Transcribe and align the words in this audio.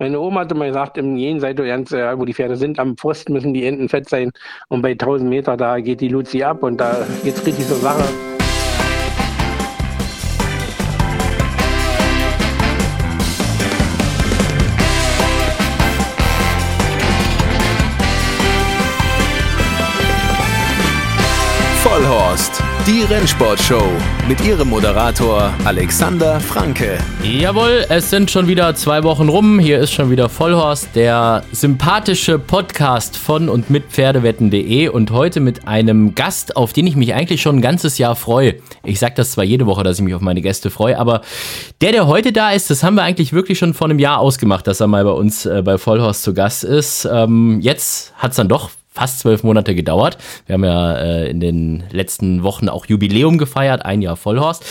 Meine 0.00 0.18
Oma 0.18 0.40
hat 0.40 0.50
immer 0.50 0.66
gesagt, 0.66 0.96
im 0.96 1.14
Jenseits, 1.16 1.60
wo 1.60 2.24
die 2.24 2.32
Pferde 2.32 2.56
sind, 2.56 2.78
am 2.78 2.96
Pfosten 2.96 3.34
müssen 3.34 3.52
die 3.52 3.66
Enten 3.66 3.86
fett 3.90 4.08
sein. 4.08 4.32
Und 4.68 4.80
bei 4.80 4.92
1000 4.92 5.28
Meter, 5.28 5.58
da 5.58 5.78
geht 5.78 6.00
die 6.00 6.08
Luzi 6.08 6.42
ab 6.42 6.62
und 6.62 6.78
da 6.78 7.06
geht's 7.22 7.44
richtig 7.44 7.68
zur 7.68 7.76
Sache. 7.76 8.02
Die 22.86 23.02
Rennsportshow 23.02 23.84
mit 24.26 24.40
ihrem 24.40 24.70
Moderator 24.70 25.52
Alexander 25.64 26.40
Franke. 26.40 26.98
Jawohl, 27.22 27.84
es 27.88 28.08
sind 28.08 28.30
schon 28.30 28.46
wieder 28.46 28.74
zwei 28.74 29.02
Wochen 29.02 29.28
rum. 29.28 29.58
Hier 29.58 29.78
ist 29.78 29.92
schon 29.92 30.10
wieder 30.10 30.28
Vollhorst, 30.28 30.88
der 30.94 31.42
sympathische 31.52 32.38
Podcast 32.38 33.16
von 33.16 33.48
und 33.48 33.68
mit 33.68 33.84
Pferdewetten.de 33.90 34.88
und 34.88 35.10
heute 35.10 35.40
mit 35.40 35.68
einem 35.68 36.14
Gast, 36.14 36.56
auf 36.56 36.72
den 36.72 36.86
ich 36.86 36.96
mich 36.96 37.12
eigentlich 37.12 37.42
schon 37.42 37.56
ein 37.56 37.62
ganzes 37.62 37.98
Jahr 37.98 38.16
freue. 38.16 38.54
Ich 38.82 38.98
sage 38.98 39.14
das 39.16 39.32
zwar 39.32 39.44
jede 39.44 39.66
Woche, 39.66 39.82
dass 39.82 39.98
ich 39.98 40.04
mich 40.04 40.14
auf 40.14 40.22
meine 40.22 40.40
Gäste 40.40 40.70
freue, 40.70 40.98
aber 40.98 41.20
der, 41.82 41.92
der 41.92 42.06
heute 42.06 42.32
da 42.32 42.52
ist, 42.52 42.70
das 42.70 42.82
haben 42.82 42.94
wir 42.94 43.02
eigentlich 43.02 43.32
wirklich 43.32 43.58
schon 43.58 43.74
vor 43.74 43.88
einem 43.88 43.98
Jahr 43.98 44.18
ausgemacht, 44.18 44.66
dass 44.66 44.80
er 44.80 44.86
mal 44.86 45.04
bei 45.04 45.10
uns 45.10 45.44
äh, 45.44 45.62
bei 45.62 45.76
Vollhorst 45.76 46.22
zu 46.22 46.32
Gast 46.32 46.64
ist. 46.64 47.06
Ähm, 47.10 47.60
jetzt 47.60 48.14
hat 48.16 48.30
es 48.30 48.36
dann 48.36 48.48
doch 48.48 48.70
fast 49.00 49.20
zwölf 49.20 49.42
Monate 49.44 49.74
gedauert. 49.74 50.18
Wir 50.44 50.52
haben 50.54 50.64
ja 50.64 50.94
äh, 50.94 51.30
in 51.30 51.40
den 51.40 51.84
letzten 51.90 52.42
Wochen 52.42 52.68
auch 52.68 52.84
Jubiläum 52.84 53.38
gefeiert, 53.38 53.82
ein 53.82 54.02
Jahr 54.02 54.14
Vollhorst. 54.14 54.62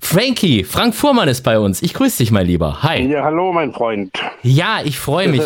Frankie, 0.00 0.64
Frank 0.64 0.96
Fuhrmann 0.96 1.28
ist 1.28 1.42
bei 1.42 1.60
uns. 1.60 1.80
Ich 1.80 1.94
grüße 1.94 2.18
dich, 2.18 2.32
mein 2.32 2.44
Lieber. 2.44 2.82
Hi. 2.82 3.06
Ja, 3.06 3.22
hallo, 3.22 3.52
mein 3.52 3.72
Freund. 3.72 4.10
Ja, 4.42 4.80
ich 4.82 4.98
freue 4.98 5.28
mich. 5.28 5.42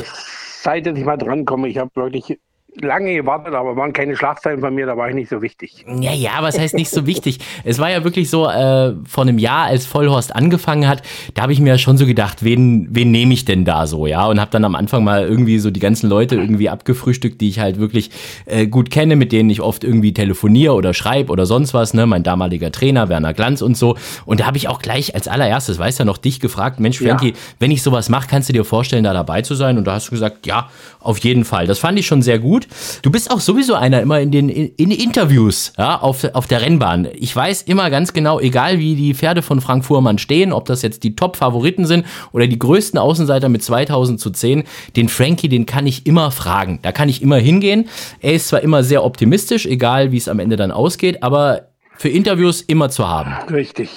Seit 0.63 0.87
ich 0.87 1.05
mal 1.05 1.19
drankomme, 1.19 1.69
ich 1.69 1.77
habe 1.77 1.91
wirklich 1.95 2.39
lange 2.81 3.15
gewartet, 3.15 3.55
aber 3.55 3.77
waren 3.77 3.93
keine 3.93 4.17
Schlagzeilen 4.17 4.61
von 4.61 4.75
mir, 4.75 4.87
da 4.87 4.97
war 4.97 5.09
ich 5.09 5.15
nicht 5.15 5.29
so 5.29 5.43
wichtig. 5.43 5.85
Ja, 6.01 6.13
ja, 6.13 6.31
was 6.41 6.59
heißt 6.59 6.75
nicht 6.75 6.91
so 6.91 7.07
wichtig? 7.07 7.39
Es 7.65 7.79
war 7.79 7.91
ja 7.91 8.03
wirklich 8.03 8.31
so, 8.31 8.49
äh, 8.49 8.95
vor 9.07 9.25
einem 9.25 9.39
Jahr, 9.39 9.67
als 9.67 9.85
Vollhorst 9.85 10.35
angefangen 10.35 10.89
hat, 10.89 11.03
da 11.35 11.43
habe 11.43 11.53
ich 11.53 11.61
mir 11.61 11.71
ja 11.71 11.79
schon 11.79 11.99
so 11.99 12.07
gedacht, 12.07 12.43
wen, 12.43 12.89
wen 12.91 13.11
nehme 13.11 13.35
ich 13.35 13.45
denn 13.45 13.65
da 13.65 13.87
so, 13.87 14.07
ja? 14.07 14.27
Und 14.27 14.41
habe 14.41 14.51
dann 14.51 14.65
am 14.65 14.75
Anfang 14.75 15.05
mal 15.05 15.23
irgendwie 15.23 15.59
so 15.59 15.71
die 15.71 15.81
ganzen 15.81 16.09
Leute 16.09 16.37
irgendwie 16.37 16.71
abgefrühstückt, 16.71 17.41
die 17.41 17.49
ich 17.51 17.59
halt 17.59 17.79
wirklich 17.79 18.11
äh, 18.47 18.67
gut 18.67 18.91
kenne, 18.91 19.17
mit 19.17 19.33
denen 19.33 19.51
ich 19.51 19.61
oft 19.61 19.85
irgendwie 19.85 20.15
telefoniere 20.15 20.73
oder 20.73 20.95
schreibe 20.95 21.31
oder 21.31 21.45
sonst 21.45 21.75
was, 21.75 21.93
ne? 21.93 22.07
Mein 22.07 22.23
damaliger 22.23 22.73
Trainer, 22.73 23.09
Werner 23.09 23.35
Glanz 23.35 23.61
und 23.61 23.77
so. 23.77 23.97
Und 24.25 24.41
da 24.41 24.47
habe 24.47 24.57
ich 24.57 24.69
auch 24.69 24.81
gleich 24.81 25.15
als 25.15 25.29
allererstes, 25.29 25.79
weiß 25.79 25.99
ja 25.99 26.05
noch, 26.07 26.17
dich 26.17 26.41
gefragt, 26.41 26.81
Mensch, 26.81 26.99
Frankie, 26.99 27.31
ja. 27.31 27.37
wenn 27.59 27.71
ich 27.71 27.83
sowas 27.83 28.09
mache, 28.09 28.29
kannst 28.29 28.49
du 28.49 28.55
dir 28.55 28.65
vorstellen, 28.65 29.05
da 29.05 29.13
dabei 29.13 29.43
zu 29.43 29.55
sein? 29.55 29.77
Und 29.77 29.87
da 29.87 29.93
hast 29.93 30.09
du 30.09 30.13
gesagt, 30.13 30.47
ja, 30.47 30.71
auf 31.01 31.19
jeden 31.19 31.45
Fall. 31.45 31.67
Das 31.67 31.79
fand 31.79 31.99
ich 31.99 32.07
schon 32.07 32.23
sehr 32.23 32.39
gut. 32.39 32.62
Du 33.03 33.11
bist 33.11 33.31
auch 33.31 33.41
sowieso 33.41 33.75
einer 33.75 34.01
immer 34.01 34.21
in 34.21 34.31
den 34.31 34.49
in 34.49 34.91
Interviews 34.91 35.73
ja, 35.79 35.99
auf, 36.01 36.25
auf 36.35 36.47
der 36.47 36.63
Rennbahn. 36.63 37.09
Ich 37.15 37.35
weiß 37.35 37.63
immer 37.63 37.91
ganz 37.91 38.13
genau, 38.13 38.41
egal 38.41 38.79
wie 38.79 38.95
die 38.95 39.15
Pferde 39.15 39.43
von 39.43 39.61
Frank 39.61 39.85
Fuhrmann 39.85 40.19
stehen, 40.19 40.53
ob 40.53 40.65
das 40.67 40.83
jetzt 40.83 41.03
die 41.03 41.17
Top-Favoriten 41.17 41.87
sind 41.87 42.07
oder 42.33 42.47
die 42.47 42.59
größten 42.59 42.99
Außenseiter 42.99 43.49
mit 43.49 43.63
2000 43.63 44.21
zu 44.21 44.31
10, 44.31 44.65
den 44.97 45.09
Frankie, 45.09 45.49
den 45.49 45.67
kann 45.67 45.87
ich 45.87 46.07
immer 46.07 46.31
fragen. 46.31 46.79
Da 46.83 46.93
kann 46.93 47.09
ich 47.09 47.23
immer 47.23 47.37
hingehen. 47.37 47.89
Er 48.21 48.35
ist 48.35 48.49
zwar 48.49 48.61
immer 48.61 48.83
sehr 48.83 49.05
optimistisch, 49.05 49.67
egal 49.67 50.13
wie 50.13 50.17
es 50.17 50.29
am 50.29 50.39
Ende 50.39 50.57
dann 50.57 50.71
ausgeht, 50.71 51.23
aber 51.23 51.69
für 51.97 52.09
Interviews 52.09 52.63
immer 52.63 52.91
zu 52.91 53.09
haben. 53.09 53.35
Richtig. 53.51 53.91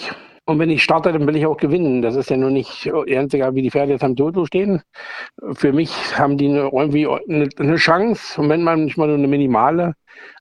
Und 0.47 0.59
wenn 0.59 0.69
ich 0.69 0.83
starte, 0.83 1.11
dann 1.11 1.25
will 1.25 1.35
ich 1.35 1.45
auch 1.47 1.57
gewinnen. 1.57 2.03
Das 2.03 2.15
ist 2.15 2.29
ja 2.29 2.37
nur 2.37 2.51
nicht 2.51 2.85
ernst 2.85 3.33
egal, 3.33 3.55
wie 3.55 3.63
die 3.63 3.71
Pferde 3.71 3.93
jetzt 3.93 4.03
am 4.03 4.15
Toto 4.15 4.45
stehen. 4.45 4.81
Für 5.53 5.73
mich 5.73 5.91
haben 6.17 6.37
die 6.37 6.45
irgendwie 6.45 7.07
eine 7.07 7.75
Chance. 7.77 8.39
Und 8.39 8.49
wenn 8.49 8.63
man 8.63 8.85
nicht 8.85 8.97
mal 8.97 9.07
nur 9.07 9.17
eine 9.17 9.27
minimale, 9.27 9.95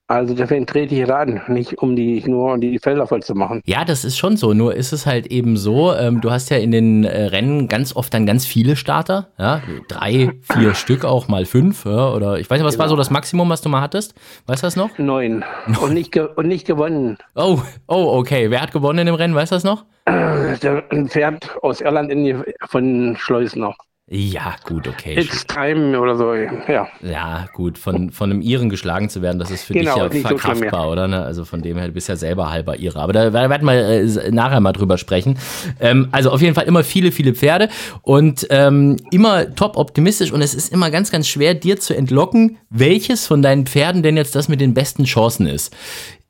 also 0.07 0.35
deswegen 0.35 0.67
trete 0.67 0.95
ich 0.95 1.07
da 1.07 1.21
an, 1.21 1.41
nicht 1.49 1.79
um 1.79 1.97
die 1.97 2.23
nur 2.27 2.59
die 2.59 2.79
Felder 2.79 3.07
voll 3.07 3.23
zu 3.23 3.35
machen. 3.35 3.63
Ja, 3.65 3.87
das 3.87 4.05
ist 4.05 4.19
schon 4.19 4.37
so. 4.37 4.53
Nur 4.53 4.75
ist 4.75 4.93
es 4.93 5.07
halt 5.07 5.29
eben 5.29 5.57
so, 5.57 5.95
ähm, 5.95 6.21
du 6.21 6.31
hast 6.31 6.51
ja 6.51 6.59
in 6.59 6.73
den 6.73 7.05
äh, 7.05 7.25
Rennen 7.25 7.69
ganz 7.69 7.97
oft 7.97 8.13
dann 8.13 8.27
ganz 8.27 8.45
viele 8.45 8.77
Starter, 8.77 9.29
ja, 9.39 9.63
drei, 9.89 10.33
vier 10.43 10.75
Stück 10.75 11.07
auch 11.07 11.29
mal 11.29 11.47
fünf, 11.47 11.87
ja, 11.87 12.13
oder 12.13 12.39
ich 12.39 12.51
weiß 12.51 12.59
nicht, 12.59 12.67
was 12.67 12.75
genau. 12.75 12.83
war 12.83 12.89
so 12.91 12.97
das 12.97 13.11
Maximum, 13.11 13.49
was 13.49 13.63
du 13.63 13.71
mal 13.71 13.81
hattest? 13.81 14.15
Weißt 14.47 14.63
du 14.63 14.67
das 14.67 14.77
noch? 14.77 14.99
Neun. 14.99 15.43
Und 15.81 15.95
nicht, 15.95 16.17
und 16.17 16.47
nicht 16.47 16.67
gewonnen. 16.67 17.17
Oh, 17.35 17.61
oh, 17.87 18.19
okay. 18.19 18.51
Wer 18.51 18.61
hat 18.61 18.73
gewonnen 18.73 19.01
in 19.01 19.07
dem 19.07 19.15
Rennen? 19.15 19.35
Weißt 19.35 19.53
du 19.53 19.57
das 19.57 19.65
noch? 19.65 19.85
Ein 20.05 21.09
Pferd 21.09 21.57
aus 21.63 21.81
Irland 21.81 22.11
in 22.11 22.25
die, 22.25 22.37
von 22.67 23.17
Schleusner. 23.19 23.75
Ja, 24.07 24.57
gut, 24.65 24.87
okay. 24.87 25.19
X-Time 25.19 25.99
oder 25.99 26.15
so, 26.15 26.35
ja. 26.35 26.89
Ja, 27.01 27.47
gut, 27.55 27.79
von, 27.79 28.11
von 28.11 28.31
einem 28.31 28.43
Iren 28.43 28.69
geschlagen 28.69 29.09
zu 29.09 29.23
werden, 29.23 29.39
das 29.39 29.51
ist 29.51 29.63
für 29.65 29.73
genau, 29.73 30.09
dich 30.09 30.23
ja 30.23 30.29
verkraftbar, 30.29 30.85
so 30.85 30.93
oder? 30.93 31.09
Ne? 31.09 31.25
Also 31.25 31.47
von 31.47 31.63
dem 31.63 31.79
her, 31.79 31.87
du 31.87 31.95
bist 31.95 32.11
ja 32.11 32.17
selber 32.17 32.51
halber 32.51 32.79
Ire. 32.79 33.01
Aber 33.01 33.15
da 33.15 33.33
werden 33.33 33.67
wir 33.67 33.73
äh, 33.73 34.31
nachher 34.31 34.61
mal 34.61 34.73
drüber 34.73 34.99
sprechen. 34.99 35.39
Ähm, 35.81 36.09
also 36.13 36.31
auf 36.33 36.43
jeden 36.43 36.55
Fall 36.55 36.65
immer 36.65 36.85
viele, 36.85 37.13
viele 37.13 37.35
Pferde 37.35 37.71
und 38.03 38.47
ähm, 38.51 38.99
immer 39.11 39.55
top 39.55 39.79
optimistisch 39.79 40.33
und 40.33 40.43
es 40.43 40.55
ist 40.55 40.71
immer 40.71 40.91
ganz, 40.91 41.11
ganz 41.11 41.27
schwer, 41.27 41.55
dir 41.55 41.81
zu 41.81 41.97
entlocken, 41.97 42.59
welches 42.69 43.27
von 43.27 43.41
deinen 43.41 43.65
Pferden 43.67 44.03
denn 44.03 44.19
jetzt 44.19 44.37
das 44.37 44.49
mit 44.49 44.61
den 44.61 44.75
besten 44.75 45.05
Chancen 45.05 45.47
ist. 45.47 45.75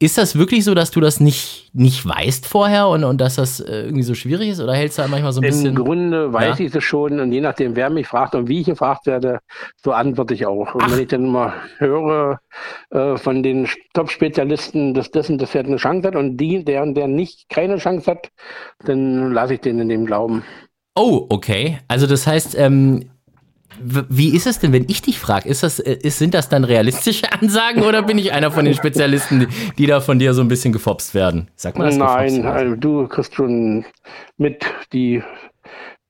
Ist 0.05 0.19
das 0.19 0.37
wirklich 0.37 0.65
so, 0.65 0.75
dass 0.75 0.91
du 0.91 1.01
das 1.01 1.19
nicht, 1.19 1.71
nicht 1.73 2.07
weißt 2.07 2.47
vorher 2.47 2.89
und, 2.89 3.05
und 3.05 3.23
dass 3.23 3.37
das 3.37 3.59
äh, 3.59 3.85
irgendwie 3.85 4.03
so 4.03 4.13
schwierig 4.13 4.51
ist? 4.51 4.61
Oder 4.61 4.75
hältst 4.75 4.99
du 4.99 5.03
da 5.03 5.09
manchmal 5.09 5.33
so 5.33 5.41
ein 5.41 5.47
bisschen. 5.47 5.69
Im 5.69 5.77
Grunde 5.77 6.31
weiß 6.31 6.59
ja? 6.59 6.67
ich 6.67 6.75
es 6.75 6.85
schon 6.85 7.21
und 7.21 7.33
je 7.33 7.41
nachdem, 7.41 7.75
wer 7.75 7.89
mich 7.89 8.07
fragt 8.07 8.35
und 8.35 8.47
wie 8.47 8.61
ich 8.61 8.67
gefragt 8.67 9.07
werde, 9.07 9.39
so 9.83 9.93
antworte 9.93 10.35
ich 10.35 10.45
auch. 10.45 10.75
Und 10.75 10.83
Ach. 10.83 10.93
wenn 10.93 11.01
ich 11.01 11.09
dann 11.09 11.25
immer 11.25 11.55
höre 11.79 12.39
äh, 12.91 13.17
von 13.17 13.43
den 13.43 13.67
Top-Spezialisten, 13.95 14.93
dass 14.93 15.11
das 15.11 15.31
und 15.31 15.39
das 15.39 15.53
Pferd 15.53 15.69
eine 15.69 15.77
Chance 15.77 16.09
hat 16.09 16.17
und 16.17 16.37
die, 16.37 16.63
der 16.63 16.83
und 16.83 16.97
der 16.97 17.09
nicht 17.09 17.49
keine 17.49 17.79
Chance 17.79 18.11
hat, 18.11 18.29
dann 18.85 19.33
lasse 19.33 19.55
ich 19.55 19.63
den 19.63 19.79
in 19.79 19.89
dem 19.89 20.05
glauben. 20.05 20.45
Oh, 20.95 21.25
okay. 21.31 21.79
Also 21.89 22.07
das 22.07 22.27
heißt, 22.27 22.59
ähm, 22.59 23.09
wie 23.81 24.35
ist 24.35 24.47
es 24.47 24.59
denn, 24.59 24.73
wenn 24.73 24.85
ich 24.89 25.03
dich 25.03 25.19
frage? 25.19 25.49
Ist 25.49 25.63
das, 25.63 25.79
äh, 25.79 25.99
ist, 26.03 26.19
sind 26.19 26.35
das 26.35 26.49
dann 26.49 26.65
realistische 26.65 27.33
Ansagen 27.41 27.83
oder 27.83 28.03
bin 28.03 28.19
ich 28.19 28.33
einer 28.33 28.51
von 28.51 28.65
den 28.65 28.75
Spezialisten, 28.75 29.41
die, 29.41 29.49
die 29.79 29.87
da 29.87 30.01
von 30.01 30.19
dir 30.19 30.35
so 30.35 30.43
ein 30.43 30.49
bisschen 30.49 30.73
gefopst 30.73 31.15
werden? 31.15 31.49
Sag 31.57 31.79
mal 31.79 31.87
das 31.87 31.97
Nein, 31.97 32.47
also 32.47 32.77
du 32.77 33.07
kriegst 33.09 33.35
schon 33.35 33.85
mit 34.37 34.65
die, 34.93 35.23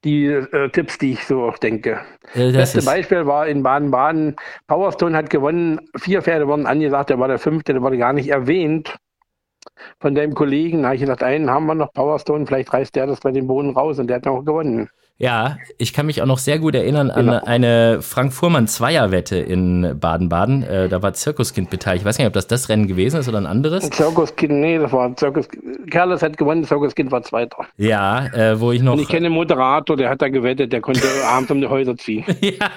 die 0.04 0.26
äh, 0.26 0.68
Tipps, 0.70 0.98
die 0.98 1.12
ich 1.12 1.24
so 1.24 1.42
auch 1.44 1.58
denke. 1.58 2.00
Das 2.34 2.52
beste 2.52 2.82
Beispiel 2.82 3.26
war 3.26 3.46
in 3.46 3.62
Baden-Baden. 3.62 4.36
Powerstone 4.66 5.16
hat 5.16 5.30
gewonnen, 5.30 5.80
vier 5.96 6.22
Pferde 6.22 6.46
wurden 6.46 6.66
angesagt, 6.66 7.10
der 7.10 7.18
war 7.18 7.28
der 7.28 7.38
fünfte, 7.38 7.72
der 7.72 7.82
wurde 7.82 7.98
gar 7.98 8.12
nicht 8.12 8.28
erwähnt 8.28 8.96
von 10.00 10.14
deinem 10.14 10.34
Kollegen. 10.34 10.82
Da 10.82 10.88
habe 10.88 10.96
ich 10.96 11.00
gesagt, 11.00 11.22
einen 11.22 11.50
haben 11.50 11.66
wir 11.66 11.74
noch, 11.74 11.92
Powerstone, 11.92 12.46
vielleicht 12.46 12.72
reißt 12.72 12.94
der 12.94 13.06
das 13.06 13.20
bei 13.20 13.32
den 13.32 13.46
Boden 13.46 13.70
raus 13.70 13.98
und 13.98 14.08
der 14.08 14.16
hat 14.16 14.26
noch 14.26 14.42
gewonnen. 14.42 14.88
Ja, 15.16 15.58
ich 15.78 15.92
kann 15.92 16.06
mich 16.06 16.22
auch 16.22 16.26
noch 16.26 16.38
sehr 16.38 16.58
gut 16.58 16.74
erinnern 16.74 17.12
an 17.12 17.26
genau. 17.26 17.40
eine 17.44 18.02
Frank 18.02 18.32
Fuhrmann 18.32 18.66
Zweierwette 18.66 19.36
in 19.36 19.96
Baden-Baden. 20.00 20.64
Äh, 20.64 20.88
da 20.88 21.02
war 21.02 21.12
Zirkuskind 21.12 21.70
beteiligt. 21.70 22.02
Ich 22.02 22.06
weiß 22.06 22.18
nicht, 22.18 22.26
ob 22.26 22.32
das 22.32 22.48
das 22.48 22.68
Rennen 22.68 22.88
gewesen 22.88 23.20
ist 23.20 23.28
oder 23.28 23.38
ein 23.38 23.46
anderes. 23.46 23.88
Zirkuskind, 23.90 24.54
nee, 24.54 24.76
das 24.76 24.90
war 24.90 25.14
Zirkus. 25.14 25.48
Kerles 25.88 26.20
hat 26.20 26.36
gewonnen, 26.36 26.64
Zirkuskind 26.64 27.12
war 27.12 27.22
Zweiter. 27.22 27.58
Ja, 27.76 28.26
äh, 28.26 28.58
wo 28.58 28.72
ich 28.72 28.82
noch. 28.82 28.94
Und 28.94 29.02
ich 29.02 29.08
kenne 29.08 29.28
den 29.28 29.34
Moderator, 29.34 29.96
der 29.96 30.10
hat 30.10 30.20
da 30.20 30.28
gewettet, 30.28 30.72
der 30.72 30.80
konnte 30.80 31.02
abends 31.28 31.48
um 31.52 31.60
die 31.60 31.68
Häuser 31.68 31.96
ziehen. 31.96 32.24
ja, 32.40 32.70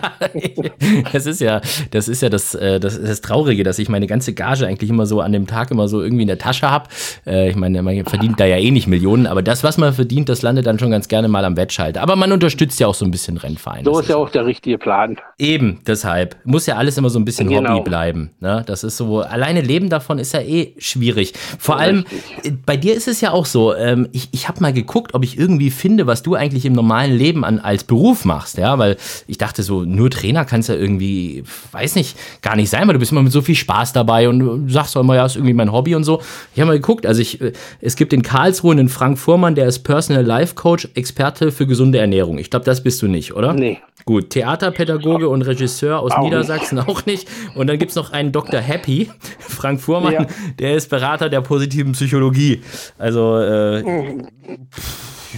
das 1.11 1.25
ist 1.25 1.41
ja, 1.41 1.59
das 1.89 2.07
ist 2.07 2.21
ja 2.21 2.29
das, 2.29 2.53
äh, 2.53 2.79
das, 2.79 3.01
das 3.01 3.21
Traurige, 3.21 3.63
dass 3.63 3.79
ich 3.79 3.89
meine 3.89 4.05
ganze 4.05 4.35
Gage 4.35 4.67
eigentlich 4.67 4.91
immer 4.91 5.07
so 5.07 5.21
an 5.21 5.31
dem 5.31 5.47
Tag 5.47 5.71
immer 5.71 5.87
so 5.87 6.03
irgendwie 6.03 6.21
in 6.21 6.27
der 6.27 6.37
Tasche 6.37 6.69
habe. 6.69 6.87
Äh, 7.25 7.49
ich 7.49 7.55
meine, 7.55 7.81
man 7.81 8.05
verdient 8.05 8.39
da 8.39 8.45
ja 8.45 8.57
eh 8.57 8.69
nicht 8.69 8.85
Millionen, 8.85 9.25
aber 9.25 9.41
das, 9.41 9.63
was 9.63 9.79
man 9.79 9.91
verdient, 9.93 10.29
das 10.29 10.43
landet 10.43 10.67
dann 10.67 10.77
schon 10.77 10.91
ganz 10.91 11.07
gerne 11.07 11.27
mal 11.29 11.43
am 11.43 11.57
Wettschalter. 11.57 12.03
Aber 12.03 12.15
man 12.15 12.26
man 12.27 12.33
unterstützt 12.33 12.79
ja 12.79 12.87
auch 12.87 12.93
so 12.93 13.05
ein 13.05 13.11
bisschen 13.11 13.37
Rennvereine. 13.37 13.85
So 13.85 13.99
ist 13.99 14.09
ja 14.09 14.17
auch 14.17 14.29
der 14.29 14.45
richtige 14.45 14.77
Plan. 14.77 15.17
Eben, 15.37 15.79
deshalb. 15.87 16.35
Muss 16.43 16.65
ja 16.65 16.75
alles 16.75 16.97
immer 16.97 17.09
so 17.09 17.19
ein 17.19 17.25
bisschen 17.25 17.47
genau. 17.47 17.75
Hobby 17.75 17.89
bleiben. 17.89 18.31
Ne? 18.39 18.63
Das 18.65 18.83
ist 18.83 18.97
so, 18.97 19.21
alleine 19.21 19.61
Leben 19.61 19.89
davon 19.89 20.19
ist 20.19 20.33
ja 20.33 20.41
eh 20.41 20.73
schwierig. 20.77 21.33
Vor 21.57 21.77
allem, 21.77 22.05
äh, 22.43 22.51
bei 22.65 22.77
dir 22.77 22.95
ist 22.95 23.07
es 23.07 23.21
ja 23.21 23.31
auch 23.31 23.45
so, 23.45 23.73
ähm, 23.73 24.09
ich, 24.11 24.29
ich 24.31 24.47
habe 24.47 24.61
mal 24.61 24.73
geguckt, 24.73 25.13
ob 25.13 25.23
ich 25.23 25.37
irgendwie 25.37 25.69
finde, 25.69 26.07
was 26.07 26.23
du 26.23 26.35
eigentlich 26.35 26.65
im 26.65 26.73
normalen 26.73 27.15
Leben 27.15 27.45
an, 27.45 27.59
als 27.59 27.83
Beruf 27.83 28.25
machst. 28.25 28.57
Ja, 28.57 28.77
weil 28.77 28.97
ich 29.27 29.37
dachte 29.37 29.63
so, 29.63 29.83
nur 29.83 30.09
Trainer 30.09 30.45
kannst 30.45 30.69
ja 30.69 30.75
irgendwie, 30.75 31.43
weiß 31.71 31.95
nicht, 31.95 32.17
gar 32.41 32.55
nicht 32.55 32.69
sein, 32.69 32.87
weil 32.87 32.93
du 32.93 32.99
bist 32.99 33.11
immer 33.11 33.23
mit 33.23 33.31
so 33.31 33.41
viel 33.41 33.55
Spaß 33.55 33.93
dabei 33.93 34.27
und 34.27 34.69
sagst 34.69 34.97
auch 34.97 35.01
immer, 35.01 35.15
ja, 35.15 35.25
ist 35.25 35.35
irgendwie 35.35 35.53
mein 35.53 35.71
Hobby 35.71 35.95
und 35.95 36.03
so. 36.03 36.21
Ich 36.53 36.59
habe 36.59 36.71
mal 36.71 36.77
geguckt, 36.77 37.05
also 37.05 37.21
ich, 37.21 37.39
äh, 37.41 37.53
es 37.81 37.95
gibt 37.95 38.13
in 38.13 38.21
Karlsruhe 38.21 38.73
einen 38.73 38.89
Frank 38.89 39.17
Fuhrmann, 39.17 39.55
der 39.55 39.67
ist 39.67 39.79
Personal 39.79 40.23
Life 40.23 40.55
Coach, 40.55 40.89
Experte 40.95 41.51
für 41.51 41.67
gesunde 41.67 41.99
Ernährung. 41.99 42.16
Ernährung. 42.17 42.37
Ich 42.39 42.49
glaube, 42.49 42.65
das 42.65 42.81
bist 42.81 43.01
du 43.01 43.07
nicht, 43.07 43.33
oder? 43.33 43.53
Nee. 43.53 43.79
Gut, 44.05 44.31
Theaterpädagoge 44.31 45.29
und 45.29 45.43
Regisseur 45.43 45.99
aus 45.99 46.11
auch 46.11 46.23
Niedersachsen 46.23 46.77
nicht. 46.77 46.87
auch 46.87 47.05
nicht. 47.05 47.27
Und 47.55 47.67
dann 47.67 47.77
gibt 47.77 47.91
es 47.91 47.95
noch 47.95 48.11
einen 48.11 48.31
Dr. 48.31 48.59
Happy, 48.59 49.09
Frank 49.39 49.79
Fuhrmann, 49.81 50.13
ja. 50.13 50.25
der 50.59 50.75
ist 50.75 50.89
Berater 50.89 51.29
der 51.29 51.41
positiven 51.41 51.91
Psychologie. 51.91 52.61
Also, 52.97 53.37
äh, 53.39 53.83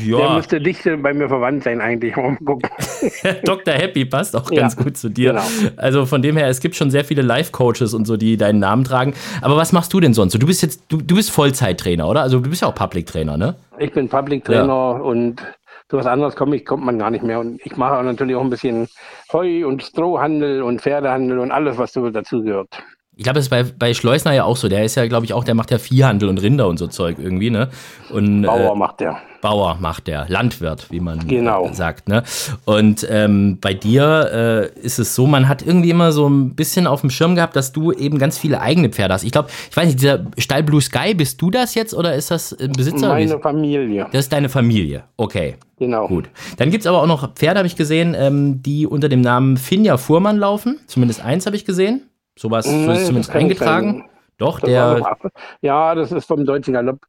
Ja. 0.06 0.18
Der 0.18 0.30
müsste 0.36 0.62
dicht 0.62 0.84
bei 1.02 1.14
mir 1.14 1.28
verwandt 1.28 1.64
sein, 1.64 1.82
eigentlich. 1.82 2.14
Dr. 3.44 3.74
Happy 3.74 4.06
passt 4.06 4.36
auch 4.36 4.50
ganz 4.50 4.76
ja, 4.76 4.84
gut 4.84 4.98
zu 4.98 5.10
dir. 5.10 5.32
Genau. 5.32 5.44
Also 5.78 6.06
von 6.06 6.22
dem 6.22 6.38
her, 6.38 6.48
es 6.48 6.60
gibt 6.60 6.76
schon 6.76 6.92
sehr 6.92 7.04
viele 7.04 7.22
Life-Coaches 7.22 7.94
und 7.94 8.06
so, 8.06 8.16
die 8.16 8.38
deinen 8.38 8.60
Namen 8.60 8.84
tragen. 8.84 9.14
Aber 9.42 9.58
was 9.58 9.72
machst 9.72 9.92
du 9.92 10.00
denn 10.00 10.14
sonst? 10.14 10.34
Du 10.34 10.46
bist 10.46 10.62
jetzt, 10.62 10.84
du, 10.90 10.98
du 10.98 11.16
bist 11.16 11.32
Vollzeittrainer, 11.32 12.08
oder? 12.08 12.22
Also 12.22 12.40
du 12.40 12.50
bist 12.50 12.62
ja 12.62 12.68
auch 12.68 12.76
Public-Trainer, 12.76 13.36
ne? 13.36 13.56
Ich 13.80 13.92
bin 13.92 14.08
Public-Trainer 14.10 14.66
ja. 14.68 14.92
und 14.92 15.42
so 15.90 15.98
was 15.98 16.06
anderes 16.06 16.36
kommt, 16.36 16.54
ich, 16.54 16.66
kommt 16.66 16.86
man 16.86 17.00
gar 17.00 17.10
nicht 17.10 17.24
mehr. 17.24 17.40
Und 17.40 17.60
ich 17.66 17.76
mache 17.76 18.04
natürlich 18.04 18.36
auch 18.36 18.44
ein 18.44 18.50
bisschen 18.50 18.88
Heu- 19.34 19.66
und 19.66 19.84
Strohhandel 19.84 20.62
und 20.62 20.82
Pferdehandel 20.82 21.40
und 21.40 21.52
alles, 21.52 21.78
was 21.78 21.94
so 21.94 22.10
dazu 22.10 22.44
gehört. 22.44 22.84
Ich 23.20 23.24
glaube, 23.24 23.36
das 23.36 23.48
ist 23.48 23.50
bei, 23.50 23.64
bei 23.64 23.94
Schleusner 23.94 24.32
ja 24.32 24.46
auch 24.46 24.56
so. 24.56 24.70
Der 24.70 24.86
ist 24.86 24.96
ja, 24.96 25.06
glaube 25.06 25.26
ich, 25.26 25.34
auch, 25.34 25.44
der 25.44 25.54
macht 25.54 25.72
ja 25.72 25.78
Viehhandel 25.78 26.30
und 26.30 26.42
Rinder 26.42 26.70
und 26.70 26.78
so 26.78 26.88
Zeug 26.88 27.18
irgendwie, 27.20 27.50
ne? 27.50 27.68
Und, 28.12 28.44
Bauer 28.44 28.72
äh, 28.72 28.78
macht 28.78 29.02
der. 29.02 29.18
Bauer 29.42 29.78
macht 29.82 30.08
der, 30.08 30.26
Landwirt, 30.30 30.90
wie 30.90 31.02
man 31.02 31.28
genau. 31.28 31.70
sagt, 31.74 32.08
ne? 32.08 32.24
Und 32.64 33.06
ähm, 33.12 33.58
bei 33.60 33.74
dir 33.74 34.72
äh, 34.74 34.80
ist 34.80 35.00
es 35.00 35.16
so, 35.16 35.28
man 35.28 35.50
hat 35.50 35.62
irgendwie 35.62 35.90
immer 35.90 36.14
so 36.14 36.30
ein 36.30 36.56
bisschen 36.56 36.88
auf 36.88 37.02
dem 37.02 37.10
Schirm 37.10 37.36
gehabt, 37.36 37.58
dass 37.58 37.74
du 37.74 37.92
eben 37.92 38.20
ganz 38.20 38.38
viele 38.38 38.62
eigene 38.62 38.88
Pferde 38.88 39.16
hast. 39.16 39.26
Ich 39.26 39.34
glaube, 39.34 39.50
ich 39.70 39.76
weiß 39.76 39.88
nicht, 39.88 40.00
dieser 40.00 40.26
Stall 40.38 40.64
Blue 40.64 40.80
Sky, 40.80 41.14
bist 41.14 41.42
du 41.42 41.52
das 41.52 41.76
jetzt 41.76 41.94
oder 41.94 42.16
ist 42.16 42.32
das 42.32 42.54
ein 42.54 42.72
Besitzer? 42.72 43.10
Meine 43.10 43.38
Familie. 43.40 44.08
Das 44.14 44.22
ist 44.22 44.32
deine 44.32 44.48
Familie, 44.48 45.04
okay. 45.18 45.56
Genau. 45.78 46.08
Gut. 46.08 46.30
Dann 46.56 46.72
gibt 46.72 46.84
es 46.84 46.88
aber 46.88 47.02
auch 47.02 47.08
noch 47.08 47.34
Pferde, 47.34 47.60
habe 47.60 47.68
ich 47.68 47.76
gesehen, 47.76 48.16
ähm, 48.18 48.64
die 48.64 48.88
unter 48.88 49.10
dem 49.10 49.20
Namen 49.20 49.58
Finja 49.58 49.98
Fuhrmann 49.98 50.38
laufen. 50.38 50.80
Zumindest 50.88 51.22
eins 51.22 51.46
habe 51.46 51.58
ich 51.58 51.66
gesehen. 51.66 52.09
Sowas 52.40 52.66
nee, 52.66 52.86
so 52.86 52.92
ist 52.94 53.06
zumindest 53.08 53.36
eingetragen. 53.36 54.10
Doch, 54.38 54.62
das 54.62 54.70
der. 54.70 55.18
Ja, 55.62 55.94
das 55.94 56.14
ist 56.14 56.26
vom 56.26 56.46
deutschen 56.46 56.74
Galopp 56.74 57.02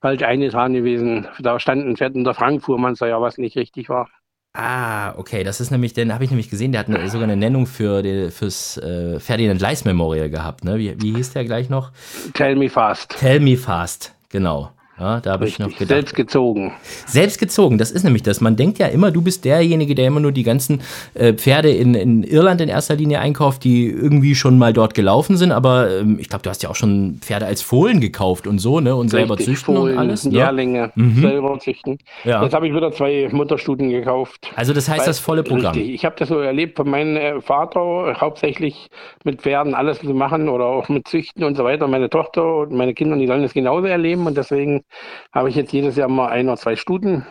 falsch 0.00 0.22
eingetragen 0.22 0.74
gewesen. 0.74 1.26
Da 1.40 1.58
stand 1.58 1.84
ein 1.84 1.96
Pferd 1.96 2.14
unter 2.14 2.34
Frank 2.34 2.62
Fuhrmannssteuer, 2.62 3.20
was 3.20 3.36
nicht 3.36 3.56
richtig 3.56 3.88
war. 3.88 4.08
Ah, 4.54 5.12
okay, 5.18 5.42
das 5.42 5.60
ist 5.60 5.72
nämlich, 5.72 5.92
den 5.92 6.14
habe 6.14 6.22
ich 6.22 6.30
nämlich 6.30 6.48
gesehen, 6.48 6.70
der 6.70 6.82
hat 6.82 6.88
eine, 6.88 7.10
sogar 7.10 7.24
eine 7.24 7.36
Nennung 7.36 7.66
für 7.66 8.00
die, 8.02 8.30
fürs 8.30 8.78
äh, 8.78 9.18
Ferdinand 9.18 9.60
Leis 9.60 9.84
Memorial 9.84 10.30
gehabt, 10.30 10.64
ne? 10.64 10.78
Wie, 10.78 10.94
wie 11.02 11.14
hieß 11.16 11.32
der 11.32 11.44
gleich 11.44 11.68
noch? 11.68 11.90
Tell 12.32 12.54
Me 12.54 12.70
Fast. 12.70 13.16
Tell 13.18 13.40
Me 13.40 13.56
Fast, 13.56 14.14
genau. 14.28 14.70
Ja, 14.98 15.20
da 15.20 15.32
habe 15.32 15.46
ich 15.46 15.58
noch 15.58 15.68
gedacht. 15.68 15.88
Selbst 15.88 16.14
gezogen. 16.14 16.72
Selbst 17.04 17.38
gezogen, 17.38 17.76
das 17.76 17.90
ist 17.90 18.02
nämlich 18.02 18.22
das. 18.22 18.40
Man 18.40 18.56
denkt 18.56 18.78
ja 18.78 18.86
immer, 18.86 19.10
du 19.10 19.20
bist 19.20 19.44
derjenige, 19.44 19.94
der 19.94 20.06
immer 20.06 20.20
nur 20.20 20.32
die 20.32 20.42
ganzen 20.42 20.80
äh, 21.12 21.34
Pferde 21.34 21.70
in, 21.70 21.94
in 21.94 22.22
Irland 22.22 22.62
in 22.62 22.70
erster 22.70 22.96
Linie 22.96 23.20
einkauft, 23.20 23.64
die 23.64 23.88
irgendwie 23.88 24.34
schon 24.34 24.56
mal 24.56 24.72
dort 24.72 24.94
gelaufen 24.94 25.36
sind. 25.36 25.52
Aber 25.52 25.90
ähm, 25.90 26.16
ich 26.18 26.30
glaube, 26.30 26.44
du 26.44 26.50
hast 26.50 26.62
ja 26.62 26.70
auch 26.70 26.76
schon 26.76 27.18
Pferde 27.20 27.44
als 27.44 27.60
Fohlen 27.60 28.00
gekauft 28.00 28.46
und 28.46 28.58
so, 28.58 28.80
ne? 28.80 28.94
Und 28.96 29.12
Richtig, 29.12 29.18
selber 29.18 29.36
züchten 29.36 29.74
Fohlen, 29.74 29.92
und 29.92 29.98
alles. 29.98 30.24
Lehrlinge, 30.24 30.92
ne? 30.94 31.04
mhm. 31.04 31.20
selber 31.20 31.58
züchten. 31.58 31.98
Ja. 32.24 32.42
Jetzt 32.42 32.54
habe 32.54 32.66
ich 32.66 32.74
wieder 32.74 32.90
zwei 32.90 33.28
Mutterstuten 33.30 33.90
gekauft. 33.90 34.50
Also 34.56 34.72
das 34.72 34.88
heißt 34.88 35.00
Weil, 35.00 35.06
das 35.06 35.18
volle 35.18 35.42
Programm. 35.42 35.74
Richtig. 35.74 35.94
Ich 35.94 36.06
habe 36.06 36.16
das 36.18 36.30
so 36.30 36.38
erlebt 36.38 36.78
von 36.78 36.88
meinem 36.88 37.16
äh, 37.16 37.40
Vater, 37.42 38.16
hauptsächlich 38.18 38.88
mit 39.24 39.42
Pferden 39.42 39.74
alles 39.74 39.98
zu 39.98 40.14
machen 40.14 40.48
oder 40.48 40.64
auch 40.64 40.88
mit 40.88 41.06
Züchten 41.06 41.44
und 41.44 41.54
so 41.54 41.64
weiter. 41.64 41.86
Meine 41.86 42.08
Tochter 42.08 42.60
und 42.60 42.72
meine 42.72 42.94
Kinder, 42.94 43.18
die 43.18 43.26
sollen 43.26 43.42
das 43.42 43.52
genauso 43.52 43.86
erleben 43.86 44.26
und 44.26 44.38
deswegen 44.38 44.85
habe 45.32 45.48
ich 45.48 45.56
jetzt 45.56 45.72
jedes 45.72 45.96
Jahr 45.96 46.08
mal 46.08 46.28
ein 46.28 46.48
oder 46.48 46.56
zwei 46.56 46.76
Stuten. 46.76 47.26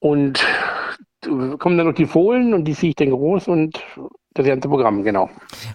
Und 0.00 0.44
kommen 1.58 1.76
dann 1.76 1.86
noch 1.86 1.94
die 1.94 2.06
Fohlen 2.06 2.54
und 2.54 2.64
die 2.64 2.74
ziehe 2.74 2.90
ich 2.90 2.96
dann 2.96 3.10
groß 3.10 3.48
und 3.48 3.82
das 4.34 4.46
ganze 4.46 4.68
Programm, 4.68 5.02
genau. 5.02 5.28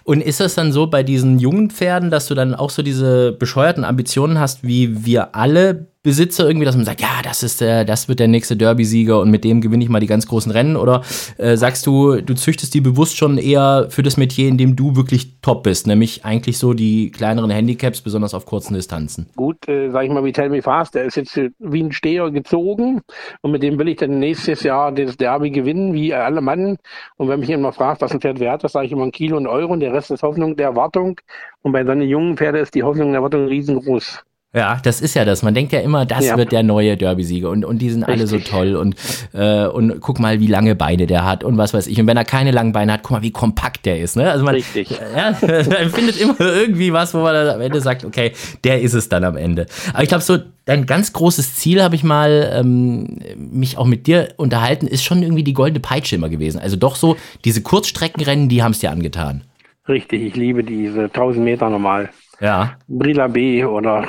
Und 0.04 0.22
ist 0.22 0.40
das 0.40 0.54
dann 0.54 0.72
so 0.72 0.86
bei 0.86 1.02
diesen 1.02 1.38
jungen 1.38 1.70
Pferden, 1.70 2.10
dass 2.10 2.26
du 2.26 2.34
dann 2.34 2.54
auch 2.54 2.70
so 2.70 2.82
diese 2.82 3.32
bescheuerten 3.32 3.84
Ambitionen 3.84 4.40
hast, 4.40 4.64
wie 4.64 5.04
wir 5.04 5.34
alle 5.34 5.88
Besitzer 6.04 6.46
irgendwie, 6.46 6.66
dass 6.66 6.76
man 6.76 6.84
sagt, 6.84 7.00
ja, 7.00 7.22
das 7.22 7.42
ist 7.42 7.62
der, 7.62 7.86
das 7.86 8.08
wird 8.08 8.20
der 8.20 8.28
nächste 8.28 8.58
Derby-Sieger 8.58 9.18
und 9.20 9.30
mit 9.30 9.42
dem 9.42 9.62
gewinne 9.62 9.82
ich 9.82 9.88
mal 9.88 10.00
die 10.00 10.06
ganz 10.06 10.28
großen 10.28 10.52
Rennen? 10.52 10.76
Oder 10.76 11.00
äh, 11.38 11.56
sagst 11.56 11.86
du, 11.86 12.20
du 12.20 12.34
züchtest 12.34 12.74
die 12.74 12.82
bewusst 12.82 13.16
schon 13.16 13.38
eher 13.38 13.86
für 13.88 14.02
das 14.02 14.18
Metier, 14.18 14.48
in 14.48 14.58
dem 14.58 14.76
du 14.76 14.96
wirklich 14.96 15.40
top 15.40 15.62
bist, 15.62 15.86
nämlich 15.86 16.22
eigentlich 16.26 16.58
so 16.58 16.74
die 16.74 17.10
kleineren 17.10 17.50
Handicaps, 17.50 18.02
besonders 18.02 18.34
auf 18.34 18.44
kurzen 18.44 18.74
Distanzen? 18.74 19.30
Gut, 19.34 19.66
äh, 19.66 19.90
sag 19.90 20.04
ich 20.04 20.10
mal, 20.10 20.22
wie 20.22 20.32
Tell 20.32 20.50
Me 20.50 20.60
Fast, 20.60 20.94
der 20.94 21.04
ist 21.04 21.16
jetzt 21.16 21.40
wie 21.58 21.82
ein 21.82 21.92
Steher 21.92 22.30
gezogen 22.30 23.00
und 23.40 23.50
mit 23.50 23.62
dem 23.62 23.78
will 23.78 23.88
ich 23.88 23.96
dann 23.96 24.18
nächstes 24.18 24.62
Jahr 24.62 24.92
das 24.92 25.16
Derby 25.16 25.50
gewinnen, 25.50 25.94
wie 25.94 26.12
alle 26.12 26.42
Mann. 26.42 26.76
Und 27.16 27.28
wenn 27.28 27.40
mich 27.40 27.48
jemand 27.48 27.76
fragt, 27.76 28.02
was 28.02 28.12
ein 28.12 28.20
Pferd 28.20 28.40
wert 28.40 28.62
ist, 28.62 28.72
sage 28.72 28.84
ich 28.84 28.92
immer 28.92 29.04
ein 29.04 29.12
Kilo 29.12 29.38
und 29.38 29.46
Euro 29.46 29.72
und 29.72 29.80
der 29.80 29.94
Rest 29.94 30.10
ist 30.10 30.22
Hoffnung 30.22 30.54
der 30.54 30.66
Erwartung. 30.66 31.18
Und 31.62 31.72
bei 31.72 31.82
so 31.82 31.92
einem 31.92 32.06
jungen 32.06 32.36
Pferd 32.36 32.56
ist 32.56 32.74
die 32.74 32.82
Hoffnung 32.82 33.08
der 33.08 33.20
Erwartung 33.20 33.46
riesengroß. 33.46 34.22
Ja, 34.54 34.78
das 34.80 35.00
ist 35.00 35.14
ja 35.14 35.24
das. 35.24 35.42
Man 35.42 35.52
denkt 35.52 35.72
ja 35.72 35.80
immer, 35.80 36.06
das 36.06 36.26
ja. 36.26 36.36
wird 36.36 36.52
der 36.52 36.62
neue 36.62 36.96
Derby-Sieger 36.96 37.50
und, 37.50 37.64
und 37.64 37.78
die 37.78 37.90
sind 37.90 38.04
Richtig. 38.04 38.14
alle 38.14 38.26
so 38.28 38.38
toll 38.38 38.76
und, 38.76 38.94
äh, 39.32 39.66
und 39.66 40.00
guck 40.00 40.20
mal, 40.20 40.38
wie 40.38 40.46
lange 40.46 40.76
Beine 40.76 41.08
der 41.08 41.24
hat 41.24 41.42
und 41.42 41.58
was 41.58 41.74
weiß 41.74 41.88
ich. 41.88 42.00
Und 42.00 42.06
wenn 42.06 42.16
er 42.16 42.24
keine 42.24 42.52
langen 42.52 42.70
Beine 42.72 42.92
hat, 42.92 43.02
guck 43.02 43.10
mal, 43.10 43.22
wie 43.22 43.32
kompakt 43.32 43.84
der 43.84 44.00
ist. 44.00 44.16
Ne? 44.16 44.30
Also 44.30 44.44
man, 44.44 44.54
Richtig. 44.54 44.90
Ja, 45.16 45.36
man 45.42 45.90
findet 45.90 46.20
immer 46.20 46.38
irgendwie 46.38 46.92
was, 46.92 47.14
wo 47.14 47.18
man 47.18 47.34
dann 47.34 47.48
am 47.48 47.60
Ende 47.60 47.80
sagt, 47.80 48.04
okay, 48.04 48.32
der 48.62 48.80
ist 48.80 48.94
es 48.94 49.08
dann 49.08 49.24
am 49.24 49.36
Ende. 49.36 49.66
Aber 49.92 50.02
ich 50.04 50.08
glaube, 50.08 50.22
so 50.22 50.38
dein 50.66 50.86
ganz 50.86 51.12
großes 51.12 51.56
Ziel 51.56 51.82
habe 51.82 51.96
ich 51.96 52.04
mal 52.04 52.52
ähm, 52.54 53.18
mich 53.36 53.76
auch 53.76 53.86
mit 53.86 54.06
dir 54.06 54.34
unterhalten, 54.36 54.86
ist 54.86 55.02
schon 55.02 55.22
irgendwie 55.22 55.42
die 55.42 55.52
goldene 55.52 55.80
Peitsche 55.80 56.14
immer 56.14 56.28
gewesen. 56.28 56.60
Also 56.60 56.76
doch 56.76 56.94
so, 56.94 57.16
diese 57.44 57.62
Kurzstreckenrennen, 57.62 58.48
die 58.48 58.62
haben 58.62 58.72
es 58.72 58.78
dir 58.78 58.92
angetan. 58.92 59.42
Richtig, 59.88 60.22
ich 60.22 60.36
liebe 60.36 60.64
diese 60.64 61.04
1000 61.04 61.44
Meter 61.44 61.68
normal. 61.68 62.08
Ja. 62.40 62.72
Brilla 62.88 63.28
B 63.28 63.64
oder 63.64 64.06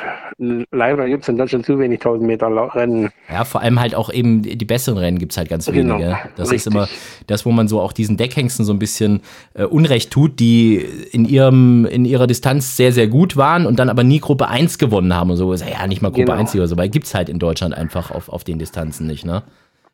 leider 0.72 1.07
gibt 1.07 1.24
es 1.24 1.30
in 1.30 1.38
Deutschland 1.38 1.66
zu 1.66 1.80
wenig 1.80 2.00
1000 2.00 2.27
Meter 2.27 2.48
Rennen. 2.75 3.10
Ja, 3.31 3.45
vor 3.45 3.62
allem 3.62 3.80
halt 3.80 3.95
auch 3.95 4.12
eben 4.12 4.42
die 4.42 4.66
besseren 4.66 4.98
Rennen 4.98 5.18
gibt 5.19 5.31
es 5.31 5.38
halt 5.38 5.50
ganz 5.50 5.68
wenige. 5.68 5.98
Genau, 5.98 6.18
das 6.36 6.51
richtig. 6.51 6.68
ist 6.68 6.68
immer 6.68 6.88
das, 7.27 7.45
wo 7.45 7.51
man 7.51 7.68
so 7.68 7.80
auch 7.80 7.94
diesen 7.94 8.18
Deckhengsten 8.18 8.66
so 8.66 8.74
ein 8.74 8.80
bisschen 8.80 9.22
äh, 9.54 9.63
Unrecht 9.63 10.12
tut, 10.12 10.39
die 10.39 10.77
in 11.12 11.25
ihrem, 11.25 11.86
in 11.86 12.06
ihrer 12.06 12.27
Distanz 12.27 12.75
sehr, 12.75 12.92
sehr 12.92 13.07
gut 13.07 13.38
waren 13.38 13.66
und 13.66 13.80
dann 13.80 13.89
aber 13.89 14.04
nie 14.04 14.19
Gruppe 14.19 14.48
1 14.48 14.78
gewonnen 14.78 15.16
haben 15.16 15.31
und 15.31 15.38
so. 15.38 15.54
Ja, 15.54 15.88
nicht 15.88 16.01
mal 16.01 16.10
Gruppe 16.10 16.25
genau. 16.25 16.38
1 16.38 16.56
oder 16.56 16.68
so, 16.68 16.78
weil 16.78 16.89
gibt 16.89 17.06
es 17.06 17.16
halt 17.16 17.30
in 17.30 17.39
Deutschland 17.39 17.74
einfach 17.74 18.12
auf, 18.12 18.30
auf 18.30 18.44
den 18.44 18.60
Distanzen 18.60 19.07
nicht, 19.07 19.25
ne? 19.25 19.44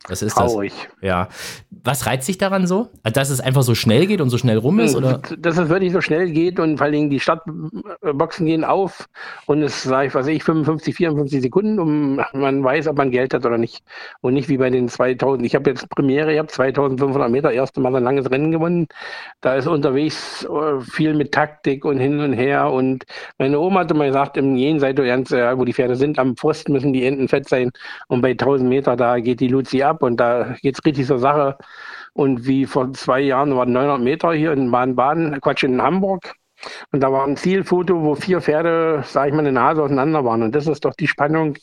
Das 0.08 0.24
ist 0.24 0.34
Traurig. 0.34 0.74
das. 0.74 1.08
Ja. 1.08 1.28
Was 1.84 2.08
reizt 2.08 2.26
sich 2.26 2.38
daran 2.40 2.66
so? 2.66 2.90
Also, 3.04 3.14
dass 3.14 3.30
es 3.30 3.40
einfach 3.40 3.62
so 3.62 3.76
schnell 3.76 4.08
geht 4.08 4.20
und 4.20 4.30
so 4.30 4.38
schnell 4.38 4.58
rum 4.58 4.80
ist? 4.80 4.96
Oder? 4.96 5.22
Dass 5.38 5.58
es 5.58 5.70
wirklich 5.70 5.94
so 5.94 6.02
schnell 6.02 6.32
geht 6.32 6.60
und 6.60 6.78
vor 6.78 6.86
allen 6.86 6.94
Dingen 6.94 7.10
die 7.12 7.20
Stadtboxen 7.20 8.48
gehen 8.48 8.64
auf 8.64 9.08
und 9.46 9.62
es, 9.62 9.84
sage 9.84 10.08
ich, 10.08 10.16
was 10.16 10.26
ich, 10.26 10.44
55, 10.44 10.96
54 10.96 11.42
Sekunden 11.42 11.80
und 11.80 12.24
man 12.34 12.64
weiß, 12.64 12.88
ob 12.88 12.98
man 12.98 13.12
Geld 13.12 13.34
hat 13.34 13.46
oder 13.46 13.60
nicht. 13.60 13.84
Und 14.22 14.34
nicht 14.34 14.50
wie 14.50 14.58
bei 14.58 14.72
den 14.72 14.90
2000. 14.90 15.46
Ich 15.46 15.54
habe 15.54 15.70
jetzt 15.70 15.88
Premiere, 15.90 16.34
ich 16.34 16.40
habe 16.40 16.48
2500 16.48 17.30
Meter, 17.30 17.52
erste 17.52 17.80
Mal 17.80 17.96
ein 17.96 18.04
langes 18.04 18.30
Rennen 18.30 18.52
gewonnen. 18.52 18.88
Da 19.42 19.56
ist 19.56 19.68
unterwegs 19.68 20.46
äh, 20.46 20.82
viel 20.82 21.14
mit 21.14 21.32
Taktik 21.32 21.86
und 21.86 22.00
hin 22.00 22.20
und 22.20 22.34
her. 22.34 22.72
Und 22.72 23.04
meine 23.38 23.60
Oma 23.60 23.82
hatte 23.82 23.94
mal 23.94 24.08
gesagt, 24.08 24.36
im 24.38 24.56
Jenseits, 24.56 25.00
wo 25.00 25.64
die 25.64 25.74
Pferde 25.74 25.96
sind, 25.96 26.18
am 26.18 26.36
Pfosten 26.36 26.74
müssen 26.74 26.92
die 26.92 27.06
Enden 27.06 27.28
fett 27.28 27.48
sein. 27.48 27.72
Und 28.08 28.22
bei 28.22 28.32
1000 28.32 28.68
Meter, 28.68 28.96
da 28.96 29.20
geht 29.20 29.40
die 29.40 29.48
Luzi 29.48 29.84
ab 29.84 29.91
ab 29.92 30.04
und 30.04 30.18
da 30.18 30.56
geht 30.62 30.76
es 30.78 30.86
richtig 30.86 31.08
zur 31.08 31.20
Sache. 31.20 31.58
Und 32.14 32.46
wie 32.46 32.66
vor 32.66 32.92
zwei 32.94 33.22
Jahren 33.22 33.56
waren 33.56 33.72
900 33.72 34.02
Meter 34.02 34.34
hier 34.34 34.52
in 34.54 34.72
Baden-Baden, 34.72 35.40
Quatsch, 35.42 35.64
in 35.64 35.82
Hamburg. 35.82 36.34
Und 36.92 37.02
da 37.02 37.12
war 37.12 37.26
ein 37.26 37.38
Zielfoto, 37.38 38.02
wo 38.02 38.16
vier 38.16 38.42
Pferde, 38.42 39.04
sag 39.06 39.28
ich 39.28 39.34
mal, 39.34 39.40
eine 39.40 39.52
Nase 39.52 39.84
auseinander 39.84 40.24
waren. 40.26 40.44
Und 40.44 40.56
das 40.56 40.68
ist 40.68 40.86
doch 40.86 40.94
die 40.94 41.08
Spannung, 41.08 41.58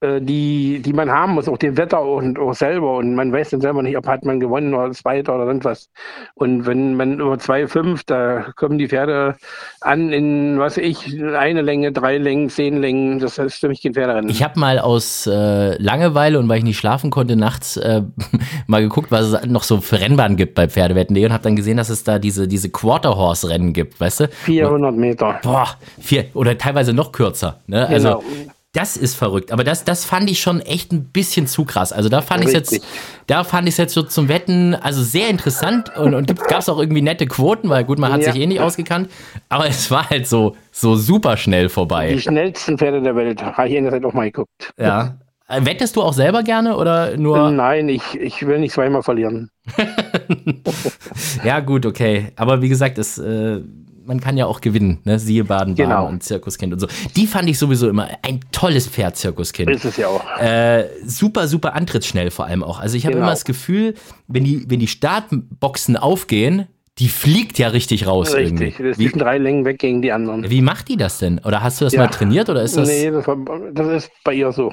äh, 0.00 0.20
die, 0.20 0.80
die 0.80 0.92
man 0.92 1.10
haben 1.10 1.34
muss, 1.34 1.48
auch 1.48 1.58
dem 1.58 1.76
Wetter 1.76 2.02
und 2.02 2.38
auch 2.38 2.54
selber. 2.54 2.96
Und 2.96 3.14
man 3.14 3.32
weiß 3.32 3.50
dann 3.50 3.60
selber 3.60 3.82
nicht, 3.82 3.96
ob 3.96 4.06
hat 4.06 4.24
man 4.24 4.40
gewonnen 4.40 4.74
oder 4.74 4.92
Zweiter 4.92 5.34
oder 5.34 5.46
sonst 5.46 5.64
was. 5.64 5.88
Und 6.34 6.66
wenn 6.66 6.94
man 6.94 7.20
über 7.20 7.38
zwei, 7.38 7.66
fünf, 7.66 8.04
da 8.04 8.46
kommen 8.56 8.78
die 8.78 8.88
Pferde 8.88 9.36
an 9.80 10.12
in, 10.12 10.58
was 10.58 10.76
ich, 10.76 11.22
eine 11.22 11.62
Länge, 11.62 11.92
drei 11.92 12.18
Längen, 12.18 12.48
zehn 12.48 12.80
Längen. 12.80 13.18
Das 13.18 13.38
ist 13.38 13.56
für 13.56 13.68
mich 13.68 13.82
kein 13.82 13.94
Pferderennen. 13.94 14.30
Ich 14.30 14.42
habe 14.42 14.58
mal 14.58 14.78
aus 14.78 15.26
äh, 15.26 15.80
Langeweile 15.82 16.38
und 16.38 16.48
weil 16.48 16.58
ich 16.58 16.64
nicht 16.64 16.78
schlafen 16.78 17.10
konnte, 17.10 17.36
nachts 17.36 17.76
äh, 17.76 18.02
mal 18.66 18.82
geguckt, 18.82 19.10
was 19.10 19.26
es 19.26 19.46
noch 19.46 19.62
so 19.62 19.80
für 19.80 20.00
Rennbahnen 20.00 20.36
gibt 20.36 20.54
bei 20.54 20.68
Pferdewetten 20.68 21.16
und 21.16 21.32
habe 21.32 21.44
dann 21.44 21.56
gesehen, 21.56 21.76
dass 21.76 21.88
es 21.88 22.04
da 22.04 22.18
diese, 22.18 22.48
diese 22.48 22.70
Quarter-Horse-Rennen 22.70 23.72
gibt, 23.72 24.00
weißt 24.00 24.20
du? 24.20 24.28
400 24.34 24.94
Meter. 24.94 25.40
Boah, 25.42 25.68
vier, 26.00 26.26
oder 26.34 26.56
teilweise 26.58 26.92
noch 26.92 27.12
kürzer. 27.12 27.60
Ne? 27.66 27.86
Also, 27.86 28.18
genau. 28.18 28.50
Das 28.74 28.96
ist 28.96 29.14
verrückt, 29.14 29.52
aber 29.52 29.62
das, 29.62 29.84
das 29.84 30.04
fand 30.04 30.28
ich 30.28 30.40
schon 30.40 30.60
echt 30.60 30.90
ein 30.90 31.04
bisschen 31.04 31.46
zu 31.46 31.64
krass. 31.64 31.92
Also 31.92 32.08
da 32.08 32.22
fand 32.22 32.44
ich 32.44 32.52
jetzt, 32.52 32.84
da 33.28 33.44
fand 33.44 33.68
ich 33.68 33.78
jetzt 33.78 33.94
so 33.94 34.02
zum 34.02 34.28
Wetten, 34.28 34.74
also 34.74 35.00
sehr 35.00 35.28
interessant 35.28 35.96
und, 35.96 36.12
und 36.12 36.36
gab 36.48 36.58
es 36.58 36.68
auch 36.68 36.80
irgendwie 36.80 37.00
nette 37.00 37.28
Quoten, 37.28 37.68
weil 37.68 37.84
gut, 37.84 38.00
man 38.00 38.12
hat 38.12 38.22
ja. 38.22 38.32
sich 38.32 38.42
eh 38.42 38.46
nicht 38.48 38.58
ausgekannt, 38.58 39.08
aber 39.48 39.68
es 39.68 39.92
war 39.92 40.10
halt 40.10 40.26
so, 40.26 40.56
so 40.72 40.96
super 40.96 41.36
schnell 41.36 41.68
vorbei. 41.68 42.14
Die 42.14 42.20
schnellsten 42.20 42.76
Pferde 42.76 43.00
der 43.00 43.14
Welt, 43.14 43.44
habe 43.44 43.68
ich 43.68 43.74
in 43.76 43.84
der 43.84 43.92
Zeit 43.92 44.04
auch 44.04 44.12
mal 44.12 44.24
geguckt. 44.24 44.72
Ja. 44.76 45.18
Wettest 45.46 45.94
du 45.94 46.02
auch 46.02 46.14
selber 46.14 46.42
gerne 46.42 46.76
oder 46.76 47.16
nur? 47.16 47.50
Nein, 47.50 47.88
ich, 47.88 48.18
ich 48.18 48.44
will 48.44 48.58
nicht 48.58 48.72
zweimal 48.72 49.04
verlieren. 49.04 49.50
ja, 51.44 51.60
gut, 51.60 51.86
okay. 51.86 52.32
Aber 52.34 52.60
wie 52.60 52.68
gesagt, 52.70 52.98
es, 52.98 53.18
äh, 53.18 53.60
man 54.06 54.20
kann 54.20 54.36
ja 54.36 54.46
auch 54.46 54.60
gewinnen, 54.60 54.98
ne? 55.04 55.18
Siehe 55.18 55.44
Baden-Baden 55.44 55.74
genau. 55.74 56.08
und 56.08 56.22
Zirkuskind 56.22 56.72
und 56.72 56.78
so. 56.78 56.86
Die 57.16 57.26
fand 57.26 57.48
ich 57.48 57.58
sowieso 57.58 57.88
immer 57.88 58.08
ein 58.22 58.40
tolles 58.52 58.88
Pferd, 58.88 59.16
Zirkuskind. 59.16 59.70
Ist 59.70 59.84
es 59.84 59.96
ja 59.96 60.08
auch. 60.08 60.22
Äh, 60.38 60.88
super, 61.06 61.48
super 61.48 61.74
antrittsschnell 61.74 62.30
vor 62.30 62.46
allem 62.46 62.62
auch. 62.62 62.80
Also 62.80 62.96
ich 62.96 63.04
habe 63.04 63.14
genau. 63.14 63.26
immer 63.26 63.32
das 63.32 63.44
Gefühl, 63.44 63.94
wenn 64.26 64.44
die, 64.44 64.68
wenn 64.68 64.80
die 64.80 64.86
Startboxen 64.86 65.96
aufgehen, 65.96 66.66
die 66.98 67.08
fliegt 67.08 67.58
ja 67.58 67.68
richtig 67.68 68.06
raus. 68.06 68.34
Richtig, 68.34 68.78
irgendwie. 68.78 68.88
das 68.88 68.96
sind 68.96 69.20
drei 69.20 69.38
Längen 69.38 69.64
weg 69.64 69.78
gegen 69.78 70.00
die 70.00 70.12
anderen. 70.12 70.48
Wie 70.48 70.62
macht 70.62 70.88
die 70.88 70.96
das 70.96 71.18
denn? 71.18 71.40
Oder 71.40 71.62
hast 71.62 71.80
du 71.80 71.84
das 71.84 71.94
ja. 71.94 72.02
mal 72.02 72.08
trainiert 72.08 72.48
oder 72.48 72.62
ist 72.62 72.76
das? 72.76 72.88
Nee, 72.88 73.10
das, 73.10 73.26
war, 73.26 73.36
das 73.72 74.04
ist 74.04 74.10
bei 74.22 74.34
ihr 74.34 74.52
so. 74.52 74.72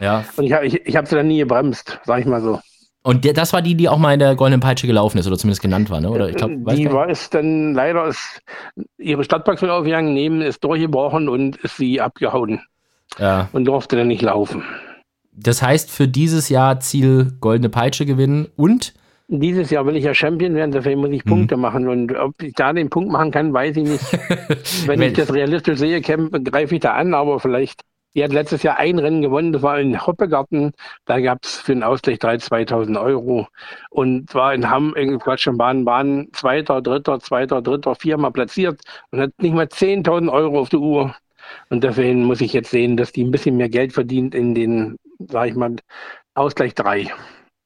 Ja. 0.00 0.24
Und 0.36 0.44
ich 0.44 0.52
habe 0.52 0.66
ich, 0.66 0.86
ich 0.86 0.96
hab 0.96 1.08
sie 1.08 1.16
dann 1.16 1.28
nie 1.28 1.38
gebremst, 1.38 2.00
sag 2.04 2.20
ich 2.20 2.26
mal 2.26 2.40
so. 2.40 2.60
Und 3.02 3.24
der, 3.24 3.32
das 3.32 3.52
war 3.52 3.62
die, 3.62 3.74
die 3.74 3.88
auch 3.88 3.98
mal 3.98 4.12
in 4.12 4.20
der 4.20 4.34
Goldenen 4.34 4.60
Peitsche 4.60 4.86
gelaufen 4.86 5.18
ist 5.18 5.26
oder 5.26 5.38
zumindest 5.38 5.62
genannt 5.62 5.88
war, 5.88 6.00
ne? 6.00 6.10
Oder 6.10 6.28
ich 6.28 6.36
glaub, 6.36 6.50
die 6.74 6.90
war 6.92 7.08
es 7.08 7.30
dann 7.30 7.72
leider 7.74 8.06
ist 8.06 8.42
ihre 8.98 9.24
Stadtbox 9.24 9.62
aufgegangen, 9.62 10.14
neben 10.14 10.42
ist 10.42 10.62
durchgebrochen 10.64 11.28
und 11.28 11.56
ist 11.56 11.76
sie 11.76 12.00
abgehauen. 12.00 12.60
Ja. 13.18 13.48
Und 13.52 13.64
durfte 13.64 13.96
dann 13.96 14.08
nicht 14.08 14.22
laufen. 14.22 14.62
Das 15.32 15.62
heißt, 15.62 15.90
für 15.90 16.08
dieses 16.08 16.48
Jahr 16.48 16.80
Ziel 16.80 17.32
Goldene 17.40 17.68
Peitsche 17.68 18.04
gewinnen 18.04 18.48
und 18.56 18.94
dieses 19.28 19.68
Jahr 19.70 19.84
will 19.84 19.96
ich 19.96 20.04
ja 20.04 20.14
Champion 20.14 20.54
werden, 20.54 20.72
deswegen 20.72 21.00
muss 21.00 21.10
ich 21.10 21.24
mhm. 21.24 21.30
Punkte 21.30 21.56
machen. 21.58 21.86
Und 21.86 22.16
ob 22.16 22.42
ich 22.42 22.54
da 22.54 22.72
den 22.72 22.88
Punkt 22.88 23.12
machen 23.12 23.30
kann, 23.30 23.52
weiß 23.52 23.76
ich 23.76 23.88
nicht. 23.88 24.02
Wenn 24.86 25.02
ich 25.02 25.12
das 25.12 25.32
realistisch 25.32 25.78
sehe, 25.78 26.00
greife 26.00 26.74
ich 26.74 26.80
da 26.80 26.94
an, 26.94 27.14
aber 27.14 27.38
vielleicht. 27.38 27.82
Die 28.18 28.24
hat 28.24 28.32
letztes 28.32 28.64
Jahr 28.64 28.78
ein 28.78 28.98
Rennen 28.98 29.22
gewonnen, 29.22 29.52
das 29.52 29.62
war 29.62 29.78
in 29.78 30.04
Hoppegarten. 30.04 30.72
Da 31.04 31.20
gab 31.20 31.44
es 31.44 31.54
für 31.54 31.72
den 31.72 31.84
Ausgleich 31.84 32.18
3 32.18 32.38
2000 32.38 32.98
Euro. 32.98 33.46
Und 33.90 34.28
zwar 34.28 34.52
in 34.54 34.68
Hamm, 34.68 34.92
in 34.96 35.20
Quatsch, 35.20 35.46
in 35.46 35.56
Bahn, 35.56 35.84
Bahn, 35.84 36.26
zweiter, 36.32 36.82
dritter, 36.82 37.20
zweiter, 37.20 37.62
dritter, 37.62 37.94
viermal 37.94 38.32
platziert 38.32 38.80
und 39.12 39.20
hat 39.20 39.30
nicht 39.40 39.54
mal 39.54 39.66
10.000 39.66 40.32
Euro 40.32 40.58
auf 40.58 40.68
der 40.68 40.80
Uhr. 40.80 41.14
Und 41.70 41.84
deswegen 41.84 42.24
muss 42.24 42.40
ich 42.40 42.52
jetzt 42.52 42.72
sehen, 42.72 42.96
dass 42.96 43.12
die 43.12 43.22
ein 43.22 43.30
bisschen 43.30 43.56
mehr 43.56 43.68
Geld 43.68 43.92
verdient 43.92 44.34
in 44.34 44.52
den, 44.52 44.96
sag 45.20 45.50
ich 45.50 45.54
mal, 45.54 45.76
Ausgleich 46.34 46.74
3. 46.74 47.12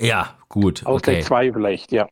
Ja, 0.03 0.37
gut. 0.51 0.85
Ausgleich 0.85 1.25
2 1.25 1.35
okay. 1.35 1.53
vielleicht, 1.55 1.93
ja. 1.93 2.09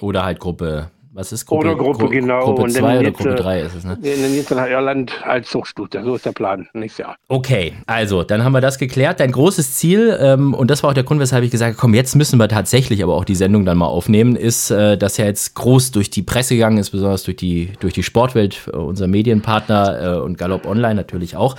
Oder 0.00 0.22
halt 0.22 0.38
Gruppe 0.38 0.92
was 1.12 1.32
ist 1.32 1.44
Gruppe? 1.44 1.66
Oder 1.66 1.76
Gruppe, 1.76 2.04
Gru 2.04 2.08
genau. 2.08 2.54
Gruppe 2.54 2.68
2 2.70 3.00
oder 3.00 3.10
Gruppe 3.10 3.34
3 3.34 3.60
ist 3.62 3.74
es, 3.74 3.84
ne? 3.84 3.98
In 4.02 4.34
jetzt 4.34 4.50
nach 4.52 4.68
Irland 4.68 5.12
als 5.24 5.50
Zuchtstute. 5.50 6.04
So 6.04 6.14
ist 6.14 6.24
der 6.24 6.30
Plan 6.30 6.68
nächstes 6.72 7.04
Jahr. 7.04 7.16
Okay, 7.26 7.74
also, 7.86 8.22
dann 8.22 8.44
haben 8.44 8.52
wir 8.52 8.60
das 8.60 8.78
geklärt. 8.78 9.18
Dein 9.18 9.32
großes 9.32 9.74
Ziel, 9.74 10.16
ähm, 10.20 10.54
und 10.54 10.70
das 10.70 10.84
war 10.84 10.90
auch 10.90 10.94
der 10.94 11.02
Grund, 11.02 11.20
weshalb 11.20 11.42
ich 11.42 11.50
gesagt 11.50 11.72
habe, 11.72 11.80
komm, 11.80 11.94
jetzt 11.94 12.14
müssen 12.14 12.38
wir 12.38 12.48
tatsächlich 12.48 13.02
aber 13.02 13.14
auch 13.14 13.24
die 13.24 13.34
Sendung 13.34 13.64
dann 13.64 13.76
mal 13.76 13.86
aufnehmen, 13.86 14.36
ist, 14.36 14.70
äh, 14.70 14.96
dass 14.96 15.16
ja 15.16 15.24
jetzt 15.24 15.56
groß 15.56 15.90
durch 15.90 16.10
die 16.10 16.22
Presse 16.22 16.54
gegangen 16.54 16.78
ist, 16.78 16.90
besonders 16.90 17.24
durch 17.24 17.36
die, 17.36 17.72
durch 17.80 17.92
die 17.92 18.04
Sportwelt, 18.04 18.70
äh, 18.72 18.76
unser 18.76 19.08
Medienpartner 19.08 20.18
äh, 20.18 20.20
und 20.20 20.38
Galopp 20.38 20.64
Online 20.64 20.94
natürlich 20.94 21.34
auch, 21.34 21.56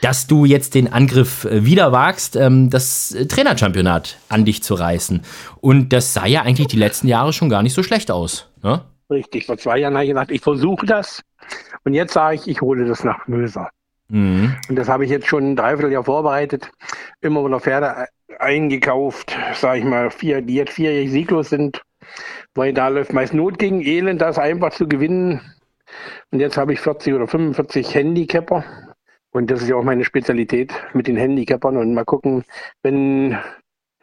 dass 0.00 0.28
du 0.28 0.44
jetzt 0.44 0.76
den 0.76 0.92
Angriff 0.92 1.44
äh, 1.44 1.64
wieder 1.64 1.90
wagst, 1.90 2.36
ähm, 2.36 2.70
das 2.70 3.16
Trainerchampionat 3.28 4.18
an 4.28 4.44
dich 4.44 4.62
zu 4.62 4.74
reißen. 4.74 5.22
Und 5.60 5.92
das 5.92 6.14
sah 6.14 6.26
ja 6.26 6.42
eigentlich 6.42 6.68
die 6.68 6.76
letzten 6.76 7.08
Jahre 7.08 7.32
schon 7.32 7.48
gar 7.48 7.64
nicht 7.64 7.74
so 7.74 7.82
schlecht 7.82 8.12
aus. 8.12 8.46
Ne? 8.62 8.82
Richtig, 9.12 9.46
vor 9.46 9.58
zwei 9.58 9.78
Jahren 9.78 9.94
habe 9.94 10.04
ich 10.04 10.10
gesagt, 10.10 10.30
ich 10.30 10.40
versuche 10.40 10.86
das. 10.86 11.22
Und 11.84 11.92
jetzt 11.92 12.14
sage 12.14 12.36
ich, 12.36 12.48
ich 12.48 12.60
hole 12.62 12.86
das 12.86 13.04
nach 13.04 13.26
Möser. 13.28 13.70
Mhm. 14.08 14.56
Und 14.68 14.76
das 14.76 14.88
habe 14.88 15.04
ich 15.04 15.10
jetzt 15.10 15.26
schon 15.26 15.52
ein 15.52 15.56
Dreivierteljahr 15.56 16.04
vorbereitet. 16.04 16.70
Immer 17.20 17.44
wieder 17.44 17.60
Pferde 17.60 18.06
eingekauft, 18.38 19.36
sage 19.54 19.80
ich 19.80 19.84
mal, 19.84 20.10
vier, 20.10 20.40
die 20.40 20.54
jetzt 20.54 20.72
vierjährig 20.72 21.10
sieglos 21.10 21.50
sind. 21.50 21.82
Weil 22.54 22.72
da 22.72 22.88
läuft 22.88 23.12
meist 23.12 23.34
Not 23.34 23.58
gegen 23.58 23.82
Elend, 23.82 24.20
das 24.20 24.38
einfach 24.38 24.72
zu 24.72 24.88
gewinnen. 24.88 25.40
Und 26.30 26.40
jetzt 26.40 26.56
habe 26.56 26.72
ich 26.72 26.80
40 26.80 27.14
oder 27.14 27.26
45 27.26 27.94
Handicapper. 27.94 28.64
Und 29.30 29.50
das 29.50 29.62
ist 29.62 29.68
ja 29.68 29.76
auch 29.76 29.84
meine 29.84 30.04
Spezialität 30.04 30.72
mit 30.94 31.06
den 31.06 31.16
Handicappern. 31.16 31.76
Und 31.76 31.92
mal 31.92 32.04
gucken, 32.04 32.44
wenn, 32.82 33.38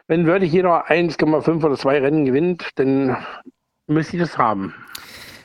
wenn 0.08 0.26
wirklich 0.28 0.52
jeder 0.52 0.88
1,5 0.88 1.64
oder 1.64 1.76
2 1.76 2.00
Rennen 2.00 2.26
gewinnt, 2.26 2.70
dann 2.76 3.18
müsste 3.88 4.18
ich 4.18 4.22
das 4.22 4.38
haben. 4.38 4.74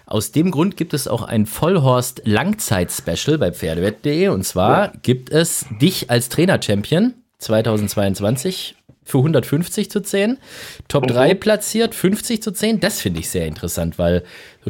Aus 0.07 0.33
dem 0.33 0.51
Grund 0.51 0.77
gibt 0.77 0.93
es 0.95 1.09
auch 1.09 1.23
ein 1.23 1.47
Vollhorst 1.47 2.23
Langzeit-Special 2.25 3.39
bei 3.39 3.53
Pferdewett.de. 3.53 4.29
Und 4.29 4.45
zwar 4.45 4.87
ja. 4.87 4.93
gibt 5.03 5.31
es 5.31 5.67
dich 5.81 6.11
als 6.11 6.29
Trainer-Champion 6.29 7.15
2022 7.39 8.77
für 9.05 9.19
150 9.19 9.91
zu 9.91 10.01
10. 10.01 10.39
Top 10.89 11.07
3 11.07 11.35
platziert, 11.35 11.95
50 11.95 12.43
zu 12.43 12.53
10. 12.53 12.81
Das 12.81 13.01
finde 13.01 13.21
ich 13.21 13.31
sehr 13.31 13.47
interessant, 13.47 13.99
weil 13.99 14.25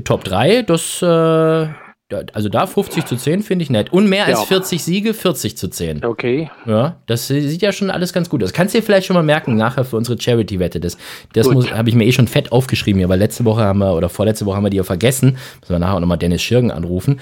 Top 0.05 0.25
3, 0.25 0.63
das 0.63 1.03
äh, 1.03 1.69
also 2.13 2.51
da 2.51 2.67
50 2.67 3.07
zu 3.07 3.17
10 3.17 3.43
finde 3.43 3.63
ich 3.63 3.71
nett. 3.71 3.93
Und 3.93 4.09
mehr 4.09 4.27
als 4.27 4.41
ja. 4.41 4.47
40 4.47 4.85
Siege, 4.85 5.15
40 5.15 5.57
zu 5.57 5.69
10. 5.69 6.05
Okay. 6.05 6.51
Ja, 6.67 6.97
das 7.07 7.29
sieht 7.29 7.63
ja 7.63 7.73
schon 7.73 7.91
alles 7.91 8.13
ganz 8.13 8.29
gut 8.29 8.45
aus. 8.45 8.53
Kannst 8.53 8.75
du 8.75 8.79
dir 8.79 8.85
vielleicht 8.85 9.07
schon 9.07 9.15
mal 9.15 9.23
merken, 9.23 9.57
nachher 9.57 9.85
für 9.85 9.97
unsere 9.97 10.21
Charity-Wette. 10.21 10.81
Das, 10.81 10.99
das 11.33 11.49
habe 11.49 11.89
ich 11.89 11.95
mir 11.95 12.05
eh 12.05 12.13
schon 12.13 12.29
fett 12.29 12.53
aufgeschrieben 12.53 12.99
hier, 12.99 13.09
weil 13.09 13.19
letzte 13.19 13.47
Woche 13.47 13.63
haben 13.63 13.79
wir, 13.79 13.95
oder 13.95 14.11
vorletzte 14.11 14.45
Woche 14.45 14.57
haben 14.57 14.65
wir 14.65 14.71
die 14.71 14.77
ja 14.77 14.85
vergessen. 14.85 15.39
Müssen 15.61 15.75
wir 15.75 15.79
nachher 15.79 15.95
auch 15.95 16.01
nochmal 16.01 16.19
Dennis 16.19 16.43
Schirgen 16.43 16.71
anrufen. 16.71 17.21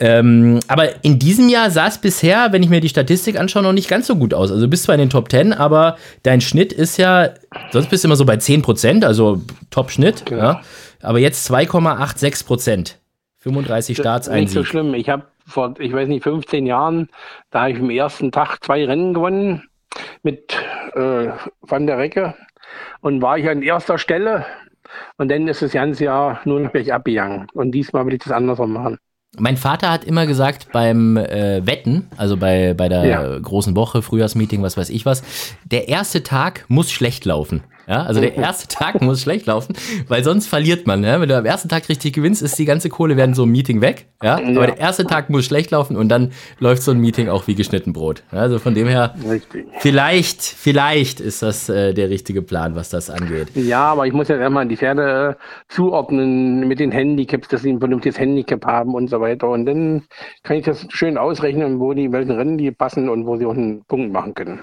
Ähm, 0.00 0.58
aber 0.66 1.04
in 1.04 1.20
diesem 1.20 1.48
Jahr 1.48 1.70
sah 1.70 1.86
es 1.86 1.98
bisher, 1.98 2.52
wenn 2.52 2.62
ich 2.62 2.68
mir 2.68 2.80
die 2.80 2.88
Statistik 2.88 3.38
anschaue, 3.38 3.62
noch 3.62 3.72
nicht 3.72 3.88
ganz 3.88 4.08
so 4.08 4.16
gut 4.16 4.34
aus. 4.34 4.50
Also 4.50 4.64
du 4.64 4.68
bist 4.68 4.82
zwar 4.82 4.96
in 4.96 5.00
den 5.00 5.10
Top 5.10 5.30
10, 5.30 5.52
aber 5.52 5.96
dein 6.24 6.40
Schnitt 6.40 6.72
ist 6.72 6.96
ja, 6.96 7.30
sonst 7.70 7.88
bist 7.88 8.02
du 8.02 8.08
immer 8.08 8.16
so 8.16 8.24
bei 8.24 8.36
10 8.36 8.62
Prozent, 8.62 9.04
also 9.04 9.42
Top-Schnitt. 9.70 10.26
Genau. 10.26 10.42
Ja. 10.42 10.60
Aber 11.02 11.20
jetzt 11.20 11.48
2,86 11.50 12.46
Prozent. 12.46 12.98
35 13.44 13.98
Starts 13.98 14.28
Nicht 14.28 14.50
so 14.50 14.64
schlimm. 14.64 14.94
Ich 14.94 15.10
habe 15.10 15.26
vor, 15.46 15.74
ich 15.78 15.92
weiß 15.92 16.08
nicht, 16.08 16.22
15 16.22 16.64
Jahren, 16.64 17.08
da 17.50 17.62
habe 17.62 17.72
ich 17.72 17.78
am 17.78 17.90
ersten 17.90 18.32
Tag 18.32 18.58
zwei 18.62 18.84
Rennen 18.86 19.12
gewonnen 19.12 19.68
mit 20.22 20.56
äh, 20.94 21.28
Van 21.60 21.86
der 21.86 21.98
Recke 21.98 22.34
und 23.02 23.20
war 23.20 23.36
ich 23.36 23.46
an 23.48 23.62
erster 23.62 23.98
Stelle 23.98 24.46
und 25.18 25.30
dann 25.30 25.46
ist 25.46 25.60
das 25.60 25.72
ganze 25.72 26.04
Jahr 26.04 26.40
nur 26.46 26.60
noch 26.60 26.72
gleich 26.72 26.92
abgegangen. 26.92 27.46
Und 27.52 27.72
diesmal 27.72 28.06
will 28.06 28.14
ich 28.14 28.20
das 28.20 28.32
andersrum 28.32 28.72
machen. 28.72 28.98
Mein 29.36 29.58
Vater 29.58 29.90
hat 29.90 30.04
immer 30.04 30.26
gesagt, 30.26 30.68
beim 30.72 31.18
äh, 31.18 31.66
Wetten, 31.66 32.08
also 32.16 32.38
bei, 32.38 32.72
bei 32.72 32.88
der 32.88 33.04
ja. 33.04 33.38
großen 33.38 33.76
Woche, 33.76 34.00
Frühjahrsmeeting, 34.00 34.62
was 34.62 34.76
weiß 34.76 34.88
ich 34.88 35.04
was, 35.04 35.22
der 35.64 35.88
erste 35.88 36.22
Tag 36.22 36.64
muss 36.68 36.90
schlecht 36.90 37.24
laufen. 37.26 37.62
Ja, 37.86 38.02
also 38.02 38.20
der 38.20 38.34
erste 38.36 38.68
Tag 38.68 39.00
muss 39.02 39.22
schlecht 39.22 39.46
laufen, 39.46 39.74
weil 40.08 40.24
sonst 40.24 40.46
verliert 40.46 40.86
man. 40.86 41.04
Ja? 41.04 41.20
Wenn 41.20 41.28
du 41.28 41.36
am 41.36 41.44
ersten 41.44 41.68
Tag 41.68 41.88
richtig 41.88 42.14
gewinnst, 42.14 42.42
ist 42.42 42.58
die 42.58 42.64
ganze 42.64 42.88
Kohle 42.88 43.16
werden 43.16 43.34
so 43.34 43.44
im 43.44 43.50
Meeting 43.50 43.80
weg. 43.80 44.06
Ja? 44.22 44.38
ja. 44.38 44.48
Aber 44.56 44.66
der 44.66 44.78
erste 44.78 45.06
Tag 45.06 45.30
muss 45.30 45.44
schlecht 45.44 45.70
laufen 45.70 45.96
und 45.96 46.08
dann 46.08 46.32
läuft 46.58 46.82
so 46.82 46.90
ein 46.90 46.98
Meeting 46.98 47.28
auch 47.28 47.46
wie 47.46 47.54
geschnitten 47.54 47.92
Brot. 47.92 48.22
Also 48.30 48.58
von 48.58 48.74
dem 48.74 48.88
her, 48.88 49.14
richtig. 49.28 49.66
vielleicht, 49.78 50.42
vielleicht 50.42 51.20
ist 51.20 51.42
das 51.42 51.68
äh, 51.68 51.94
der 51.94 52.10
richtige 52.10 52.42
Plan, 52.42 52.74
was 52.74 52.90
das 52.90 53.10
angeht. 53.10 53.48
Ja, 53.54 53.86
aber 53.92 54.06
ich 54.06 54.12
muss 54.12 54.28
ja 54.28 54.36
erstmal 54.36 54.66
die 54.66 54.76
Pferde 54.76 55.36
äh, 55.38 55.72
zuordnen 55.72 56.66
mit 56.66 56.80
den 56.80 56.92
Handicaps, 56.92 57.48
dass 57.48 57.62
sie 57.62 57.72
ein 57.72 57.78
vernünftiges 57.78 58.18
Handicap 58.18 58.64
haben 58.64 58.94
und 58.94 59.08
so 59.08 59.20
weiter. 59.20 59.48
Und 59.48 59.66
dann 59.66 60.02
kann 60.42 60.56
ich 60.56 60.64
das 60.64 60.86
schön 60.90 61.18
ausrechnen, 61.18 61.80
wo 61.80 61.92
die 61.92 62.10
welchen 62.12 62.32
Rennen 62.32 62.58
die 62.58 62.70
passen 62.70 63.08
und 63.08 63.26
wo 63.26 63.36
sie 63.36 63.46
auch 63.46 63.54
einen 63.54 63.84
Punkt 63.84 64.12
machen 64.12 64.34
können. 64.34 64.60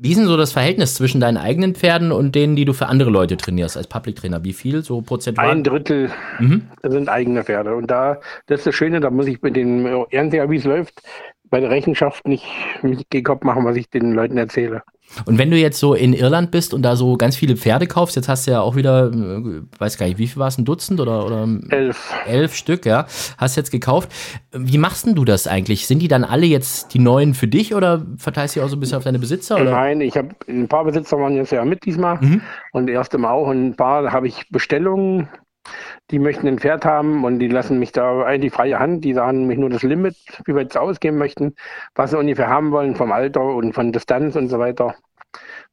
Wie 0.00 0.12
ist 0.12 0.18
denn 0.18 0.26
so 0.26 0.36
das 0.36 0.52
Verhältnis 0.52 0.94
zwischen 0.94 1.20
deinen 1.20 1.36
eigenen 1.36 1.74
Pferden 1.74 2.12
und 2.12 2.36
denen, 2.36 2.54
die 2.54 2.64
du 2.64 2.72
für 2.72 2.86
andere 2.86 3.10
Leute 3.10 3.36
trainierst 3.36 3.76
als 3.76 3.88
Public 3.88 4.14
Trainer? 4.14 4.44
Wie 4.44 4.52
viel 4.52 4.84
so 4.84 5.02
prozentual? 5.02 5.50
Ein 5.50 5.64
Drittel 5.64 6.12
mhm. 6.38 6.68
sind 6.84 7.08
eigene 7.08 7.42
Pferde. 7.42 7.74
Und 7.74 7.90
da, 7.90 8.20
das 8.46 8.60
ist 8.60 8.68
das 8.68 8.74
Schöne, 8.76 9.00
da 9.00 9.10
muss 9.10 9.26
ich 9.26 9.42
mit 9.42 9.56
dem 9.56 9.86
Ernstjahr, 10.10 10.48
wie 10.50 10.56
es 10.56 10.64
läuft, 10.64 11.02
bei 11.50 11.58
der 11.58 11.70
Rechenschaft 11.70 12.28
nicht 12.28 12.44
mit 12.82 13.24
Kopf 13.24 13.42
machen, 13.42 13.64
was 13.64 13.76
ich 13.76 13.90
den 13.90 14.12
Leuten 14.12 14.38
erzähle. 14.38 14.82
Und 15.24 15.38
wenn 15.38 15.50
du 15.50 15.56
jetzt 15.56 15.78
so 15.78 15.94
in 15.94 16.12
Irland 16.12 16.50
bist 16.50 16.74
und 16.74 16.82
da 16.82 16.96
so 16.96 17.16
ganz 17.16 17.36
viele 17.36 17.56
Pferde 17.56 17.86
kaufst, 17.86 18.16
jetzt 18.16 18.28
hast 18.28 18.46
du 18.46 18.52
ja 18.52 18.60
auch 18.60 18.76
wieder, 18.76 19.12
äh, 19.12 19.62
weiß 19.78 19.98
gar 19.98 20.06
nicht, 20.06 20.18
wie 20.18 20.26
viel 20.26 20.38
war 20.38 20.48
es, 20.48 20.58
ein 20.58 20.64
Dutzend 20.64 21.00
oder, 21.00 21.24
oder 21.24 21.48
elf. 21.70 22.12
elf 22.26 22.54
Stück, 22.54 22.86
ja, 22.86 23.06
hast 23.36 23.56
jetzt 23.56 23.70
gekauft. 23.70 24.10
Wie 24.52 24.78
machst 24.78 25.06
denn 25.06 25.14
du 25.14 25.24
das 25.24 25.46
eigentlich? 25.46 25.86
Sind 25.86 26.00
die 26.00 26.08
dann 26.08 26.24
alle 26.24 26.46
jetzt 26.46 26.94
die 26.94 26.98
neuen 26.98 27.34
für 27.34 27.48
dich 27.48 27.74
oder 27.74 28.06
verteilst 28.16 28.56
du 28.56 28.62
auch 28.62 28.68
so 28.68 28.76
ein 28.76 28.80
bisschen 28.80 28.98
auf 28.98 29.04
deine 29.04 29.18
Besitzer? 29.18 29.56
Oder? 29.56 29.70
Nein, 29.70 30.00
ich 30.00 30.16
habe 30.16 30.30
ein 30.48 30.68
paar 30.68 30.84
Besitzer 30.84 31.18
waren 31.18 31.34
jetzt 31.36 31.52
ja 31.52 31.64
mit 31.64 31.84
diesmal 31.84 32.18
mhm. 32.20 32.42
und 32.72 32.86
die 32.86 32.92
erste 32.92 33.18
Mal 33.18 33.32
auch 33.32 33.48
und 33.48 33.68
ein 33.68 33.76
paar 33.76 34.12
habe 34.12 34.28
ich 34.28 34.48
Bestellungen 34.50 35.28
die 36.10 36.18
möchten 36.18 36.46
ein 36.48 36.58
Pferd 36.58 36.84
haben 36.84 37.24
und 37.24 37.38
die 37.38 37.48
lassen 37.48 37.78
mich 37.78 37.92
da 37.92 38.22
eigentlich 38.22 38.52
freie 38.52 38.78
Hand. 38.78 39.04
Die 39.04 39.14
sagen 39.14 39.46
mich 39.46 39.58
nur 39.58 39.70
das 39.70 39.82
Limit, 39.82 40.16
wie 40.46 40.54
wir 40.54 40.62
jetzt 40.62 40.76
ausgeben 40.76 41.18
möchten, 41.18 41.54
was 41.94 42.10
sie 42.10 42.18
ungefähr 42.18 42.48
haben 42.48 42.70
wollen 42.70 42.96
vom 42.96 43.12
Alter 43.12 43.42
und 43.42 43.74
von 43.74 43.92
Distanz 43.92 44.36
und 44.36 44.48
so 44.48 44.58
weiter. 44.58 44.94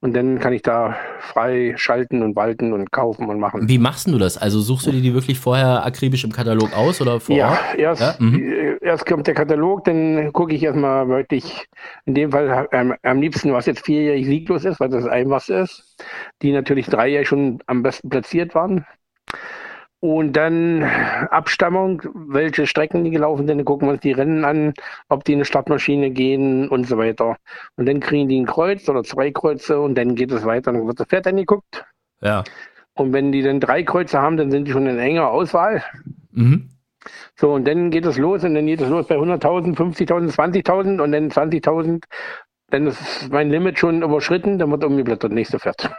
Und 0.02 0.16
dann 0.16 0.40
kann 0.40 0.54
ich 0.54 0.62
da 0.62 0.98
frei 1.20 1.74
schalten 1.78 2.22
und 2.22 2.36
walten 2.36 2.74
und 2.74 2.92
kaufen 2.92 3.30
und 3.30 3.40
machen. 3.40 3.68
Wie 3.68 3.78
machst 3.78 4.08
du 4.08 4.18
das? 4.18 4.38
Also 4.38 4.60
suchst 4.60 4.86
du 4.86 4.92
dir 4.92 5.02
die 5.02 5.14
wirklich 5.14 5.40
vorher 5.40 5.86
akribisch 5.86 6.24
im 6.26 6.32
Katalog 6.32 6.78
aus 6.78 7.02
oder 7.02 7.20
vor 7.20 7.36
Ja, 7.36 7.58
erst, 7.78 8.02
ja? 8.02 8.16
Mhm. 8.20 8.78
erst 8.82 9.06
kommt 9.06 9.26
der 9.26 9.34
Katalog, 9.34 9.86
dann 9.86 10.32
gucke 10.34 10.54
ich 10.54 10.62
erstmal 10.62 11.08
wirklich, 11.08 11.66
in 12.06 12.14
dem 12.14 12.32
Fall 12.32 12.68
ähm, 12.72 12.94
am 13.02 13.22
liebsten, 13.22 13.54
was 13.54 13.66
jetzt 13.66 13.86
vierjährig 13.86 14.26
sieglos 14.26 14.66
ist, 14.66 14.80
weil 14.80 14.90
das 14.90 15.08
einfachste 15.08 15.56
ist, 15.56 15.98
die 16.42 16.52
natürlich 16.52 16.88
dreijährig 16.88 17.28
schon 17.28 17.60
am 17.66 17.82
besten 17.82 18.10
platziert 18.10 18.54
waren. 18.54 18.86
Und 20.06 20.34
dann 20.34 20.84
Abstammung, 21.32 22.04
welche 22.14 22.68
Strecken 22.68 23.04
die 23.04 23.10
gelaufen 23.10 23.48
sind, 23.48 23.58
dann 23.58 23.66
gucken 23.66 23.88
wir 23.88 23.94
uns 23.94 24.02
die 24.02 24.12
Rennen 24.12 24.46
an, 24.46 24.76
ob 25.10 25.24
die 25.24 25.32
in 25.32 25.40
eine 25.40 25.46
Startmaschine 25.46 26.12
gehen 26.12 26.70
und 26.70 26.86
so 26.86 27.00
weiter. 27.00 27.38
Und 27.76 27.88
dann 27.88 28.02
kriegen 28.02 28.30
die 28.30 28.40
ein 28.40 28.46
Kreuz 28.46 28.88
oder 28.88 29.04
zwei 29.04 29.32
Kreuze 29.32 29.80
und 29.82 29.98
dann 29.98 30.14
geht 30.14 30.32
es 30.32 30.46
weiter, 30.46 30.74
dann 30.74 30.86
wird 30.86 31.00
das 31.00 31.08
Pferd 31.08 31.26
angeguckt. 31.26 31.86
Ja. 32.22 32.44
Und 32.94 33.14
wenn 33.14 33.32
die 33.32 33.42
dann 33.42 33.60
drei 33.60 33.82
Kreuze 33.82 34.22
haben, 34.22 34.38
dann 34.38 34.52
sind 34.52 34.68
die 34.68 34.74
schon 34.74 34.86
in 34.86 35.00
enger 35.00 35.32
Auswahl. 35.32 35.84
Mhm. 36.32 36.70
So, 37.36 37.54
und 37.54 37.68
dann 37.68 37.90
geht 37.90 38.06
es 38.06 38.20
los 38.20 38.44
und 38.44 38.54
dann 38.54 38.68
geht 38.68 38.82
es 38.82 38.90
los 38.90 39.08
bei 39.08 39.16
100.000, 39.16 39.76
50.000, 39.76 40.36
20.000 40.36 41.02
und 41.02 41.12
dann 41.12 41.32
20.000 41.32 42.04
dann 42.76 42.88
ist 42.88 43.30
mein 43.32 43.50
Limit 43.50 43.80
schon 43.80 44.02
überschritten, 44.02 44.60
dann 44.60 44.70
wird 44.70 44.84
umgeblättert, 44.84 45.32
nächste 45.32 45.60
Pferd. 45.60 45.90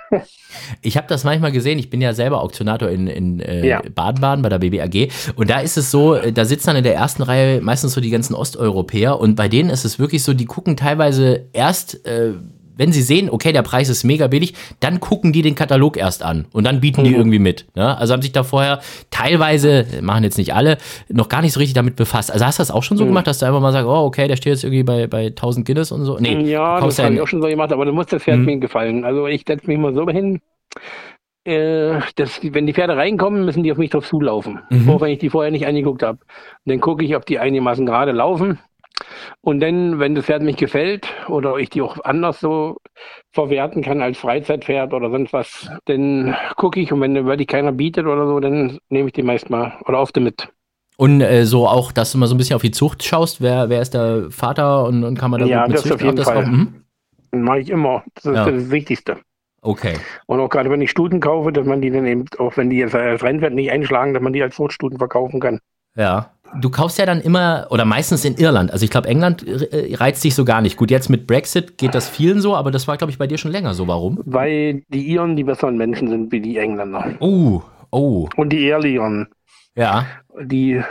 ich 0.83 0.97
habe 0.97 1.07
das 1.09 1.25
manchmal 1.25 1.53
gesehen, 1.53 1.79
ich 1.79 1.89
bin 1.89 2.03
ja 2.03 2.13
selber 2.13 2.43
Auktionator 2.43 2.91
in, 2.91 3.07
in 3.07 3.41
äh, 3.41 3.67
ja. 3.67 3.83
Baden-Baden 3.95 4.43
bei 4.43 4.51
der 4.51 4.59
BBAG 4.59 5.11
und 5.37 5.49
da 5.49 5.61
ist 5.61 5.79
es 5.79 5.91
so, 5.91 6.15
äh, 6.15 6.33
da 6.33 6.45
sitzen 6.45 6.69
dann 6.69 6.77
in 6.77 6.85
der 6.85 6.95
ersten 6.95 7.23
Reihe 7.23 7.61
meistens 7.63 7.95
so 7.95 8.01
die 8.01 8.11
ganzen 8.11 8.35
Osteuropäer 8.35 9.19
und 9.19 9.37
bei 9.37 9.49
denen 9.49 9.71
ist 9.71 9.85
es 9.85 9.99
wirklich 9.99 10.23
so, 10.23 10.35
die 10.35 10.45
gucken 10.45 10.77
teilweise 10.77 11.47
erst 11.53 12.07
äh, 12.07 12.35
wenn 12.77 12.93
sie 12.93 13.03
sehen, 13.03 13.29
okay, 13.31 13.53
der 13.53 13.63
Preis 13.63 13.89
ist 13.89 14.05
mega 14.05 14.27
billig, 14.27 14.55
dann 14.81 15.01
gucken 15.01 15.33
die 15.33 15.43
den 15.43 15.55
Katalog 15.55 15.97
erst 15.97 16.23
an 16.23 16.47
und 16.53 16.65
dann 16.65 16.81
bieten 16.81 17.05
die 17.05 17.11
mhm. 17.11 17.17
irgendwie 17.17 17.39
mit. 17.39 17.67
Ne? 17.75 17.97
Also 17.97 18.13
haben 18.13 18.23
sich 18.23 18.33
da 18.33 18.45
vorher 18.45 18.81
teilweise, 19.11 19.87
machen 20.03 20.25
jetzt 20.25 20.39
nicht 20.39 20.55
alle, 20.55 20.79
noch 21.09 21.29
gar 21.29 21.43
nicht 21.43 21.53
so 21.53 21.61
richtig 21.61 21.75
damit 21.75 21.97
befasst. 21.97 22.31
Also 22.31 22.45
hast 22.45 22.59
du 22.59 22.61
das 22.61 22.71
auch 22.71 22.83
schon 22.83 22.97
so 22.97 23.05
mhm. 23.05 23.09
gemacht, 23.09 23.27
dass 23.27 23.39
du 23.39 23.47
einfach 23.47 23.61
mal 23.61 23.73
sagst, 23.73 23.89
oh, 23.89 24.05
okay, 24.05 24.29
der 24.29 24.37
steht 24.37 24.53
jetzt 24.53 24.65
irgendwie 24.65 24.83
bei, 24.83 25.07
bei 25.07 25.27
1000 25.27 25.67
Guinness 25.67 25.93
und 25.93 26.05
so? 26.05 26.19
Nee, 26.19 26.43
ja, 26.51 26.81
das 26.81 26.99
habe 26.99 27.15
ich 27.15 27.21
auch 27.21 27.29
schon 27.29 27.43
so 27.43 27.49
gemacht, 27.49 27.73
aber 27.73 27.85
du 27.85 27.93
musst 27.93 28.13
das 28.13 28.23
Pferd 28.23 28.39
mhm. 28.39 28.45
mir 28.45 28.59
gefallen. 28.59 29.05
Also 29.05 29.27
ich 29.27 29.45
setze 29.47 29.67
mich 29.67 29.79
mal 29.79 29.95
so 29.95 30.07
hin, 30.09 30.41
äh, 31.45 32.01
dass, 32.17 32.41
wenn 32.43 32.67
die 32.67 32.75
Pferde 32.75 32.97
reinkommen, 32.97 33.45
müssen 33.45 33.63
die 33.63 33.73
auf 33.73 33.79
mich 33.79 33.91
drauf 33.91 34.07
zulaufen, 34.07 34.61
mhm. 34.69 34.91
auch 34.91 35.01
wenn 35.01 35.13
ich 35.13 35.19
die 35.19 35.31
vorher 35.31 35.53
nicht 35.53 35.67
angeguckt 35.67 36.03
habe. 36.03 36.19
Dann 36.65 36.81
gucke 36.81 37.05
ich, 37.05 37.15
ob 37.17 37.25
die 37.25 37.39
einigermaßen 37.39 37.87
gerade 37.87 38.13
laufen. 38.13 38.59
Und 39.41 39.61
dann, 39.61 39.99
wenn 39.99 40.15
das 40.15 40.27
Pferd 40.27 40.43
mich 40.43 40.57
gefällt 40.57 41.07
oder 41.29 41.57
ich 41.57 41.71
die 41.71 41.83
auch 41.83 42.03
anders 42.05 42.41
so 42.41 42.79
verwerten 43.33 43.83
kann 43.83 44.03
als 44.03 44.19
Freizeitpferd 44.19 44.93
oder 44.93 45.11
sonst 45.11 45.33
was, 45.33 45.71
dann 45.85 46.35
gucke 46.57 46.81
ich 46.81 46.93
und 46.93 47.01
wenn 47.01 47.27
wirklich 47.27 47.49
keiner 47.49 47.73
bietet 47.73 48.07
oder 48.07 48.27
so, 48.27 48.41
dann 48.41 48.79
nehme 48.89 49.09
ich 49.09 49.13
die 49.13 49.23
meist 49.23 49.51
mal 49.51 49.75
oder 49.87 50.01
oft 50.01 50.17
mit. 50.17 50.49
Und 50.97 51.21
äh, 51.21 51.45
so 51.45 51.69
auch, 51.69 51.93
dass 51.93 52.13
du 52.13 52.19
mal 52.19 52.27
so 52.27 52.35
ein 52.35 52.39
bisschen 52.39 52.57
auf 52.57 52.63
die 52.63 52.71
Zucht 52.71 53.05
schaust, 53.05 53.43
wer, 53.43 53.69
wer 53.69 53.83
ist 53.83 53.93
der 53.93 54.31
Vater 54.31 54.85
und, 54.85 55.05
und 55.05 55.19
kann 55.19 55.31
man 55.31 55.41
da 55.41 55.47
ja, 55.47 55.67
gut 55.67 55.75
mit 55.75 55.85
das 55.85 55.93
auf 55.93 56.03
jeden 56.03 56.19
Fall. 56.19 56.47
Mhm. 56.47 56.83
mache 57.33 57.61
ich 57.61 57.69
immer. 57.69 58.03
Das 58.15 58.25
ist 58.25 58.35
ja. 58.35 58.51
das 58.51 58.71
Wichtigste. 58.71 59.19
Okay. 59.61 59.95
Und 60.27 60.41
auch 60.41 60.49
gerade 60.49 60.71
wenn 60.71 60.81
ich 60.81 60.91
Stuten 60.91 61.21
kaufe, 61.21 61.53
dass 61.53 61.67
man 61.67 61.83
die 61.83 61.91
dann 61.91 62.07
eben, 62.07 62.25
auch 62.39 62.57
wenn 62.57 62.71
die 62.71 62.77
jetzt 62.77 62.95
als 62.95 63.23
Rennpferd 63.23 63.53
nicht 63.53 63.71
einschlagen, 63.71 64.15
dass 64.15 64.23
man 64.23 64.33
die 64.33 64.43
als 64.43 64.55
Zuchtstuten 64.55 64.97
verkaufen 64.99 65.41
kann. 65.41 65.61
Ja. 65.97 66.31
Du 66.61 66.71
kaufst 66.71 66.99
ja 66.99 67.07
dann 67.07 67.21
immer 67.21 67.67
oder 67.71 67.85
meistens 67.85 68.25
in 68.25 68.37
Irland. 68.37 68.71
Also 68.73 68.85
ich 68.85 68.91
glaube, 68.91 69.09
England 69.09 69.47
äh, 69.47 69.95
reizt 69.95 70.25
dich 70.25 70.35
so 70.35 70.45
gar 70.45 70.61
nicht. 70.61 70.77
Gut, 70.77 70.91
jetzt 70.91 71.09
mit 71.09 71.27
Brexit 71.27 71.79
geht 71.79 71.95
das 71.95 72.09
vielen 72.09 72.41
so, 72.41 72.57
aber 72.57 72.71
das 72.71 72.89
war, 72.89 72.97
glaube 72.97 73.11
ich, 73.11 73.19
bei 73.19 73.27
dir 73.27 73.39
schon 73.39 73.53
länger 73.53 73.75
so. 73.75 73.87
Warum? 73.89 74.21
Weil 74.25 74.83
die 74.89 75.07
Iren 75.07 75.37
die 75.37 75.45
besseren 75.45 75.77
Menschen 75.77 76.09
sind 76.09 76.33
wie 76.33 76.41
die 76.41 76.57
Engländer. 76.59 77.15
Oh, 77.21 77.63
oh. 77.91 78.29
Und 78.37 78.53
die 78.53 78.65
Ehrlicheren. 78.65 79.29
Ja. 79.75 80.07
Die 80.41 80.83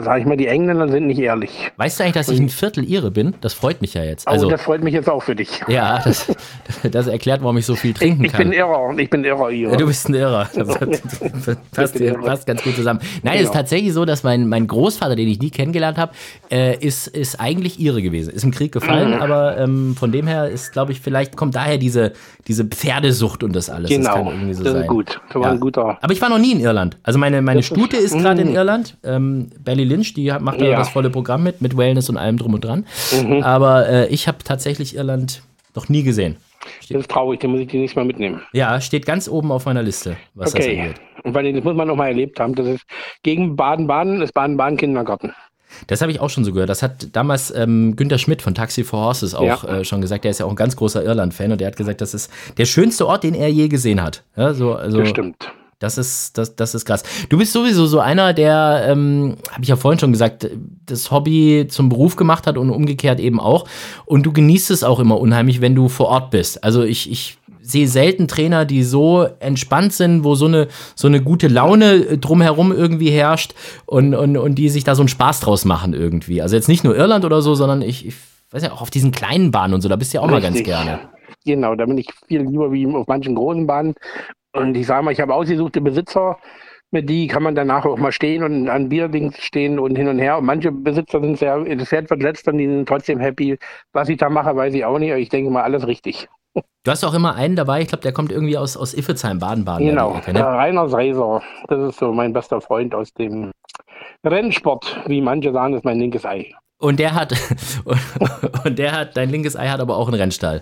sag 0.00 0.20
ich 0.20 0.26
mal, 0.26 0.36
die 0.36 0.46
Engländer 0.46 0.88
sind 0.88 1.06
nicht 1.06 1.18
ehrlich. 1.18 1.70
Weißt 1.76 1.98
du 1.98 2.04
eigentlich, 2.04 2.14
dass 2.14 2.28
ich 2.28 2.40
ein 2.40 2.48
Viertel 2.48 2.84
Ihre 2.84 3.10
bin? 3.10 3.34
Das 3.40 3.52
freut 3.52 3.80
mich 3.80 3.94
ja 3.94 4.04
jetzt. 4.04 4.26
Oh, 4.26 4.30
also, 4.30 4.46
oh, 4.46 4.50
das 4.50 4.62
freut 4.62 4.82
mich 4.82 4.94
jetzt 4.94 5.08
auch 5.08 5.22
für 5.22 5.34
dich. 5.34 5.48
Ja, 5.66 6.00
das, 6.04 6.32
das 6.90 7.06
erklärt, 7.08 7.42
warum 7.42 7.58
ich 7.58 7.66
so 7.66 7.74
viel 7.74 7.94
trinken 7.94 8.24
ich, 8.24 8.28
ich 8.28 8.32
kann. 8.32 8.42
Ich 8.42 8.50
bin 8.50 8.58
Irrer, 8.58 8.98
ich 8.98 9.10
bin 9.10 9.24
Irrer 9.24 9.50
Ihre. 9.50 9.76
du 9.76 9.86
bist 9.86 10.08
ein 10.08 10.14
Irrer. 10.14 10.48
Das, 10.54 10.68
passt, 11.72 11.98
passt, 12.24 12.46
ganz 12.46 12.62
gut 12.62 12.76
zusammen. 12.76 13.00
Nein, 13.22 13.34
es 13.34 13.40
genau. 13.40 13.50
ist 13.50 13.54
tatsächlich 13.54 13.92
so, 13.92 14.04
dass 14.04 14.22
mein, 14.22 14.48
mein 14.48 14.66
Großvater, 14.66 15.16
den 15.16 15.28
ich 15.28 15.40
nie 15.40 15.50
kennengelernt 15.50 15.98
habe, 15.98 16.12
äh, 16.50 16.76
ist, 16.78 17.08
ist 17.08 17.40
eigentlich 17.40 17.80
Ihre 17.80 18.00
gewesen. 18.00 18.32
Ist 18.32 18.44
im 18.44 18.52
Krieg 18.52 18.72
gefallen, 18.72 19.16
mhm. 19.16 19.22
aber 19.22 19.58
ähm, 19.58 19.96
von 19.98 20.12
dem 20.12 20.26
her 20.26 20.48
ist, 20.48 20.72
glaube 20.72 20.92
ich, 20.92 21.00
vielleicht 21.00 21.36
kommt 21.36 21.56
daher 21.56 21.78
diese, 21.78 22.12
diese 22.46 22.64
Pferdesucht 22.64 23.42
und 23.42 23.54
das 23.54 23.68
alles. 23.68 23.90
Genau, 23.90 24.04
das, 24.04 24.14
kann 24.14 24.26
irgendwie 24.26 24.54
so 24.54 24.64
das 24.64 24.74
ist 24.74 24.78
sein. 24.80 24.88
gut. 24.88 25.20
Das 25.28 25.34
war 25.34 25.42
ja. 25.42 25.50
ein 25.50 25.60
guter. 25.60 25.98
Aber 26.00 26.12
ich 26.12 26.20
war 26.20 26.28
noch 26.28 26.38
nie 26.38 26.52
in 26.52 26.60
Irland. 26.60 26.96
Also 27.02 27.18
meine, 27.18 27.42
meine 27.42 27.62
Stute 27.62 27.96
ist 27.96 28.16
gerade 28.16 28.42
in 28.42 28.50
mhm. 28.50 28.54
Irland. 28.54 28.96
Ähm, 29.02 29.50
Belly 29.58 29.87
Lynch, 29.88 30.14
die 30.14 30.32
macht 30.40 30.60
da 30.60 30.66
ja. 30.66 30.78
das 30.78 30.90
volle 30.90 31.10
Programm 31.10 31.42
mit, 31.42 31.60
mit 31.60 31.76
Wellness 31.76 32.08
und 32.08 32.16
allem 32.16 32.36
drum 32.36 32.54
und 32.54 32.64
dran. 32.64 32.86
Mhm. 33.12 33.42
Aber 33.42 33.88
äh, 33.88 34.08
ich 34.08 34.28
habe 34.28 34.38
tatsächlich 34.44 34.94
Irland 34.96 35.42
noch 35.74 35.88
nie 35.88 36.02
gesehen. 36.02 36.36
Steht, 36.80 36.96
das 36.96 37.02
ist 37.02 37.10
traurig, 37.10 37.40
dann 37.40 37.50
muss 37.50 37.60
ich 37.60 37.68
die 37.68 37.78
nicht 37.78 37.96
mal 37.96 38.04
mitnehmen. 38.04 38.42
Ja, 38.52 38.80
steht 38.80 39.06
ganz 39.06 39.28
oben 39.28 39.52
auf 39.52 39.64
meiner 39.66 39.82
Liste, 39.82 40.16
was 40.34 40.54
okay. 40.54 40.76
das 40.76 40.78
angeht. 40.78 41.00
Und 41.24 41.34
weil 41.34 41.52
das 41.52 41.64
muss 41.64 41.74
man 41.74 41.88
noch 41.88 41.96
mal 41.96 42.08
erlebt 42.08 42.38
haben. 42.40 42.54
Das 42.54 42.66
ist 42.66 42.84
gegen 43.22 43.56
Baden-Baden, 43.56 44.20
das 44.20 44.32
Baden-Baden 44.32 44.76
Kindergarten. 44.76 45.32
Das 45.86 46.00
habe 46.00 46.10
ich 46.10 46.20
auch 46.20 46.30
schon 46.30 46.44
so 46.44 46.52
gehört. 46.52 46.70
Das 46.70 46.82
hat 46.82 47.08
damals 47.12 47.54
ähm, 47.54 47.94
Günter 47.94 48.18
Schmidt 48.18 48.42
von 48.42 48.54
Taxi 48.54 48.84
for 48.84 49.00
Horses 49.00 49.34
auch 49.34 49.64
ja. 49.64 49.78
äh, 49.78 49.84
schon 49.84 50.00
gesagt. 50.00 50.24
Der 50.24 50.30
ist 50.30 50.40
ja 50.40 50.46
auch 50.46 50.50
ein 50.50 50.56
ganz 50.56 50.76
großer 50.76 51.04
Irland-Fan 51.04 51.52
und 51.52 51.60
der 51.60 51.68
hat 51.68 51.76
gesagt, 51.76 52.00
das 52.00 52.14
ist 52.14 52.32
der 52.56 52.64
schönste 52.64 53.06
Ort, 53.06 53.24
den 53.24 53.34
er 53.34 53.48
je 53.48 53.68
gesehen 53.68 54.02
hat. 54.02 54.24
Ja, 54.36 54.54
so, 54.54 54.74
also, 54.74 54.98
das 54.98 55.10
stimmt. 55.10 55.36
Das 55.78 55.96
ist, 55.96 56.36
das, 56.36 56.56
das 56.56 56.74
ist 56.74 56.84
krass. 56.84 57.04
Du 57.28 57.38
bist 57.38 57.52
sowieso 57.52 57.86
so 57.86 58.00
einer, 58.00 58.32
der, 58.32 58.86
ähm, 58.88 59.36
habe 59.50 59.62
ich 59.62 59.68
ja 59.68 59.76
vorhin 59.76 60.00
schon 60.00 60.10
gesagt, 60.10 60.50
das 60.86 61.10
Hobby 61.12 61.66
zum 61.68 61.88
Beruf 61.88 62.16
gemacht 62.16 62.48
hat 62.48 62.58
und 62.58 62.70
umgekehrt 62.70 63.20
eben 63.20 63.38
auch. 63.38 63.68
Und 64.04 64.26
du 64.26 64.32
genießt 64.32 64.72
es 64.72 64.82
auch 64.82 64.98
immer 64.98 65.20
unheimlich, 65.20 65.60
wenn 65.60 65.76
du 65.76 65.88
vor 65.88 66.08
Ort 66.08 66.30
bist. 66.30 66.64
Also 66.64 66.82
ich, 66.82 67.10
ich 67.10 67.38
sehe 67.62 67.86
selten 67.86 68.26
Trainer, 68.26 68.64
die 68.64 68.82
so 68.82 69.28
entspannt 69.38 69.92
sind, 69.92 70.24
wo 70.24 70.34
so 70.34 70.46
eine, 70.46 70.68
so 70.96 71.06
eine 71.06 71.22
gute 71.22 71.46
Laune 71.46 72.18
drumherum 72.18 72.72
irgendwie 72.72 73.10
herrscht 73.10 73.54
und, 73.86 74.14
und, 74.14 74.36
und 74.36 74.56
die 74.56 74.70
sich 74.70 74.84
da 74.84 74.94
so 74.94 75.02
einen 75.02 75.08
Spaß 75.08 75.40
draus 75.40 75.64
machen 75.64 75.94
irgendwie. 75.94 76.42
Also 76.42 76.56
jetzt 76.56 76.68
nicht 76.68 76.82
nur 76.82 76.96
Irland 76.96 77.24
oder 77.24 77.40
so, 77.40 77.54
sondern 77.54 77.82
ich, 77.82 78.06
ich 78.06 78.14
weiß 78.50 78.62
ja 78.62 78.72
auch 78.72 78.80
auf 78.80 78.90
diesen 78.90 79.12
kleinen 79.12 79.50
Bahnen 79.52 79.74
und 79.74 79.82
so, 79.82 79.88
da 79.88 79.96
bist 79.96 80.12
du 80.12 80.16
ja 80.16 80.22
auch 80.22 80.30
Richtig. 80.30 80.42
mal 80.42 80.50
ganz 80.50 80.64
gerne. 80.64 81.00
Genau, 81.44 81.74
da 81.74 81.86
bin 81.86 81.98
ich 81.98 82.08
viel 82.26 82.42
lieber 82.42 82.72
wie 82.72 82.86
auf 82.86 83.06
manchen 83.06 83.34
großen 83.34 83.66
Bahnen. 83.66 83.94
Und 84.52 84.76
ich 84.76 84.86
sage 84.86 85.04
mal, 85.04 85.12
ich 85.12 85.20
habe 85.20 85.34
ausgesuchte 85.34 85.80
Besitzer, 85.80 86.38
mit 86.90 87.08
die 87.08 87.26
kann 87.26 87.42
man 87.42 87.54
danach 87.54 87.84
auch 87.84 87.98
mal 87.98 88.12
stehen 88.12 88.42
und 88.42 88.68
an 88.68 88.88
Bierdings 88.88 89.38
stehen 89.38 89.78
und 89.78 89.96
hin 89.96 90.08
und 90.08 90.18
her. 90.18 90.38
Und 90.38 90.46
manche 90.46 90.72
Besitzer 90.72 91.20
sind 91.20 91.38
sehr, 91.38 91.62
das 91.62 91.88
Pferd 91.88 92.08
wird 92.08 92.22
letzt 92.22 92.48
und 92.48 92.58
die 92.58 92.66
sind 92.66 92.88
trotzdem 92.88 93.20
happy. 93.20 93.58
Was 93.92 94.08
ich 94.08 94.16
da 94.16 94.30
mache, 94.30 94.56
weiß 94.56 94.72
ich 94.74 94.84
auch 94.84 94.98
nicht, 94.98 95.10
aber 95.10 95.20
ich 95.20 95.28
denke 95.28 95.50
mal, 95.50 95.62
alles 95.62 95.86
richtig. 95.86 96.28
Du 96.54 96.90
hast 96.90 97.04
auch 97.04 97.14
immer 97.14 97.34
einen 97.34 97.56
dabei, 97.56 97.82
ich 97.82 97.88
glaube, 97.88 98.02
der 98.02 98.12
kommt 98.12 98.32
irgendwie 98.32 98.56
aus, 98.56 98.76
aus 98.76 98.94
Iffezheim, 98.94 99.38
Baden-Baden. 99.38 99.86
Genau, 99.86 100.16
Ecke, 100.16 100.32
ne? 100.32 100.44
Rainer 100.44 100.88
Seiser. 100.88 101.42
Das 101.68 101.90
ist 101.90 101.98
so 101.98 102.12
mein 102.12 102.32
bester 102.32 102.60
Freund 102.60 102.94
aus 102.94 103.12
dem 103.12 103.52
Rennsport. 104.24 105.02
Wie 105.06 105.20
manche 105.20 105.52
sagen, 105.52 105.74
ist 105.74 105.84
mein 105.84 105.98
linkes 105.98 106.24
Ei. 106.24 106.52
Und 106.78 106.98
der 106.98 107.14
hat, 107.14 107.34
und 108.64 108.78
der 108.78 108.92
hat, 108.92 109.16
dein 109.16 109.30
linkes 109.30 109.56
Ei 109.56 109.68
hat 109.68 109.80
aber 109.80 109.96
auch 109.96 110.08
einen 110.08 110.18
Rennstall. 110.18 110.60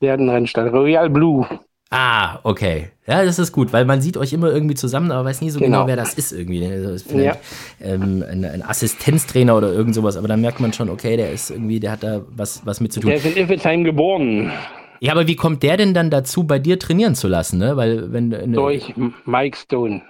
Der 0.00 0.14
hat 0.14 0.20
einen 0.20 0.30
Rennstall, 0.30 0.68
Royal 0.68 1.08
Blue. 1.08 1.46
Ah, 1.92 2.38
okay. 2.44 2.90
Ja, 3.08 3.24
das 3.24 3.40
ist 3.40 3.50
gut, 3.50 3.72
weil 3.72 3.84
man 3.84 4.00
sieht 4.00 4.16
euch 4.16 4.32
immer 4.32 4.52
irgendwie 4.52 4.76
zusammen, 4.76 5.10
aber 5.10 5.28
weiß 5.28 5.40
nie 5.40 5.50
so 5.50 5.58
genau, 5.58 5.78
genau 5.78 5.86
wer 5.88 5.96
das 5.96 6.14
ist 6.14 6.30
irgendwie. 6.30 6.64
Also 6.64 7.18
ja. 7.18 7.36
ähm, 7.80 8.24
ein, 8.28 8.44
ein, 8.44 8.62
Assistenztrainer 8.62 9.56
oder 9.56 9.72
irgend 9.72 9.96
sowas, 9.96 10.16
aber 10.16 10.28
dann 10.28 10.40
merkt 10.40 10.60
man 10.60 10.72
schon, 10.72 10.88
okay, 10.88 11.16
der 11.16 11.32
ist 11.32 11.50
irgendwie, 11.50 11.80
der 11.80 11.90
hat 11.90 12.04
da 12.04 12.22
was, 12.30 12.64
was 12.64 12.80
mit 12.80 12.92
zu 12.92 13.00
tun. 13.00 13.08
Der 13.10 13.18
ist 13.18 13.26
in 13.26 13.36
Iffelsheim 13.36 13.82
geboren. 13.82 14.52
Ja, 15.00 15.12
aber 15.12 15.26
wie 15.26 15.34
kommt 15.34 15.64
der 15.64 15.78
denn 15.78 15.92
dann 15.92 16.10
dazu, 16.10 16.44
bei 16.44 16.60
dir 16.60 16.78
trainieren 16.78 17.16
zu 17.16 17.26
lassen, 17.26 17.58
ne? 17.58 17.76
Weil 17.76 18.12
wenn 18.12 18.28
ne 18.28 18.46
Durch 18.46 18.94
Mike 19.24 19.56
Stone. 19.56 20.02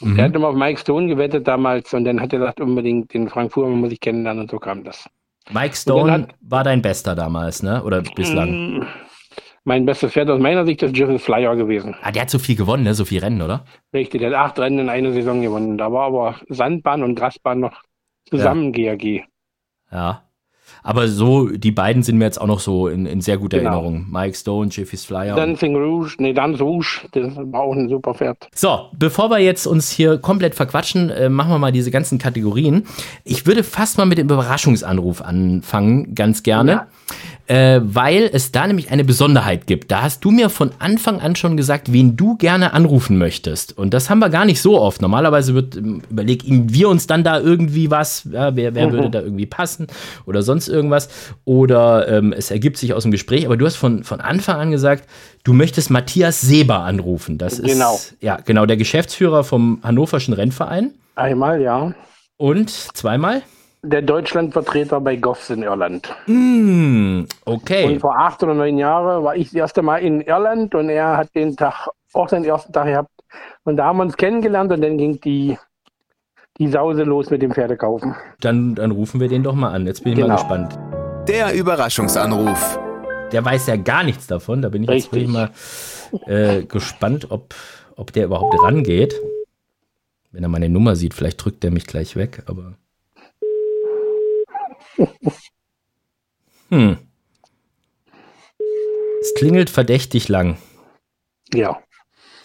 Mhm. 0.00 0.18
Er 0.18 0.26
hat 0.26 0.36
immer 0.36 0.48
auf 0.48 0.54
Mike 0.54 0.78
Stone 0.78 1.08
gewettet 1.08 1.48
damals 1.48 1.92
und 1.94 2.04
dann 2.04 2.20
hat 2.20 2.32
er 2.32 2.38
gesagt, 2.38 2.60
unbedingt 2.60 3.12
den 3.12 3.28
Frank 3.28 3.52
Fuhrmann 3.52 3.80
muss 3.80 3.90
ich 3.90 3.98
kennenlernen 3.98 4.42
und 4.42 4.50
so 4.52 4.58
kam 4.58 4.84
das. 4.84 5.08
Mike 5.50 5.74
Stone 5.74 6.12
hat, 6.12 6.34
war 6.42 6.62
dein 6.62 6.82
Bester 6.82 7.16
damals, 7.16 7.64
ne? 7.64 7.82
Oder 7.82 8.02
bislang? 8.02 8.86
Mein 9.68 9.84
bestes 9.84 10.12
Pferd 10.12 10.30
aus 10.30 10.40
meiner 10.40 10.64
Sicht 10.64 10.80
ist 10.84 10.96
Jiffel 10.96 11.18
Flyer 11.18 11.56
gewesen. 11.56 11.96
Ah, 12.00 12.12
der 12.12 12.22
hat 12.22 12.30
so 12.30 12.38
viel 12.38 12.54
gewonnen, 12.54 12.84
ne? 12.84 12.94
So 12.94 13.04
viel 13.04 13.18
Rennen, 13.18 13.42
oder? 13.42 13.64
Richtig, 13.92 14.20
der 14.20 14.30
hat 14.30 14.50
acht 14.50 14.58
Rennen 14.60 14.78
in 14.78 14.88
einer 14.88 15.10
Saison 15.10 15.42
gewonnen. 15.42 15.76
Da 15.76 15.90
war 15.90 16.06
aber 16.06 16.36
Sandbahn 16.48 17.02
und 17.02 17.16
Grasbahn 17.16 17.58
noch 17.58 17.82
zusammen 18.30 18.72
ja. 18.74 18.94
GAG. 18.94 19.24
Ja. 19.90 20.22
Aber 20.84 21.08
so, 21.08 21.48
die 21.48 21.72
beiden 21.72 22.04
sind 22.04 22.16
mir 22.18 22.26
jetzt 22.26 22.40
auch 22.40 22.46
noch 22.46 22.60
so 22.60 22.86
in, 22.86 23.06
in 23.06 23.20
sehr 23.20 23.38
guter 23.38 23.58
genau. 23.58 23.72
Erinnerung. 23.72 24.06
Mike 24.08 24.36
Stone, 24.36 24.68
Jiffy's 24.70 25.04
Flyer. 25.04 25.34
Dancing 25.34 25.74
Rouge, 25.74 26.14
nee, 26.18 26.32
Dance 26.32 26.62
Rouge, 26.62 27.00
das 27.10 27.36
war 27.36 27.62
auch 27.62 27.74
ein 27.74 27.88
super 27.88 28.14
Pferd. 28.14 28.48
So, 28.54 28.90
bevor 28.96 29.30
wir 29.30 29.38
jetzt 29.38 29.66
uns 29.66 29.90
hier 29.90 30.18
komplett 30.18 30.54
verquatschen, 30.54 31.10
äh, 31.10 31.28
machen 31.28 31.50
wir 31.50 31.58
mal 31.58 31.72
diese 31.72 31.90
ganzen 31.90 32.18
Kategorien. 32.18 32.84
Ich 33.24 33.46
würde 33.46 33.64
fast 33.64 33.98
mal 33.98 34.06
mit 34.06 34.18
dem 34.18 34.26
Überraschungsanruf 34.26 35.22
anfangen, 35.22 36.14
ganz 36.14 36.44
gerne. 36.44 36.70
Ja. 36.70 36.86
Äh, 37.46 37.80
weil 37.82 38.28
es 38.32 38.52
da 38.52 38.66
nämlich 38.66 38.90
eine 38.90 39.04
Besonderheit 39.04 39.66
gibt. 39.66 39.90
Da 39.90 40.02
hast 40.02 40.24
du 40.24 40.30
mir 40.30 40.50
von 40.50 40.72
Anfang 40.78 41.20
an 41.20 41.36
schon 41.36 41.56
gesagt, 41.56 41.92
wen 41.92 42.16
du 42.16 42.36
gerne 42.36 42.72
anrufen 42.72 43.18
möchtest. 43.18 43.76
Und 43.76 43.94
das 43.94 44.10
haben 44.10 44.18
wir 44.18 44.30
gar 44.30 44.44
nicht 44.44 44.60
so 44.60 44.80
oft. 44.80 45.00
Normalerweise 45.00 45.54
wird, 45.54 45.76
ähm, 45.76 46.02
überlegen 46.10 46.72
wir 46.72 46.88
uns 46.88 47.06
dann 47.06 47.22
da 47.24 47.38
irgendwie 47.38 47.90
was, 47.90 48.28
ja, 48.30 48.56
wer, 48.56 48.74
wer 48.74 48.88
mhm. 48.88 48.92
würde 48.92 49.10
da 49.10 49.20
irgendwie 49.20 49.46
passen 49.46 49.86
oder 50.26 50.42
sonst 50.42 50.68
irgendwas. 50.68 51.08
Oder 51.44 52.08
ähm, 52.08 52.32
es 52.32 52.50
ergibt 52.50 52.78
sich 52.78 52.94
aus 52.94 53.04
dem 53.04 53.12
Gespräch. 53.12 53.46
Aber 53.46 53.56
du 53.56 53.64
hast 53.66 53.76
von, 53.76 54.02
von 54.02 54.20
Anfang 54.20 54.56
an 54.56 54.70
gesagt, 54.70 55.08
du 55.44 55.52
möchtest 55.52 55.90
Matthias 55.90 56.40
Seber 56.40 56.80
anrufen. 56.80 57.38
Das 57.38 57.58
ist 57.58 57.72
genau. 57.72 58.00
ja 58.20 58.38
genau 58.44 58.66
der 58.66 58.76
Geschäftsführer 58.76 59.44
vom 59.44 59.80
Hannoverschen 59.82 60.34
Rennverein. 60.34 60.94
Einmal, 61.14 61.62
ja. 61.62 61.94
Und 62.36 62.70
zweimal? 62.70 63.42
Der 63.86 64.02
Deutschlandvertreter 64.02 65.00
bei 65.00 65.16
Goffs 65.16 65.50
in 65.50 65.62
Irland. 65.62 66.14
Mm, 66.26 67.24
okay. 67.44 67.84
Und 67.84 68.00
vor 68.00 68.18
acht 68.18 68.42
oder 68.42 68.54
neun 68.54 68.78
Jahren 68.78 69.22
war 69.24 69.36
ich 69.36 69.48
das 69.48 69.54
erste 69.54 69.82
Mal 69.82 69.98
in 69.98 70.20
Irland 70.20 70.74
und 70.74 70.88
er 70.88 71.16
hat 71.16 71.34
den 71.34 71.56
Tag 71.56 71.88
auch 72.12 72.28
seinen 72.28 72.44
ersten 72.44 72.72
Tag 72.72 72.86
gehabt. 72.86 73.10
Und 73.64 73.76
da 73.76 73.86
haben 73.86 73.98
wir 73.98 74.02
uns 74.02 74.16
kennengelernt 74.16 74.72
und 74.72 74.80
dann 74.80 74.98
ging 74.98 75.20
die, 75.20 75.58
die 76.58 76.68
Sause 76.68 77.04
los 77.04 77.30
mit 77.30 77.42
dem 77.42 77.52
Pferdekaufen. 77.52 78.14
Dann, 78.40 78.74
dann 78.74 78.90
rufen 78.90 79.20
wir 79.20 79.28
den 79.28 79.42
doch 79.42 79.54
mal 79.54 79.72
an. 79.72 79.86
Jetzt 79.86 80.02
bin 80.02 80.12
ich 80.12 80.18
genau. 80.18 80.28
mal 80.28 80.36
gespannt. 80.36 80.78
Der 81.28 81.54
Überraschungsanruf. 81.54 82.78
Der 83.32 83.44
weiß 83.44 83.66
ja 83.66 83.76
gar 83.76 84.04
nichts 84.04 84.26
davon. 84.26 84.62
Da 84.62 84.68
bin 84.68 84.84
ich 84.84 84.88
Richtig. 84.88 85.22
jetzt 85.22 85.30
mal 85.30 85.50
äh, 86.26 86.62
gespannt, 86.62 87.30
ob, 87.30 87.54
ob 87.96 88.12
der 88.12 88.26
überhaupt 88.26 88.54
rangeht. 88.62 89.14
Wenn 90.30 90.42
er 90.42 90.48
meine 90.48 90.68
Nummer 90.68 90.96
sieht, 90.96 91.14
vielleicht 91.14 91.44
drückt 91.44 91.64
er 91.64 91.70
mich 91.70 91.86
gleich 91.86 92.16
weg, 92.16 92.42
aber. 92.46 92.74
Hm. 96.70 96.96
Es 99.20 99.34
klingelt 99.34 99.70
verdächtig 99.70 100.28
lang. 100.28 100.56
Ja. 101.52 101.78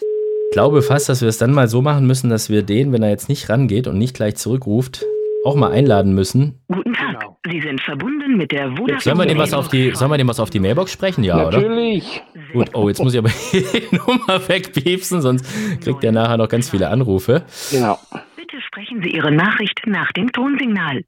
Ich 0.00 0.54
glaube 0.54 0.82
fast, 0.82 1.08
dass 1.08 1.22
wir 1.22 1.28
es 1.28 1.38
dann 1.38 1.52
mal 1.52 1.68
so 1.68 1.80
machen 1.80 2.06
müssen, 2.06 2.28
dass 2.28 2.50
wir 2.50 2.62
den, 2.62 2.92
wenn 2.92 3.02
er 3.02 3.10
jetzt 3.10 3.28
nicht 3.28 3.48
rangeht 3.48 3.86
und 3.86 3.98
nicht 3.98 4.14
gleich 4.14 4.36
zurückruft, 4.36 5.06
auch 5.44 5.56
mal 5.56 5.72
einladen 5.72 6.14
müssen. 6.14 6.60
Guten 6.68 6.92
Tag, 6.92 7.18
genau. 7.18 7.38
Sie 7.50 7.60
sind 7.60 7.80
verbunden 7.80 8.36
mit 8.36 8.52
der 8.52 8.68
Vodafone. 8.70 9.00
Sollen 9.00 9.18
wir 9.18 9.26
dem 9.26 9.38
was 9.38 9.54
auf 9.54 9.68
die, 9.68 9.92
sollen 9.94 10.10
wir 10.10 10.18
dem 10.18 10.28
was 10.28 10.40
auf 10.40 10.50
die 10.50 10.60
Mailbox 10.60 10.92
sprechen? 10.92 11.24
Ja, 11.24 11.36
Natürlich. 11.36 11.64
oder? 11.64 11.68
Natürlich. 11.68 12.22
Gut, 12.52 12.70
oh, 12.74 12.88
jetzt 12.88 13.02
muss 13.02 13.14
ich 13.14 13.18
aber 13.18 13.30
die 13.52 13.96
Nummer 13.96 14.48
wegpiepsen, 14.48 15.22
sonst 15.22 15.46
kriegt 15.80 16.04
er 16.04 16.12
nachher 16.12 16.36
noch 16.36 16.48
ganz 16.48 16.70
viele 16.70 16.88
Anrufe. 16.88 17.44
Genau. 17.70 17.98
Bitte 18.36 18.60
sprechen 18.60 19.02
Sie 19.02 19.10
Ihre 19.10 19.32
Nachricht 19.32 19.80
nach 19.86 20.12
dem 20.12 20.30
Tonsignal. 20.32 21.02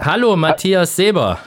Hallo, 0.00 0.34
Matthias 0.34 0.96
Seber. 0.96 1.38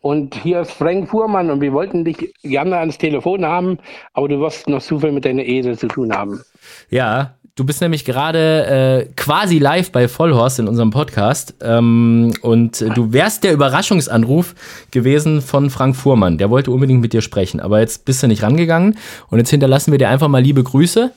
Und 0.00 0.36
hier 0.36 0.60
ist 0.60 0.70
Frank 0.70 1.10
Fuhrmann 1.10 1.50
und 1.50 1.60
wir 1.60 1.72
wollten 1.72 2.04
dich 2.04 2.32
gerne 2.44 2.78
ans 2.78 2.98
Telefon 2.98 3.44
haben, 3.44 3.78
aber 4.14 4.28
du 4.28 4.40
wirst 4.40 4.68
noch 4.68 4.80
zu 4.80 5.00
viel 5.00 5.10
mit 5.10 5.24
deiner 5.24 5.42
Esel 5.42 5.76
zu 5.76 5.88
tun 5.88 6.12
haben. 6.12 6.40
Ja, 6.88 7.34
du 7.56 7.64
bist 7.64 7.80
nämlich 7.80 8.04
gerade 8.04 9.08
äh, 9.08 9.12
quasi 9.16 9.58
live 9.58 9.90
bei 9.90 10.06
Vollhorst 10.06 10.60
in 10.60 10.68
unserem 10.68 10.90
Podcast 10.90 11.56
ähm, 11.62 12.32
und 12.42 12.80
äh, 12.80 12.90
du 12.90 13.12
wärst 13.12 13.42
der 13.42 13.52
Überraschungsanruf 13.52 14.54
gewesen 14.92 15.42
von 15.42 15.68
Frank 15.68 15.96
Fuhrmann. 15.96 16.38
Der 16.38 16.48
wollte 16.48 16.70
unbedingt 16.70 17.00
mit 17.00 17.12
dir 17.12 17.22
sprechen, 17.22 17.58
aber 17.58 17.80
jetzt 17.80 18.04
bist 18.04 18.22
du 18.22 18.28
nicht 18.28 18.44
rangegangen 18.44 18.98
und 19.30 19.38
jetzt 19.38 19.50
hinterlassen 19.50 19.90
wir 19.90 19.98
dir 19.98 20.10
einfach 20.10 20.28
mal 20.28 20.40
liebe 20.40 20.62
Grüße 20.62 21.10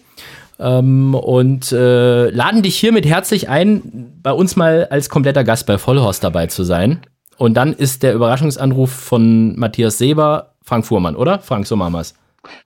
ähm, 0.59 1.15
und 1.15 1.71
äh, 1.71 2.29
laden 2.29 2.61
dich 2.61 2.77
hiermit 2.77 3.05
herzlich 3.05 3.49
ein, 3.49 4.13
bei 4.21 4.31
uns 4.31 4.55
mal 4.55 4.87
als 4.89 5.09
kompletter 5.09 5.43
Gast 5.43 5.65
bei 5.65 5.77
Vollhorst 5.77 6.23
dabei 6.23 6.47
zu 6.47 6.63
sein. 6.63 7.01
Und 7.37 7.55
dann 7.55 7.73
ist 7.73 8.03
der 8.03 8.13
Überraschungsanruf 8.13 8.91
von 8.91 9.57
Matthias 9.57 9.97
Seber 9.97 10.53
Frank 10.63 10.85
Fuhrmann, 10.85 11.15
oder? 11.15 11.39
Frank, 11.39 11.67
so 11.67 11.75
machen 11.75 11.93
wir's. 11.93 12.13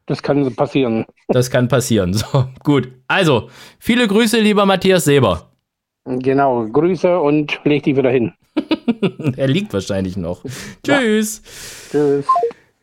Das 0.06 0.22
kann 0.22 0.54
passieren. 0.56 1.06
Das 1.28 1.50
kann 1.50 1.68
passieren. 1.68 2.14
So, 2.14 2.48
gut. 2.64 2.90
Also, 3.08 3.50
viele 3.80 4.08
Grüße, 4.08 4.40
lieber 4.40 4.66
Matthias 4.66 5.06
Seber. 5.06 5.52
Genau, 6.06 6.66
Grüße 6.66 7.20
und 7.20 7.60
leg 7.66 7.84
dich 7.84 7.96
wieder 7.96 8.10
hin. 8.10 8.34
er 9.38 9.48
liegt 9.48 9.74
wahrscheinlich 9.74 10.18
noch. 10.18 10.44
Tschüss. 10.84 11.42
Ja. 11.92 12.00
Tschüss. 12.00 12.26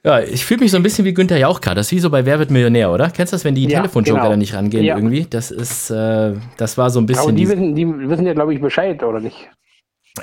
Ja, 0.05 0.21
ich 0.21 0.45
fühle 0.45 0.61
mich 0.61 0.71
so 0.71 0.77
ein 0.77 0.83
bisschen 0.83 1.07
wie 1.07 1.15
Günther 1.15 1.39
Jauchka. 1.39 1.75
Das 1.75 1.87
ist 1.87 1.93
wie 1.93 1.99
so 1.99 2.11
bei 2.11 2.27
Wer 2.27 2.39
wird 2.39 2.51
Millionär, 2.51 2.93
oder? 2.93 3.09
Kennst 3.09 3.33
du 3.33 3.37
das, 3.37 3.45
wenn 3.45 3.55
die 3.55 3.67
ja, 3.67 3.79
Telefonjoker 3.79 4.21
genau. 4.21 4.31
da 4.31 4.37
nicht 4.37 4.55
rangehen 4.55 4.85
ja. 4.85 4.97
irgendwie? 4.97 5.25
Das 5.25 5.51
ist, 5.51 5.91
äh, 5.91 6.35
das 6.59 6.77
war 6.77 6.91
so 6.91 7.01
ein 7.01 7.07
bisschen. 7.07 7.23
Aber 7.23 7.33
die, 7.33 7.49
wissen, 7.49 7.75
die 7.75 7.87
wissen 7.87 8.27
ja, 8.27 8.35
glaube 8.35 8.53
ich, 8.53 8.61
Bescheid, 8.61 9.03
oder 9.03 9.21
nicht? 9.21 9.49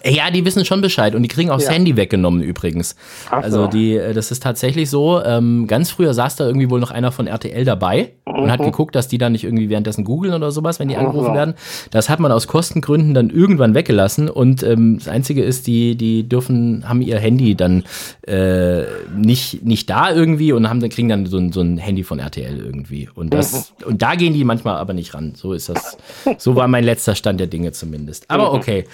Ja, 0.05 0.31
die 0.31 0.45
wissen 0.45 0.63
schon 0.63 0.79
Bescheid 0.79 1.15
und 1.15 1.21
die 1.21 1.27
kriegen 1.27 1.49
auch 1.49 1.59
ja. 1.59 1.65
das 1.65 1.75
Handy 1.75 1.97
weggenommen 1.97 2.41
übrigens. 2.41 2.95
Ach 3.29 3.43
also 3.43 3.67
die, 3.67 3.97
äh, 3.97 4.13
das 4.13 4.31
ist 4.31 4.41
tatsächlich 4.41 4.89
so. 4.89 5.21
Ähm, 5.21 5.67
ganz 5.67 5.91
früher 5.91 6.13
saß 6.13 6.37
da 6.37 6.47
irgendwie 6.47 6.69
wohl 6.69 6.79
noch 6.79 6.91
einer 6.91 7.11
von 7.11 7.27
RTL 7.27 7.65
dabei 7.65 8.11
mhm. 8.25 8.43
und 8.43 8.51
hat 8.51 8.61
mhm. 8.61 8.65
geguckt, 8.65 8.95
dass 8.95 9.09
die 9.09 9.17
dann 9.17 9.33
nicht 9.33 9.43
irgendwie 9.43 9.69
währenddessen 9.69 10.05
googeln 10.05 10.33
oder 10.33 10.51
sowas, 10.51 10.79
wenn 10.79 10.87
die 10.87 10.95
angerufen 10.95 11.31
mhm. 11.31 11.35
werden. 11.35 11.53
Das 11.91 12.07
hat 12.07 12.21
man 12.21 12.31
aus 12.31 12.47
Kostengründen 12.47 13.13
dann 13.13 13.29
irgendwann 13.29 13.73
weggelassen 13.75 14.29
und 14.29 14.63
ähm, 14.63 14.97
das 14.97 15.09
Einzige 15.09 15.43
ist, 15.43 15.67
die, 15.67 15.95
die 15.97 16.23
dürfen, 16.23 16.87
haben 16.87 17.01
ihr 17.01 17.19
Handy 17.19 17.55
dann 17.55 17.83
äh, 18.25 18.83
nicht, 19.13 19.65
nicht 19.65 19.89
da 19.89 20.09
irgendwie 20.09 20.53
und 20.53 20.69
haben 20.69 20.79
dann 20.79 20.89
kriegen 20.89 21.09
dann 21.09 21.25
so 21.25 21.37
ein, 21.37 21.51
so 21.51 21.59
ein 21.59 21.77
Handy 21.77 22.05
von 22.05 22.19
RTL 22.19 22.59
irgendwie. 22.59 23.09
Und 23.13 23.33
das, 23.33 23.73
mhm. 23.81 23.87
und 23.87 24.01
da 24.01 24.15
gehen 24.15 24.33
die 24.33 24.45
manchmal 24.45 24.77
aber 24.77 24.93
nicht 24.93 25.13
ran. 25.13 25.33
So 25.35 25.51
ist 25.51 25.67
das. 25.67 25.97
So 26.37 26.55
war 26.55 26.69
mein 26.69 26.85
letzter 26.85 27.13
Stand 27.13 27.41
der 27.41 27.47
Dinge 27.47 27.73
zumindest. 27.73 28.29
Aber 28.29 28.51
mhm. 28.51 28.55
okay. 28.55 28.85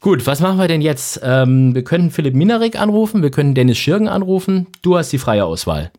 Gut, 0.00 0.26
was 0.26 0.41
machen 0.42 0.58
wir 0.58 0.68
denn 0.68 0.82
jetzt? 0.82 1.20
Ähm, 1.24 1.74
wir 1.74 1.84
können 1.84 2.10
Philipp 2.10 2.34
Minarik 2.34 2.80
anrufen, 2.80 3.22
wir 3.22 3.30
können 3.30 3.54
Dennis 3.54 3.78
Schirgen 3.78 4.08
anrufen. 4.08 4.66
Du 4.82 4.96
hast 4.96 5.12
die 5.12 5.18
freie 5.18 5.44
Auswahl. 5.44 5.90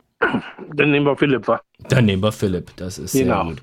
Dann 0.75 0.91
nehmen 0.91 1.05
wir 1.05 1.17
Philipp, 1.17 1.47
wa? 1.47 1.59
Dann 1.89 2.05
nehmen 2.05 2.23
wir 2.23 2.31
Philipp, 2.31 2.71
das 2.77 2.97
ist 2.97 3.13
genau. 3.13 3.43
sehr 3.43 3.53
gut. 3.53 3.61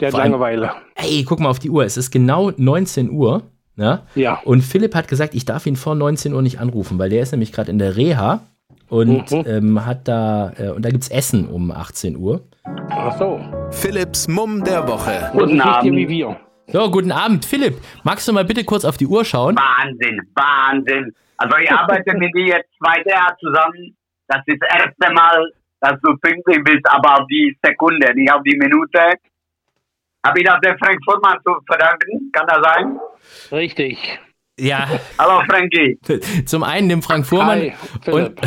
Der 0.00 0.08
hat 0.08 0.18
Langeweile. 0.18 0.72
Ey, 0.94 1.24
guck 1.24 1.40
mal 1.40 1.48
auf 1.48 1.58
die 1.58 1.70
Uhr, 1.70 1.84
es 1.84 1.96
ist 1.96 2.10
genau 2.10 2.52
19 2.56 3.10
Uhr. 3.10 3.42
Ja? 3.76 4.02
ja. 4.14 4.40
Und 4.44 4.62
Philipp 4.62 4.94
hat 4.94 5.08
gesagt, 5.08 5.34
ich 5.34 5.44
darf 5.44 5.66
ihn 5.66 5.76
vor 5.76 5.94
19 5.94 6.34
Uhr 6.34 6.42
nicht 6.42 6.60
anrufen, 6.60 6.98
weil 6.98 7.10
der 7.10 7.22
ist 7.22 7.32
nämlich 7.32 7.52
gerade 7.52 7.70
in 7.70 7.78
der 7.78 7.96
Reha 7.96 8.42
und 8.88 9.30
mhm. 9.30 9.44
ähm, 9.46 9.86
hat 9.86 10.06
da, 10.06 10.52
äh, 10.58 10.68
und 10.68 10.84
da 10.84 10.90
gibt 10.90 11.04
es 11.04 11.10
Essen 11.10 11.48
um 11.48 11.70
18 11.70 12.16
Uhr. 12.16 12.42
Ach 12.90 13.18
so. 13.18 13.40
Philipps 13.70 14.28
Mumm 14.28 14.62
der 14.62 14.86
Woche. 14.86 15.30
Guten 15.32 15.60
Abend. 15.60 15.96
Wie 15.96 16.08
wir. 16.08 16.36
So, 16.68 16.90
guten 16.90 17.12
Abend. 17.12 17.44
Philipp, 17.44 17.76
magst 18.04 18.28
du 18.28 18.32
mal 18.32 18.44
bitte 18.44 18.64
kurz 18.64 18.84
auf 18.84 18.96
die 18.96 19.06
Uhr 19.06 19.24
schauen? 19.24 19.56
Wahnsinn, 19.56 20.20
Wahnsinn. 20.34 21.14
Also 21.36 21.56
ich 21.56 21.70
arbeite 21.70 22.16
mit 22.16 22.34
dir 22.34 22.46
jetzt 22.46 22.70
zwei 22.78 23.02
Jahre 23.04 23.36
zusammen. 23.40 23.96
Das 24.28 24.40
ist 24.46 24.58
das 24.60 24.84
erste 24.84 25.12
Mal, 25.12 25.52
dass 25.80 26.00
du 26.02 26.16
pünktlich 26.18 26.62
bist, 26.64 26.88
aber 26.88 27.20
auf 27.20 27.26
die 27.26 27.56
Sekunde, 27.62 28.14
nicht 28.14 28.32
auf 28.32 28.42
die 28.44 28.56
Minute. 28.56 29.00
Habe 30.24 30.38
ich 30.38 30.46
das 30.46 30.60
dem 30.60 30.78
Frank 30.78 30.98
Fuhrmann 31.04 31.38
zu 31.44 31.52
verdanken? 31.66 32.30
Kann 32.32 32.46
das 32.46 32.62
sein? 32.62 32.98
Richtig. 33.50 34.20
Ja. 34.62 34.86
Hallo 35.18 35.42
Frankie. 35.48 35.98
Zum 36.46 36.62
einen 36.62 36.88
dem 36.88 37.02
Frank 37.02 37.26
Fuhrmann 37.26 37.58
Hi, 37.60 37.72
und, 38.06 38.40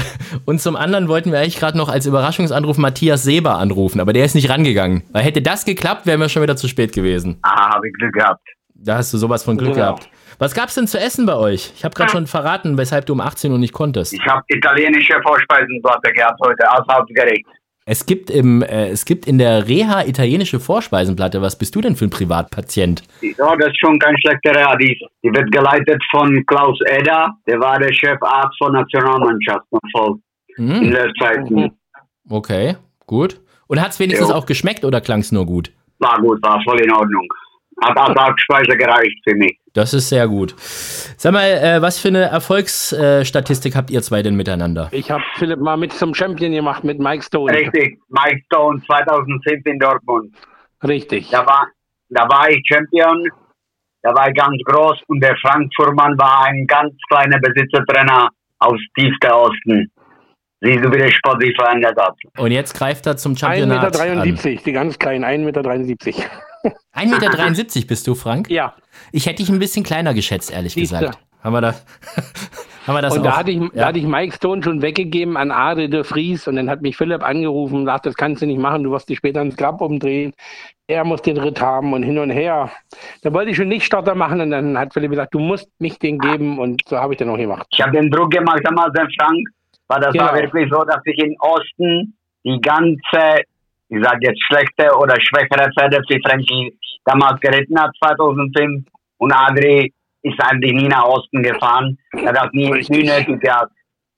und 0.45 0.61
zum 0.61 0.77
anderen 0.77 1.09
wollten 1.09 1.33
wir 1.33 1.39
eigentlich 1.39 1.59
gerade 1.59 1.77
noch 1.77 1.89
als 1.89 2.05
Überraschungsanruf 2.05 2.77
Matthias 2.77 3.23
Seber 3.23 3.57
anrufen, 3.57 3.99
aber 3.99 4.13
der 4.13 4.23
ist 4.23 4.33
nicht 4.33 4.49
rangegangen. 4.49 5.03
Weil 5.11 5.23
hätte 5.23 5.41
das 5.41 5.65
geklappt, 5.65 6.05
wären 6.05 6.21
wir 6.21 6.29
schon 6.29 6.41
wieder 6.41 6.55
zu 6.55 6.69
spät 6.69 6.93
gewesen. 6.93 7.37
Ah, 7.41 7.75
habe 7.75 7.89
ich 7.89 7.93
Glück 7.95 8.13
gehabt. 8.13 8.47
Da 8.75 8.95
hast 8.95 9.13
du 9.13 9.17
sowas 9.17 9.43
von 9.43 9.57
Glück 9.57 9.73
genau. 9.73 9.87
gehabt. 9.87 10.09
Was 10.39 10.53
gab's 10.53 10.75
denn 10.75 10.87
zu 10.87 10.97
essen 10.97 11.25
bei 11.25 11.35
euch? 11.35 11.73
Ich 11.75 11.83
habe 11.83 11.93
gerade 11.93 12.11
schon 12.11 12.27
verraten, 12.27 12.77
weshalb 12.77 13.05
du 13.07 13.13
um 13.13 13.19
18 13.19 13.51
Uhr 13.51 13.57
nicht 13.57 13.73
konntest. 13.73 14.13
Ich 14.13 14.25
habe 14.25 14.41
italienische 14.47 15.19
Vorspeisenplatte 15.21 16.13
gehabt 16.13 16.39
heute 16.41 16.69
als 16.71 16.87
Hauptgericht. 16.89 17.45
Es 17.87 18.07
gibt, 18.07 18.31
im, 18.31 18.63
äh, 18.63 18.87
es 18.87 19.05
gibt 19.05 19.27
in 19.27 19.37
der 19.37 19.67
Reha 19.67 20.05
italienische 20.05 20.59
Vorspeisenplatte. 20.59 21.43
Was 21.43 21.55
bist 21.55 21.75
du 21.75 21.81
denn 21.81 21.95
für 21.95 22.05
ein 22.05 22.09
Privatpatient? 22.09 23.03
Ja, 23.21 23.55
das 23.57 23.67
ist 23.67 23.79
schon 23.79 23.99
kein 23.99 24.17
schlechter 24.19 24.55
Reha. 24.55 24.75
Die, 24.77 24.99
die 25.23 25.29
wird 25.29 25.51
geleitet 25.51 26.01
von 26.09 26.43
Klaus 26.47 26.79
Eder. 26.89 27.37
Der 27.45 27.59
war 27.59 27.77
der 27.77 27.93
Chefarzt 27.93 28.57
von 28.57 28.73
Nationalmannschaft 28.73 29.67
voll 29.91 30.15
mhm. 30.57 30.81
in 30.81 30.91
der 30.91 31.13
Zeit. 31.19 31.47
Mhm. 31.47 31.71
Okay, 32.27 32.75
gut. 33.05 33.39
Und 33.67 33.79
hat 33.79 33.91
es 33.91 33.99
wenigstens 33.99 34.29
ja. 34.29 34.35
auch 34.35 34.47
geschmeckt 34.47 34.83
oder 34.83 34.99
klang 34.99 35.19
es 35.19 35.31
nur 35.31 35.45
gut? 35.45 35.71
War 35.99 36.19
gut, 36.19 36.41
war 36.41 36.59
voll 36.63 36.81
in 36.81 36.91
Ordnung. 36.91 37.27
Hat 37.83 37.97
als 37.97 38.17
Hauptspeise 38.17 38.77
gereicht 38.77 39.17
für 39.27 39.35
mich. 39.35 39.59
Das 39.73 39.93
ist 39.93 40.07
sehr 40.07 40.27
gut. 40.27 40.55
Sag 41.17 41.33
mal, 41.33 41.43
äh, 41.43 41.81
was 41.81 41.99
für 41.99 42.07
eine 42.07 42.23
Erfolgsstatistik 42.23 43.75
habt 43.75 43.91
ihr 43.91 44.01
zwei 44.01 44.21
denn 44.21 44.35
miteinander? 44.35 44.87
Ich 44.91 45.11
habe 45.11 45.23
Philipp 45.35 45.59
mal 45.59 45.75
mit 45.75 45.91
zum 45.91 46.13
Champion 46.13 46.53
gemacht 46.53 46.85
mit 46.85 46.99
Mike 46.99 47.23
Stone. 47.23 47.51
Richtig, 47.51 47.99
Mike 48.07 48.41
Stone 48.45 48.81
2010 48.85 49.61
in 49.65 49.79
Dortmund. 49.79 50.33
Richtig. 50.81 51.29
Da 51.29 51.45
war, 51.45 51.67
da 52.09 52.23
war 52.29 52.49
ich 52.49 52.61
Champion, 52.65 53.27
da 54.01 54.13
war 54.15 54.29
ich 54.29 54.35
ganz 54.35 54.55
groß 54.65 55.01
und 55.07 55.19
der 55.21 55.35
Frank 55.41 55.69
Fuhrmann 55.75 56.17
war 56.17 56.45
ein 56.45 56.65
ganz 56.67 56.93
kleiner 57.09 57.39
Besitzertrainer 57.39 58.29
aus 58.59 58.79
tiefster 58.97 59.37
Osten. 59.37 59.91
Siehst 60.61 60.83
du, 60.83 60.91
wie 60.91 60.97
der 60.97 61.11
Sport 61.11 61.41
sich 61.41 61.53
verändert 61.55 61.99
hat. 61.99 62.15
Und 62.37 62.51
jetzt 62.51 62.73
greift 62.77 63.05
er 63.05 63.17
zum 63.17 63.35
Championat 63.35 63.93
1,73 63.93 64.49
Meter, 64.49 64.61
die 64.63 64.71
ganz 64.71 64.97
kleinen, 64.97 65.25
1,73 65.25 66.05
Meter. 66.05 66.29
1,73 66.95 67.75
Meter 67.75 67.87
bist 67.87 68.07
du, 68.07 68.15
Frank? 68.15 68.49
Ja. 68.49 68.73
Ich 69.11 69.25
hätte 69.25 69.37
dich 69.37 69.49
ein 69.49 69.59
bisschen 69.59 69.83
kleiner 69.83 70.13
geschätzt, 70.13 70.51
ehrlich 70.51 70.73
Siehste. 70.73 70.97
gesagt. 70.97 71.19
haben 71.43 71.53
wir 71.53 71.61
da. 71.61 71.75
haben 72.87 72.95
wir 72.95 73.01
das 73.01 73.13
und 73.13 73.19
auch, 73.21 73.23
da 73.23 73.37
hatte, 73.37 73.51
ich, 73.51 73.59
ja. 73.59 73.69
da 73.73 73.85
hatte 73.87 73.99
ich 73.99 74.05
Mike 74.05 74.35
Stone 74.35 74.63
schon 74.63 74.81
weggegeben 74.81 75.37
an 75.37 75.51
Ade 75.51 75.89
de 75.89 76.03
Vries 76.03 76.47
und 76.47 76.55
dann 76.55 76.69
hat 76.69 76.81
mich 76.81 76.97
Philipp 76.97 77.23
angerufen 77.23 77.75
und 77.75 77.85
gesagt, 77.85 78.05
das 78.05 78.15
kannst 78.15 78.41
du 78.41 78.45
nicht 78.45 78.59
machen, 78.59 78.83
du 78.83 78.91
wirst 78.91 79.09
dich 79.09 79.17
später 79.17 79.41
ins 79.41 79.55
Grab 79.55 79.81
umdrehen. 79.81 80.33
Er 80.87 81.03
muss 81.03 81.21
den 81.23 81.37
Ritt 81.37 81.59
haben 81.59 81.93
und 81.93 82.03
hin 82.03 82.19
und 82.19 82.29
her. 82.29 82.71
Da 83.23 83.33
wollte 83.33 83.49
ich 83.49 83.57
schon 83.57 83.69
nicht 83.69 83.85
Starter 83.85 84.13
machen 84.13 84.39
und 84.39 84.51
dann 84.51 84.77
hat 84.77 84.93
Philipp 84.93 85.11
gesagt, 85.11 85.33
du 85.33 85.39
musst 85.39 85.69
mich 85.79 85.97
den 85.97 86.19
geben 86.19 86.59
und 86.59 86.81
so 86.87 86.97
habe 86.97 87.13
ich 87.13 87.17
dann 87.17 87.29
auch 87.29 87.37
gemacht. 87.37 87.65
Ich 87.71 87.81
habe 87.81 87.91
den 87.91 88.11
Druck 88.11 88.31
gemacht 88.31 88.61
damals 88.63 88.93
den 88.93 89.07
Frank, 89.19 89.47
weil 89.87 89.99
das 90.01 90.13
genau. 90.13 90.25
war 90.25 90.35
wirklich 90.35 90.69
so, 90.71 90.83
dass 90.83 91.01
ich 91.05 91.17
in 91.17 91.35
Osten 91.39 92.15
die 92.43 92.61
ganze, 92.61 93.41
ich 93.89 94.03
sage 94.03 94.19
jetzt 94.21 94.43
schlechte 94.45 94.95
oder 94.97 95.15
schwächere 95.21 95.69
Pferde 95.77 96.01
für 96.07 96.19
Frankie 96.27 96.77
damals 97.05 97.39
geritten 97.39 97.79
hat 97.79 97.91
2005 98.03 98.85
und 99.17 99.31
Adri 99.31 99.93
ist 100.23 100.41
eigentlich 100.41 100.73
nie 100.73 100.87
nach 100.87 101.03
Osten 101.03 101.43
gefahren. 101.43 101.97
Er 102.11 102.33
hat 102.33 102.53
nie, 102.53 102.71
nie 102.89 103.03
nötig 103.03 103.39
gehabt. 103.41 103.71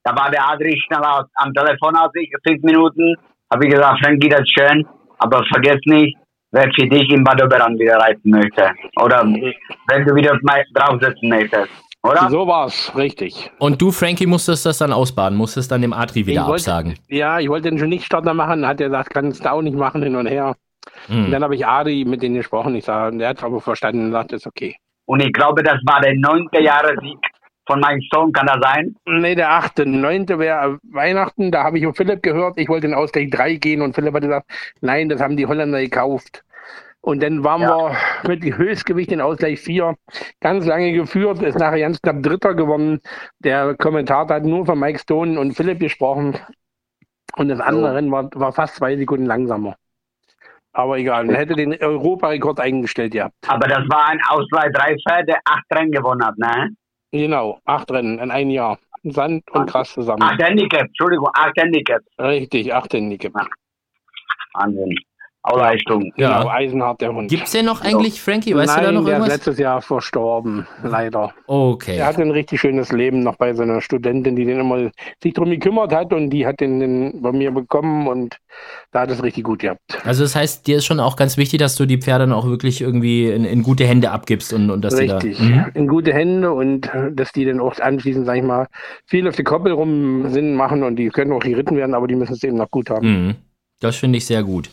Da 0.04 0.16
war 0.16 0.32
der 0.32 0.48
Adri 0.50 0.80
schneller 0.86 1.28
am 1.36 1.54
Telefon 1.54 1.96
als 1.98 2.14
ich, 2.16 2.32
fünf 2.48 2.64
Minuten. 2.64 3.16
Habe 3.52 3.66
ich 3.66 3.74
gesagt, 3.74 4.00
Frankie, 4.04 4.30
das 4.30 4.42
ist 4.42 4.54
schön, 4.58 4.88
aber 5.20 5.44
vergiss 5.52 5.82
nicht, 5.86 6.18
wer 6.52 6.70
für 6.74 6.88
dich 6.88 7.10
in 7.12 7.24
Bad 7.24 7.44
Oberan 7.44 7.78
wieder 7.78 7.98
reiten 7.98 8.30
möchte. 8.30 8.72
Oder 9.02 9.24
wenn 9.26 10.06
du 10.06 10.16
wieder 10.16 10.38
draufsetzen 10.74 11.30
möchtest. 11.30 11.87
Oder? 12.04 12.30
So 12.30 12.48
war 12.48 12.68
es, 12.68 12.96
richtig. 12.96 13.52
Und 13.60 13.82
du, 13.82 13.92
Frankie, 13.92 14.28
musstest 14.28 14.66
das 14.66 14.78
dann 14.78 14.94
ausbaden, 14.94 15.38
musstest 15.38 15.72
dann 15.72 15.82
dem 15.82 15.94
Adri 15.94 16.26
wieder 16.26 16.48
wollte, 16.48 16.72
absagen. 16.72 16.96
Ja, 17.08 17.40
ich 17.40 17.50
wollte 17.50 17.70
den 17.70 17.80
schon 17.80 17.90
nicht 17.90 18.06
Starter 18.06 18.34
machen, 18.34 18.66
hat 18.66 18.80
er 18.80 18.88
gesagt, 18.88 19.14
kannst 19.14 19.44
du 19.44 19.52
auch 19.52 19.62
nicht 19.62 19.76
machen, 19.76 20.04
hin 20.04 20.16
und 20.16 20.28
her. 20.28 20.56
Hm. 21.08 21.26
Und 21.26 21.32
dann 21.32 21.44
habe 21.44 21.56
ich 21.56 21.66
Adri 21.66 22.06
mit 22.06 22.22
denen 22.22 22.36
gesprochen, 22.36 22.76
ich 22.76 22.86
sage, 22.86 23.18
der 23.18 23.30
hat 23.30 23.44
aber 23.44 23.60
verstanden 23.60 24.06
und 24.06 24.12
sagt, 24.12 24.32
das 24.32 24.42
ist 24.42 24.48
okay. 24.48 24.76
Und 25.06 25.22
ich 25.22 25.34
glaube, 25.34 25.64
das 25.64 25.80
war 25.86 26.02
der 26.02 26.14
neunte 26.16 26.62
Jahressieg 26.62 27.18
von 27.66 27.80
meinem 27.82 28.02
Sohn, 28.12 28.32
kann 28.32 28.48
das 28.48 28.60
sein? 28.62 28.96
Nee, 29.06 29.36
der 29.36 29.52
achte. 29.52 29.86
Neunte 29.86 30.40
wäre 30.40 30.80
Weihnachten, 30.84 31.52
da 31.52 31.64
habe 31.64 31.78
ich 31.78 31.84
von 31.84 31.94
Philipp 31.94 32.24
gehört, 32.24 32.58
ich 32.58 32.70
wollte 32.70 32.88
in 32.88 32.94
Ausgleich 32.94 33.30
3 33.30 33.56
gehen 33.56 33.82
und 33.82 33.94
Philipp 33.94 34.14
hat 34.14 34.22
gesagt, 34.22 34.50
nein, 34.82 35.10
das 35.10 35.22
haben 35.22 35.36
die 35.36 35.46
Holländer 35.46 35.82
gekauft. 35.82 36.44
Und 37.08 37.24
dann 37.24 37.42
waren 37.42 37.62
ja. 37.62 37.70
wir 37.70 37.98
mit 38.28 38.44
dem 38.44 38.58
Höchstgewicht 38.58 39.14
in 39.14 39.22
Ausgleich 39.22 39.62
4 39.62 39.96
ganz 40.42 40.66
lange 40.66 40.92
geführt, 40.92 41.42
ist 41.42 41.58
nachher 41.58 41.80
ganz 41.80 42.02
knapp 42.02 42.22
Dritter 42.22 42.54
geworden. 42.54 43.00
Der 43.40 43.76
Kommentator 43.76 44.36
hat 44.36 44.44
nur 44.44 44.66
von 44.66 44.78
Mike 44.78 45.00
Stone 45.00 45.40
und 45.40 45.54
Philipp 45.54 45.80
gesprochen. 45.80 46.38
Und 47.38 47.48
das 47.48 47.62
andere 47.62 47.96
Rennen 47.96 48.12
war, 48.12 48.30
war 48.34 48.52
fast 48.52 48.76
zwei 48.76 48.98
Sekunden 48.98 49.26
langsamer. 49.26 49.78
Aber 50.74 50.98
egal, 50.98 51.24
man 51.24 51.36
hätte 51.36 51.56
den 51.56 51.82
Europarekord 51.82 52.60
eingestellt, 52.60 53.14
ja. 53.14 53.30
Aber 53.48 53.70
das 53.70 53.88
war 53.88 54.10
ein 54.10 54.20
Ausgleich 54.28 54.74
3 54.74 54.96
Pferd, 55.08 55.30
der 55.30 55.40
acht 55.46 55.64
Rennen 55.74 55.94
gewonnen 55.94 56.26
hat, 56.26 56.38
ne? 56.38 56.76
Genau, 57.14 57.58
acht 57.64 57.90
Rennen 57.90 58.20
in 58.20 58.32
einem 58.32 58.50
Jahr. 58.50 58.80
Sand 59.04 59.50
und 59.52 59.70
Gras 59.70 59.94
zusammen. 59.94 60.24
Acht 60.24 60.44
Handicap, 60.44 60.82
Entschuldigung, 60.82 61.30
acht 61.34 61.56
Handicap. 61.56 62.02
Richtig, 62.20 62.74
acht 62.74 62.94
Handicap. 62.94 63.32
Wahnsinn. 64.56 64.94
Leistung. 65.56 66.12
Ja. 66.18 66.40
Genau, 66.40 66.50
Eisenhart 66.50 67.02
der 67.02 67.14
Hund. 67.14 67.30
Gibt 67.30 67.44
es 67.44 67.52
den 67.52 67.66
noch 67.66 67.82
eigentlich, 67.82 68.22
Frankie? 68.22 68.56
Weißt 68.56 68.76
Nein, 68.76 68.80
du 68.80 68.86
da 68.86 68.92
noch 68.92 69.06
der 69.06 69.14
irgendwas? 69.14 69.36
ist 69.36 69.46
letztes 69.46 69.60
Jahr 69.60 69.82
verstorben, 69.82 70.68
leider. 70.84 71.34
Okay. 71.48 71.98
Er 71.98 72.08
hatte 72.08 72.22
ein 72.22 72.32
richtig 72.32 72.60
schönes 72.60 72.92
Leben 72.92 73.22
noch 73.22 73.36
bei 73.36 73.54
seiner 73.54 73.82
Studentin, 73.82 74.36
die 74.36 74.46
den 74.46 74.60
immer 74.60 74.90
sich 75.22 75.34
darum 75.34 75.52
gekümmert 75.52 75.94
hat 75.94 76.14
und 76.14 76.30
die 76.30 76.46
hat 76.46 76.60
den, 76.60 76.80
den 76.80 77.22
bei 77.22 77.32
mir 77.32 77.52
bekommen 77.52 78.08
und 78.08 78.38
da 78.92 79.02
hat 79.02 79.12
es 79.12 79.24
richtig 79.24 79.44
gut 79.44 79.60
gehabt. 79.60 79.80
Also 80.04 80.24
das 80.24 80.36
heißt, 80.36 80.68
dir 80.68 80.78
ist 80.78 80.86
schon 80.86 81.00
auch 81.00 81.16
ganz 81.16 81.38
wichtig, 81.38 81.60
dass 81.60 81.76
du 81.76 81.86
die 81.86 81.98
Pferde 81.98 82.26
dann 82.26 82.34
auch 82.34 82.46
wirklich 82.46 82.82
irgendwie 82.82 83.30
in, 83.30 83.46
in 83.46 83.64
gute 83.64 83.86
Hände 83.86 84.12
abgibst 84.12 84.54
und, 84.54 84.70
und 84.70 84.82
dass 84.82 84.98
richtig, 84.98 85.38
da, 85.38 85.44
mhm. 85.44 85.66
in 85.74 85.88
gute 85.88 86.14
Hände 86.14 86.52
und 86.52 86.90
dass 87.12 87.32
die 87.32 87.46
dann 87.46 87.60
auch 87.60 87.78
anschließend, 87.80 88.26
sag 88.26 88.38
ich 88.38 88.44
mal, 88.44 88.68
viel 89.06 89.28
auf 89.28 89.36
die 89.36 89.44
Koppel 89.44 89.72
rum 89.72 90.30
Sinn 90.30 90.56
machen 90.56 90.84
und 90.84 90.96
die 90.96 91.10
können 91.10 91.32
auch 91.32 91.40
geritten 91.40 91.78
werden, 91.78 91.94
aber 91.94 92.08
die 92.08 92.16
müssen 92.16 92.34
es 92.34 92.44
eben 92.44 92.58
noch 92.58 92.72
gut 92.72 92.90
haben. 92.90 93.28
Mhm. 93.28 93.36
Das 93.80 93.98
finde 93.98 94.18
ich 94.18 94.26
sehr 94.26 94.44
gut. 94.44 94.70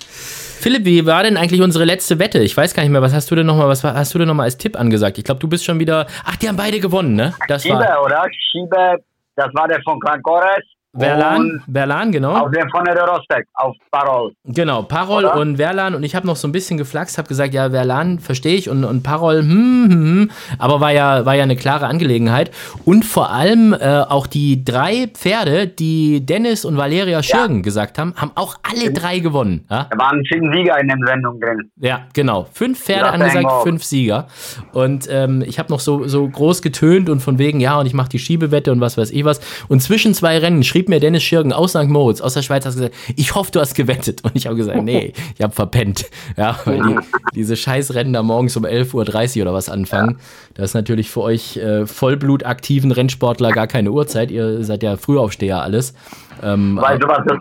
Philipp, 0.60 0.84
wie 0.84 1.04
war 1.06 1.22
denn 1.22 1.36
eigentlich 1.36 1.60
unsere 1.60 1.84
letzte 1.84 2.18
Wette? 2.18 2.38
Ich 2.40 2.56
weiß 2.56 2.74
gar 2.74 2.82
nicht 2.82 2.92
mehr, 2.92 3.02
was 3.02 3.12
hast 3.12 3.30
du 3.30 3.34
denn 3.34 3.46
nochmal, 3.46 3.68
was 3.68 3.84
hast 3.84 4.14
du 4.14 4.18
denn 4.18 4.28
nochmal 4.28 4.44
als 4.44 4.56
Tipp 4.56 4.78
angesagt? 4.78 5.18
Ich 5.18 5.24
glaube, 5.24 5.40
du 5.40 5.48
bist 5.48 5.64
schon 5.64 5.78
wieder. 5.78 6.06
Ach, 6.24 6.36
die 6.36 6.48
haben 6.48 6.56
beide 6.56 6.80
gewonnen, 6.80 7.14
ne? 7.14 7.34
Das 7.48 7.62
Schiebe, 7.62 7.76
war, 7.76 8.02
oder? 8.04 8.24
Schiebe, 8.50 8.98
das 9.36 9.48
war 9.54 9.68
der 9.68 9.82
von 9.82 10.00
Clancores. 10.00 10.64
Verlan, 10.96 11.62
Verlan, 11.70 12.12
genau. 12.12 12.36
Auf 12.36 12.50
der 12.52 12.68
von 12.70 12.84
der 12.84 12.96
Rostek, 12.96 13.46
auf 13.54 13.74
Parol. 13.90 14.32
Genau, 14.44 14.82
Parol 14.82 15.24
Oder? 15.24 15.36
und 15.36 15.56
Verlan. 15.56 15.94
Und 15.94 16.04
ich 16.04 16.14
habe 16.14 16.26
noch 16.26 16.36
so 16.36 16.46
ein 16.46 16.52
bisschen 16.52 16.78
geflaxt, 16.78 17.18
habe 17.18 17.28
gesagt, 17.28 17.52
ja, 17.52 17.70
Verlan 17.70 18.20
verstehe 18.20 18.54
ich 18.54 18.68
und, 18.68 18.84
und 18.84 19.02
Parol, 19.02 19.40
hm, 19.40 19.88
hm, 19.88 19.90
hm. 19.90 20.30
Aber 20.58 20.80
war 20.80 20.92
ja, 20.92 21.26
war 21.26 21.34
ja 21.34 21.42
eine 21.42 21.56
klare 21.56 21.86
Angelegenheit. 21.86 22.50
Und 22.84 23.04
vor 23.04 23.30
allem 23.30 23.72
äh, 23.72 24.00
auch 24.00 24.26
die 24.26 24.64
drei 24.64 25.08
Pferde, 25.12 25.66
die 25.66 26.24
Dennis 26.24 26.64
und 26.64 26.76
Valeria 26.76 27.22
Schirgen 27.22 27.56
ja. 27.56 27.62
gesagt 27.62 27.98
haben, 27.98 28.14
haben 28.16 28.32
auch 28.36 28.56
alle 28.62 28.92
drei 28.92 29.18
gewonnen. 29.18 29.66
Ja? 29.70 29.88
Da 29.90 29.98
waren 29.98 30.22
fünf 30.32 30.54
Sieger 30.54 30.78
in 30.80 30.88
der 30.88 30.98
Sendung 31.06 31.40
drin. 31.40 31.70
Ja, 31.76 32.06
genau. 32.12 32.46
Fünf 32.52 32.80
Pferde 32.80 33.10
angesagt, 33.10 33.50
fünf 33.64 33.82
Sieger. 33.82 34.28
Und 34.72 35.08
ähm, 35.10 35.42
ich 35.46 35.58
habe 35.58 35.72
noch 35.72 35.80
so, 35.80 36.06
so 36.06 36.28
groß 36.28 36.62
getönt 36.62 37.10
und 37.10 37.20
von 37.20 37.38
wegen, 37.38 37.60
ja, 37.60 37.78
und 37.78 37.86
ich 37.86 37.94
mache 37.94 38.10
die 38.10 38.18
Schiebewette 38.18 38.70
und 38.70 38.80
was 38.80 38.96
weiß 38.96 39.10
ich 39.10 39.24
was. 39.24 39.40
Und 39.68 39.80
zwischen 39.80 40.14
zwei 40.14 40.38
Rennen 40.38 40.62
schrieb 40.62 40.83
schrieb 40.84 40.88
mir 40.90 41.00
Dennis 41.00 41.22
Schirgen 41.22 41.52
aus 41.52 41.70
St. 41.70 41.88
Moritz, 41.88 42.20
aus 42.20 42.34
der 42.34 42.42
Schweiz, 42.42 42.66
hat 42.66 42.74
gesagt, 42.74 42.94
ich 43.16 43.34
hoffe, 43.34 43.50
du 43.52 43.60
hast 43.60 43.74
gewettet. 43.74 44.22
Und 44.22 44.36
ich 44.36 44.46
habe 44.46 44.56
gesagt, 44.56 44.82
nee, 44.82 45.14
ich 45.34 45.42
habe 45.42 45.52
verpennt. 45.52 46.10
Ja, 46.36 46.58
weil 46.64 46.82
die, 46.82 46.96
diese 47.34 47.56
Scheißrennen 47.56 48.12
da 48.12 48.22
morgens 48.22 48.56
um 48.56 48.64
11.30 48.64 49.36
Uhr 49.36 49.42
oder 49.42 49.54
was 49.54 49.70
anfangen. 49.70 50.18
Das 50.54 50.70
ist 50.70 50.74
natürlich 50.74 51.10
für 51.10 51.22
euch 51.22 51.56
äh, 51.56 51.86
vollblutaktiven 51.86 52.92
Rennsportler 52.92 53.52
gar 53.52 53.66
keine 53.66 53.92
Uhrzeit. 53.92 54.30
Ihr 54.30 54.62
seid 54.62 54.82
ja 54.82 54.96
Frühaufsteher 54.96 55.62
alles. 55.62 55.94
Ähm, 56.42 56.76
weißt 56.76 57.02
du, 57.02 57.08
was 57.08 57.20
das, 57.26 57.38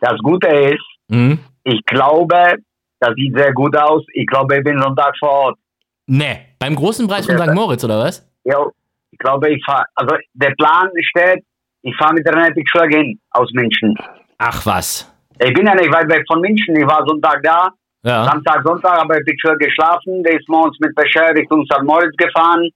das 0.00 0.18
Gute 0.22 0.48
ist? 0.48 0.84
Mhm. 1.08 1.38
Ich 1.64 1.80
glaube, 1.86 2.56
das 3.00 3.14
sieht 3.16 3.36
sehr 3.36 3.52
gut 3.52 3.76
aus. 3.76 4.02
Ich 4.12 4.26
glaube, 4.26 4.58
ich 4.58 4.64
bin 4.64 4.80
Sonntag 4.80 5.14
vor 5.18 5.30
Ort. 5.30 5.58
Nee, 6.06 6.40
beim 6.58 6.74
großen 6.74 7.08
Preis 7.08 7.26
von 7.26 7.38
St. 7.38 7.54
Moritz, 7.54 7.84
oder 7.84 8.00
was? 8.00 8.28
Ja, 8.44 8.66
ich 9.12 9.18
glaube, 9.18 9.50
ich 9.50 9.62
fahre. 9.64 9.84
Also 9.94 10.16
der 10.34 10.52
Plan 10.58 10.90
steht, 11.00 11.44
ich 11.82 11.96
fahre 11.96 12.14
mit 12.14 12.26
der 12.26 12.34
Renatic 12.34 12.66
hin 12.90 13.18
aus 13.30 13.50
München. 13.52 13.94
Ach 14.38 14.64
was. 14.66 15.08
Ich 15.38 15.52
bin 15.52 15.66
ja 15.66 15.74
nicht 15.74 15.92
weit 15.92 16.08
weg 16.08 16.24
von 16.30 16.40
München. 16.40 16.76
Ich 16.76 16.86
war 16.86 17.04
Sonntag 17.06 17.42
da. 17.42 17.70
Ja. 18.04 18.24
Samstag, 18.24 18.62
Sonntag 18.64 18.98
habe 18.98 19.18
ich 19.18 19.24
Picture 19.24 19.56
geschlafen. 19.56 20.22
Der 20.22 20.38
ist 20.38 20.48
morgens 20.48 20.76
mit 20.80 20.94
Becher 20.94 21.34
Richtung 21.34 21.64
St. 21.66 21.82
Moritz 21.84 22.16
gefahren. 22.16 22.68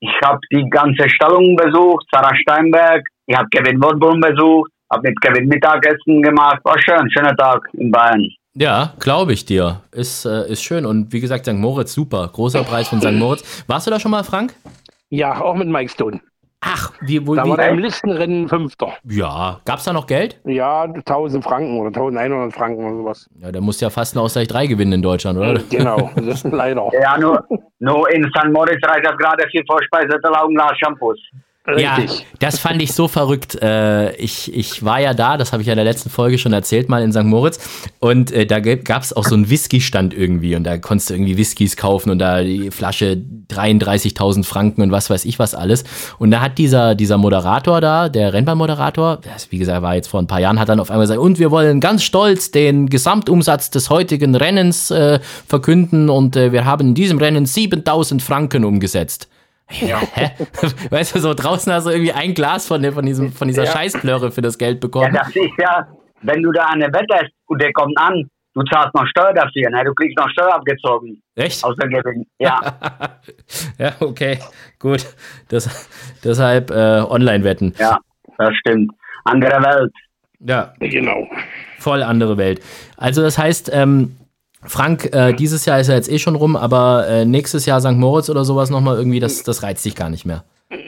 Ich 0.00 0.12
habe 0.24 0.38
die 0.50 0.68
ganze 0.70 1.08
Stallung 1.08 1.56
besucht, 1.56 2.06
Sarah 2.10 2.34
Steinberg. 2.36 3.02
Ich 3.26 3.36
habe 3.36 3.48
Kevin 3.50 3.82
Wodburn 3.82 4.20
besucht, 4.20 4.70
habe 4.90 5.08
mit 5.08 5.20
Kevin 5.20 5.46
Mittagessen 5.46 6.22
gemacht. 6.22 6.60
War 6.64 6.78
schön, 6.80 7.08
schöner 7.10 7.36
Tag 7.36 7.68
in 7.74 7.90
Bayern. 7.90 8.26
Ja, 8.54 8.94
glaube 8.98 9.32
ich 9.32 9.44
dir. 9.44 9.82
Ist, 9.92 10.24
äh, 10.24 10.50
ist 10.50 10.62
schön. 10.62 10.86
Und 10.86 11.12
wie 11.12 11.20
gesagt, 11.20 11.44
St. 11.44 11.54
Moritz, 11.54 11.92
super. 11.92 12.28
Großer 12.32 12.64
Preis 12.64 12.88
von 12.88 13.00
St. 13.00 13.12
Moritz. 13.12 13.64
Warst 13.68 13.86
du 13.86 13.90
da 13.90 14.00
schon 14.00 14.10
mal, 14.10 14.24
Frank? 14.24 14.54
Ja, 15.10 15.40
auch 15.40 15.54
mit 15.54 15.68
Mike 15.68 15.90
Stone. 15.90 16.20
Ach, 16.62 16.92
wie, 17.00 17.26
wo, 17.26 17.34
da 17.34 17.44
wie, 17.44 17.50
war 17.50 17.68
im 17.68 17.78
Listenrennen 17.78 18.46
Fünfter. 18.48 18.92
Ja, 19.04 19.60
gab 19.64 19.78
es 19.78 19.84
da 19.84 19.94
noch 19.94 20.06
Geld? 20.06 20.38
Ja, 20.44 20.82
1000 20.82 21.42
Franken 21.42 21.78
oder 21.80 21.88
1100 21.88 22.52
Franken 22.52 22.84
oder 22.84 22.96
sowas. 22.96 23.30
Ja, 23.40 23.50
der 23.50 23.62
muss 23.62 23.80
ja 23.80 23.88
fast 23.88 24.14
eine 24.14 24.22
Ausgleich 24.22 24.48
3 24.48 24.66
gewinnen 24.66 24.92
in 24.92 25.02
Deutschland, 25.02 25.38
oder? 25.38 25.60
Genau, 25.70 26.10
das 26.16 26.44
ist 26.44 26.44
leider. 26.52 26.90
Ja, 27.00 27.16
nur, 27.16 27.46
nur 27.78 28.10
in 28.10 28.24
St. 28.24 28.52
Moritz 28.52 28.86
reicht 28.86 29.06
das 29.06 29.16
gerade 29.16 29.48
vier 29.50 29.62
Vorspeise, 29.66 30.18
ein 30.22 30.54
Glas 30.54 30.72
Shampoos. 30.78 31.18
Richtig. 31.76 32.20
Ja, 32.20 32.24
das 32.38 32.58
fand 32.58 32.82
ich 32.82 32.92
so 32.92 33.08
verrückt. 33.08 33.60
Äh, 33.60 34.14
ich, 34.16 34.54
ich 34.54 34.84
war 34.84 35.00
ja 35.00 35.14
da, 35.14 35.36
das 35.36 35.52
habe 35.52 35.62
ich 35.62 35.66
ja 35.66 35.72
in 35.72 35.78
der 35.78 35.84
letzten 35.84 36.10
Folge 36.10 36.38
schon 36.38 36.52
erzählt, 36.52 36.88
mal 36.88 37.02
in 37.02 37.12
St. 37.12 37.24
Moritz. 37.24 37.58
Und 37.98 38.32
äh, 38.32 38.46
da 38.46 38.60
gab 38.60 39.02
es 39.02 39.12
auch 39.12 39.24
so 39.24 39.34
einen 39.34 39.50
Whisky-Stand 39.50 40.14
irgendwie. 40.14 40.54
Und 40.56 40.64
da 40.64 40.78
konntest 40.78 41.10
du 41.10 41.14
irgendwie 41.14 41.36
Whiskys 41.36 41.76
kaufen 41.76 42.10
und 42.10 42.18
da 42.18 42.42
die 42.42 42.70
Flasche 42.70 43.20
33.000 43.50 44.44
Franken 44.44 44.82
und 44.82 44.92
was 44.92 45.10
weiß 45.10 45.24
ich 45.24 45.38
was 45.38 45.54
alles. 45.54 45.84
Und 46.18 46.30
da 46.30 46.40
hat 46.40 46.58
dieser, 46.58 46.94
dieser 46.94 47.18
Moderator 47.18 47.80
da, 47.80 48.08
der 48.08 48.32
Rennbahnmoderator, 48.32 49.20
wie 49.50 49.58
gesagt, 49.58 49.82
war 49.82 49.94
jetzt 49.94 50.08
vor 50.08 50.20
ein 50.20 50.26
paar 50.26 50.40
Jahren, 50.40 50.58
hat 50.58 50.68
dann 50.68 50.80
auf 50.80 50.90
einmal 50.90 51.04
gesagt, 51.04 51.20
und 51.20 51.38
wir 51.38 51.50
wollen 51.50 51.80
ganz 51.80 52.02
stolz 52.02 52.50
den 52.50 52.88
Gesamtumsatz 52.88 53.70
des 53.70 53.90
heutigen 53.90 54.34
Rennens 54.34 54.90
äh, 54.90 55.20
verkünden 55.46 56.08
und 56.08 56.36
äh, 56.36 56.52
wir 56.52 56.64
haben 56.64 56.88
in 56.88 56.94
diesem 56.94 57.18
Rennen 57.18 57.46
7.000 57.46 58.20
Franken 58.20 58.64
umgesetzt. 58.64 59.28
Ja, 59.80 60.00
hä? 60.14 60.30
Weißt 60.90 61.14
du, 61.14 61.20
so 61.20 61.34
draußen 61.34 61.72
hast 61.72 61.86
du 61.86 61.90
irgendwie 61.90 62.12
ein 62.12 62.34
Glas 62.34 62.66
von, 62.66 62.82
der, 62.82 62.92
von, 62.92 63.06
diesem, 63.06 63.32
von 63.32 63.48
dieser 63.48 63.64
ja. 63.64 63.72
Scheißplörre 63.72 64.30
für 64.30 64.42
das 64.42 64.58
Geld 64.58 64.80
bekommen. 64.80 65.14
Ja, 65.14 65.22
das 65.22 65.28
ist 65.28 65.52
ja, 65.58 65.86
wenn 66.22 66.42
du 66.42 66.52
da 66.52 66.66
eine 66.66 66.86
Wette 66.86 67.14
hast 67.14 67.30
und 67.46 67.60
der 67.60 67.72
kommt 67.72 67.96
an, 67.98 68.28
du 68.54 68.62
zahlst 68.64 68.94
noch 68.94 69.06
Steuer 69.06 69.32
dafür, 69.32 69.70
ne? 69.70 69.84
Du 69.84 69.94
kriegst 69.94 70.18
noch 70.18 70.28
Steuer 70.30 70.54
abgezogen. 70.54 71.22
Echt? 71.36 71.64
Aus 71.64 71.76
der 71.76 71.88
Gewinn. 71.88 72.26
Ja. 72.38 72.60
ja, 73.78 73.92
okay, 74.00 74.38
gut. 74.78 75.06
Das, 75.48 75.88
deshalb 76.24 76.70
äh, 76.70 77.00
Online-Wetten. 77.08 77.74
Ja, 77.78 77.98
das 78.38 78.54
stimmt. 78.56 78.92
Andere 79.24 79.62
Welt. 79.62 79.92
Ja, 80.40 80.72
genau. 80.78 81.28
Voll 81.78 82.02
andere 82.02 82.36
Welt. 82.38 82.60
Also 82.96 83.22
das 83.22 83.38
heißt, 83.38 83.70
ähm, 83.74 84.16
Frank, 84.62 85.14
äh, 85.14 85.32
dieses 85.32 85.64
Jahr 85.64 85.80
ist 85.80 85.88
er 85.88 85.96
jetzt 85.96 86.10
eh 86.10 86.18
schon 86.18 86.36
rum, 86.36 86.56
aber 86.56 87.06
äh, 87.08 87.24
nächstes 87.24 87.66
Jahr 87.66 87.80
St. 87.80 87.92
Moritz 87.92 88.28
oder 88.28 88.44
sowas 88.44 88.70
nochmal 88.70 88.96
irgendwie, 88.96 89.20
das, 89.20 89.42
das 89.42 89.62
reizt 89.62 89.84
dich 89.84 89.94
gar 89.94 90.10
nicht 90.10 90.26
mehr. 90.26 90.44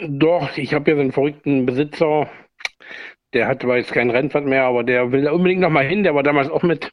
Doch, 0.07 0.57
ich 0.57 0.75
habe 0.75 0.91
ja 0.91 0.97
so 0.97 1.01
einen 1.01 1.13
verrückten 1.13 1.67
Besitzer, 1.67 2.29
der 3.33 3.49
hat 3.49 3.63
zwar 3.63 3.79
jetzt 3.79 3.93
kein 3.93 4.11
Rennpfad 4.11 4.45
mehr, 4.45 4.65
aber 4.65 4.85
der 4.85 5.11
will 5.11 5.23
da 5.23 5.33
unbedingt 5.33 5.61
noch 5.61 5.71
mal 5.71 5.87
hin. 5.87 6.03
Der 6.03 6.15
war 6.15 6.23
damals 6.23 6.51
auch 6.51 6.63
mit. 6.63 6.91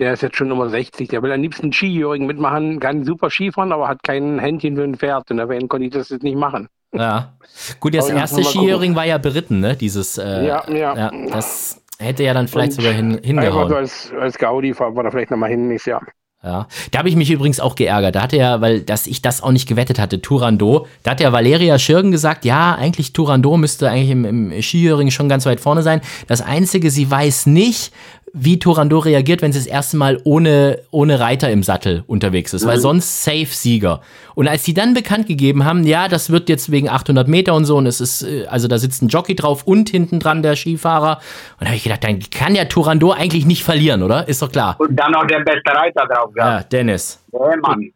Der 0.00 0.12
ist 0.12 0.22
jetzt 0.22 0.36
schon 0.36 0.48
Nummer 0.48 0.68
60. 0.68 1.08
Der 1.08 1.22
will 1.22 1.32
am 1.32 1.42
liebsten 1.42 1.72
Skijährigen 1.72 2.26
mitmachen, 2.26 2.80
kann 2.80 3.04
super 3.04 3.30
Skifahren, 3.30 3.72
aber 3.72 3.88
hat 3.88 4.02
kein 4.02 4.38
Händchen 4.38 4.76
für 4.76 4.84
ein 4.84 4.94
Pferd. 4.94 5.30
Und 5.30 5.36
deswegen 5.38 5.68
konnte 5.68 5.86
ich 5.86 5.92
das 5.92 6.08
jetzt 6.08 6.22
nicht 6.22 6.36
machen. 6.36 6.68
Ja. 6.94 7.34
Gut, 7.80 7.94
das 7.94 8.08
erste 8.08 8.42
Skijähring 8.42 8.94
war 8.94 9.04
ja 9.04 9.18
beritten, 9.18 9.60
ne? 9.60 9.76
Dieses. 9.76 10.16
Äh, 10.16 10.46
ja, 10.46 10.64
ja, 10.70 10.96
ja. 10.96 11.12
Das 11.30 11.82
hätte 12.06 12.22
ja 12.22 12.34
dann 12.34 12.48
vielleicht 12.48 12.72
Und 12.72 12.82
sogar 12.82 12.92
hin, 12.92 13.20
hingehauen. 13.22 13.72
als, 13.72 14.12
als 14.18 14.38
Gaudi 14.38 14.78
war 14.78 15.02
da 15.02 15.10
vielleicht 15.10 15.30
noch 15.30 15.38
mal 15.38 15.50
hin 15.50 15.68
nächstes 15.68 15.90
Jahr. 15.90 16.02
Ja, 16.40 16.68
da 16.92 17.00
habe 17.00 17.08
ich 17.08 17.16
mich 17.16 17.32
übrigens 17.32 17.58
auch 17.58 17.74
geärgert. 17.74 18.14
Da 18.14 18.22
hatte 18.22 18.36
ja, 18.36 18.60
weil 18.60 18.80
dass 18.80 19.08
ich 19.08 19.22
das 19.22 19.42
auch 19.42 19.50
nicht 19.50 19.68
gewettet 19.68 19.98
hatte, 19.98 20.22
Turando. 20.22 20.86
Da 21.02 21.10
hat 21.10 21.20
ja 21.20 21.32
Valeria 21.32 21.80
Schirgen 21.80 22.12
gesagt, 22.12 22.44
ja, 22.44 22.76
eigentlich 22.76 23.12
Turando 23.12 23.56
müsste 23.56 23.90
eigentlich 23.90 24.10
im, 24.10 24.24
im 24.24 24.62
Skijöring 24.62 25.10
schon 25.10 25.28
ganz 25.28 25.46
weit 25.46 25.58
vorne 25.58 25.82
sein. 25.82 26.00
Das 26.28 26.40
Einzige, 26.40 26.92
sie 26.92 27.10
weiß 27.10 27.46
nicht, 27.46 27.92
wie 28.40 28.58
Turandot 28.58 29.04
reagiert, 29.04 29.42
wenn 29.42 29.52
sie 29.52 29.58
das 29.58 29.66
erste 29.66 29.96
Mal 29.96 30.20
ohne, 30.24 30.80
ohne 30.90 31.20
Reiter 31.20 31.50
im 31.50 31.62
Sattel 31.62 32.04
unterwegs 32.06 32.52
ist, 32.52 32.64
mhm. 32.64 32.68
weil 32.68 32.78
sonst 32.78 33.24
safe 33.24 33.46
Sieger. 33.46 34.00
Und 34.34 34.48
als 34.48 34.64
sie 34.64 34.74
dann 34.74 34.94
bekannt 34.94 35.26
gegeben 35.26 35.64
haben, 35.64 35.84
ja, 35.84 36.08
das 36.08 36.30
wird 36.30 36.48
jetzt 36.48 36.70
wegen 36.70 36.88
800 36.88 37.26
Meter 37.28 37.54
und 37.54 37.64
so 37.64 37.76
und 37.76 37.86
es 37.86 38.00
ist, 38.00 38.22
äh, 38.22 38.46
also 38.46 38.68
da 38.68 38.78
sitzt 38.78 39.02
ein 39.02 39.08
Jockey 39.08 39.34
drauf 39.34 39.64
und 39.64 39.90
hinten 39.90 40.20
dran 40.20 40.42
der 40.42 40.56
Skifahrer. 40.56 41.18
Und 41.58 41.62
da 41.62 41.66
habe 41.66 41.76
ich 41.76 41.84
gedacht, 41.84 42.04
dann 42.04 42.20
kann 42.30 42.54
ja 42.54 42.64
Turandot 42.64 43.16
eigentlich 43.18 43.46
nicht 43.46 43.64
verlieren, 43.64 44.02
oder? 44.02 44.28
Ist 44.28 44.42
doch 44.42 44.52
klar. 44.52 44.76
Und 44.78 44.96
dann 44.96 45.12
noch 45.12 45.26
der 45.26 45.40
beste 45.40 45.72
Reiter 45.72 46.06
drauf 46.06 46.32
gehabt. 46.32 46.72
Ja, 46.72 46.78
Dennis. 46.78 47.22
Ja, 47.32 47.56
Mann. 47.60 47.92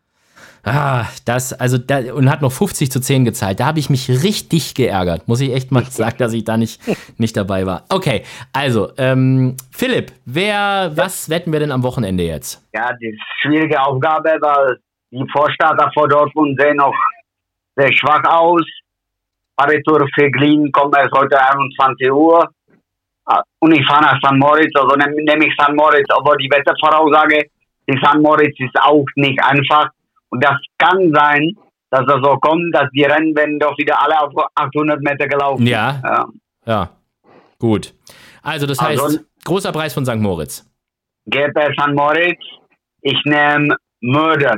Ah, 0.64 1.07
das, 1.25 1.53
also, 1.53 1.77
da, 1.77 2.14
und 2.14 2.31
hat 2.31 2.40
noch 2.40 2.53
50 2.53 2.90
zu 2.90 3.01
10 3.01 3.25
gezahlt. 3.25 3.59
Da 3.59 3.66
habe 3.66 3.81
ich 3.81 3.90
mich 3.90 4.09
richtig 4.09 4.75
geärgert. 4.75 5.27
Muss 5.27 5.40
ich 5.40 5.53
echt 5.53 5.72
mal 5.72 5.85
sagen, 5.85 6.18
dass 6.18 6.33
ich 6.33 6.44
da 6.44 6.57
nicht, 6.57 6.81
nicht 7.18 7.37
dabei 7.37 7.66
war. 7.66 7.85
Okay, 7.88 8.22
also, 8.53 8.92
ähm, 8.96 9.57
Philipp, 9.72 10.12
wer, 10.25 10.92
was 10.94 11.29
wetten 11.29 11.53
wir 11.53 11.59
denn 11.59 11.72
am 11.72 11.83
Wochenende 11.83 12.22
jetzt? 12.22 12.64
Ja, 12.72 12.92
die 12.94 13.18
schwierige 13.40 13.81
Aufgabe, 13.81 14.37
weil 14.40 14.79
die 15.11 15.25
Vorstarter 15.33 15.90
vor 15.92 16.09
Dortmund 16.09 16.61
sehen 16.61 16.77
noch 16.77 16.94
sehr 17.75 17.92
schwach 17.92 18.22
aus. 18.25 18.62
Abitur 19.57 20.07
für 20.14 20.31
Glien 20.31 20.70
kommt 20.70 20.96
erst 20.96 21.12
heute 21.12 21.38
21 21.38 22.11
Uhr. 22.12 22.48
Ah, 23.25 23.42
und 23.59 23.72
ich 23.72 23.87
fahre 23.87 24.03
nach 24.03 24.18
St. 24.18 24.37
Moritz, 24.37 24.72
also 24.75 24.96
nehme 24.96 25.22
nehm 25.22 25.42
ich 25.42 25.53
St. 25.55 25.75
Moritz, 25.75 26.09
aber 26.11 26.37
die 26.37 26.48
Wettervoraussage, 26.51 27.46
die 27.88 27.98
St. 27.98 28.20
Moritz 28.20 28.55
ist 28.59 28.77
auch 28.81 29.07
nicht 29.16 29.42
einfach. 29.42 29.90
Und 30.33 30.42
das 30.42 30.57
kann 30.79 31.12
sein, 31.12 31.55
dass 31.90 32.07
das 32.07 32.21
so 32.23 32.37
kommt, 32.37 32.75
dass 32.75 32.88
die 32.95 33.05
Rennen 33.05 33.37
werden 33.37 33.59
doch 33.59 33.77
wieder 33.77 34.03
alle 34.03 34.18
auf 34.18 34.33
800 34.55 35.01
Meter 35.03 35.29
gelaufen. 35.29 35.66
Ja. 35.66 36.01
Ja. 36.03 36.27
ja. 36.66 36.90
Gut. 37.59 37.95
Also, 38.42 38.66
das 38.66 38.81
heißt, 38.81 39.01
also, 39.01 39.18
großer 39.45 39.73
Preis 39.73 39.92
von 39.92 40.07
St. 40.07 40.16
Moritz. 40.16 40.66
GP 41.27 41.75
St. 41.79 41.95
Moritz. 41.95 42.40
Ich 43.03 43.21
nehme 43.25 43.77
Murder. 44.01 44.57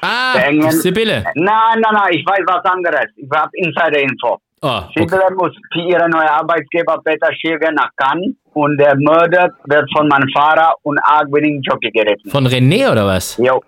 Ah, 0.00 0.34
Sibylle. 0.70 1.24
Nein, 1.34 1.80
nein, 1.80 1.94
nein, 1.94 2.12
ich 2.12 2.26
weiß 2.26 2.40
was 2.46 2.64
anderes. 2.64 3.06
Ich 3.16 3.28
habe 3.34 3.50
Insider-Info. 3.54 4.38
Oh, 4.60 4.68
okay. 4.68 5.00
Sibylle 5.00 5.28
muss 5.36 5.52
für 5.72 5.80
ihre 5.80 6.08
neue 6.08 6.30
Arbeitgeber 6.30 7.00
Peter 7.04 7.28
Schirger 7.34 7.70
nach 7.72 7.90
Cannes 7.96 8.34
und 8.52 8.78
der 8.78 8.96
Murder 8.96 9.50
wird 9.64 9.88
von 9.96 10.08
meinem 10.08 10.28
Fahrer 10.34 10.74
und 10.82 10.98
Arg-Winning 11.04 11.62
Jockey 11.62 11.90
geritten. 11.90 12.30
Von 12.30 12.46
René 12.46 12.90
oder 12.90 13.06
was? 13.06 13.36
Jo. 13.36 13.62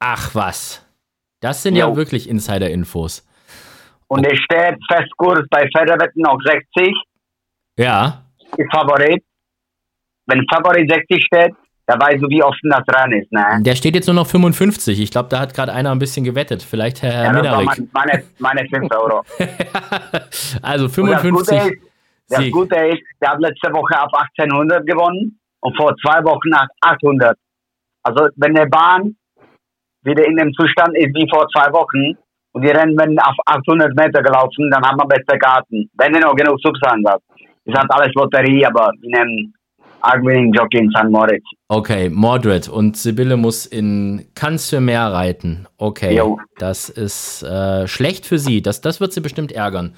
Ach 0.00 0.34
was. 0.34 0.84
Das 1.40 1.62
sind 1.62 1.76
jo. 1.76 1.88
ja 1.88 1.96
wirklich 1.96 2.28
Insider-Infos. 2.28 3.26
Und 4.08 4.26
es 4.26 4.38
steht 4.40 4.76
Festkurs 4.90 5.46
bei 5.50 5.68
Federwetten 5.74 6.26
auf 6.26 6.40
60. 6.44 6.92
Ja. 7.78 8.24
Ist 8.56 8.72
Favorit. 8.72 9.22
Wenn 10.26 10.44
Favorit 10.52 10.90
60 10.90 11.24
steht, 11.24 11.54
da 11.86 11.98
weißt 11.98 12.22
du, 12.22 12.28
wie 12.28 12.42
offen 12.42 12.70
das 12.70 12.82
Rennen 12.94 13.20
ist. 13.20 13.32
Ne? 13.32 13.62
Der 13.62 13.74
steht 13.74 13.94
jetzt 13.94 14.06
nur 14.06 14.14
noch 14.14 14.26
55. 14.26 15.00
Ich 15.00 15.10
glaube, 15.10 15.28
da 15.28 15.40
hat 15.40 15.54
gerade 15.54 15.72
einer 15.72 15.90
ein 15.90 15.98
bisschen 15.98 16.24
gewettet. 16.24 16.62
Vielleicht 16.62 17.02
Herr 17.02 17.24
ja, 17.24 17.32
Minarik. 17.32 17.88
Meine, 17.92 18.24
meine 18.38 18.68
5 18.68 18.94
Euro. 18.94 19.22
also 20.62 20.88
55. 20.88 21.58
Das 21.58 21.66
Gute, 21.66 21.74
ist, 21.74 21.82
das 22.28 22.50
Gute 22.50 22.76
ist, 22.86 23.02
der 23.20 23.30
hat 23.30 23.40
letzte 23.40 23.72
Woche 23.72 23.98
ab 23.98 24.10
1800 24.12 24.86
gewonnen 24.86 25.40
und 25.60 25.76
vor 25.76 25.94
zwei 25.96 26.22
Wochen 26.24 26.48
nach 26.48 26.68
800. 26.80 27.36
Also 28.02 28.28
wenn 28.36 28.54
der 28.54 28.66
Bahn 28.66 29.16
wieder 30.02 30.26
in 30.26 30.36
dem 30.36 30.52
Zustand 30.52 30.96
ist 30.96 31.14
wie 31.14 31.28
vor 31.30 31.46
zwei 31.48 31.72
Wochen 31.72 32.16
und 32.52 32.62
die 32.62 32.70
Rennen 32.70 32.98
werden 32.98 33.18
auf 33.20 33.36
800 33.46 33.94
Meter 33.94 34.22
gelaufen, 34.22 34.70
dann 34.70 34.82
haben 34.82 34.98
wir 34.98 35.06
beste 35.06 35.38
Karten. 35.38 35.88
Wenn 35.98 36.14
er 36.14 36.20
noch 36.20 36.34
genug 36.34 36.58
Substanz 36.60 37.08
hat. 37.08 37.22
Das 37.66 37.78
hat 37.78 37.90
alles 37.90 38.12
Lotterie, 38.14 38.64
aber 38.64 38.90
wir 39.00 39.18
nehmen 39.18 39.54
Argwinning 40.02 40.52
Jockey 40.52 40.78
in 40.78 40.90
St. 40.90 41.10
Moritz. 41.10 41.44
Okay, 41.68 42.08
Mordred 42.08 42.68
und 42.68 42.96
Sibylle 42.96 43.36
muss 43.36 43.66
in 43.66 44.26
Cannes 44.34 44.70
für 44.70 44.80
mehr 44.80 45.12
reiten. 45.12 45.66
Okay, 45.76 46.16
jo. 46.16 46.38
das 46.58 46.88
ist 46.88 47.42
äh, 47.42 47.86
schlecht 47.86 48.26
für 48.26 48.38
sie. 48.38 48.62
Das, 48.62 48.80
das 48.80 49.00
wird 49.00 49.12
sie 49.12 49.20
bestimmt 49.20 49.52
ärgern. 49.52 49.94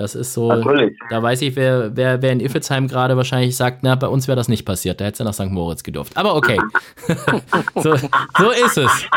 Das 0.00 0.14
ist 0.14 0.32
so, 0.32 0.48
Natürlich. 0.48 0.96
da 1.10 1.22
weiß 1.22 1.42
ich, 1.42 1.56
wer, 1.56 1.94
wer, 1.94 2.22
wer 2.22 2.32
in 2.32 2.40
Iffelsheim 2.40 2.88
gerade 2.88 3.18
wahrscheinlich 3.18 3.54
sagt, 3.54 3.82
na, 3.82 3.96
bei 3.96 4.06
uns 4.06 4.28
wäre 4.28 4.36
das 4.36 4.48
nicht 4.48 4.64
passiert. 4.64 4.98
Da 4.98 5.04
hätte 5.04 5.18
sie 5.18 5.24
nach 5.24 5.34
St. 5.34 5.50
Moritz 5.50 5.82
gedurft. 5.82 6.16
Aber 6.16 6.36
okay, 6.36 6.58
so, 7.74 7.94
so 7.94 8.50
ist 8.50 8.78
es. 8.78 9.10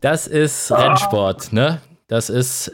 Das 0.00 0.28
ist 0.28 0.70
Rennsport, 0.70 1.52
ne? 1.52 1.80
Das 2.06 2.30
ist. 2.30 2.72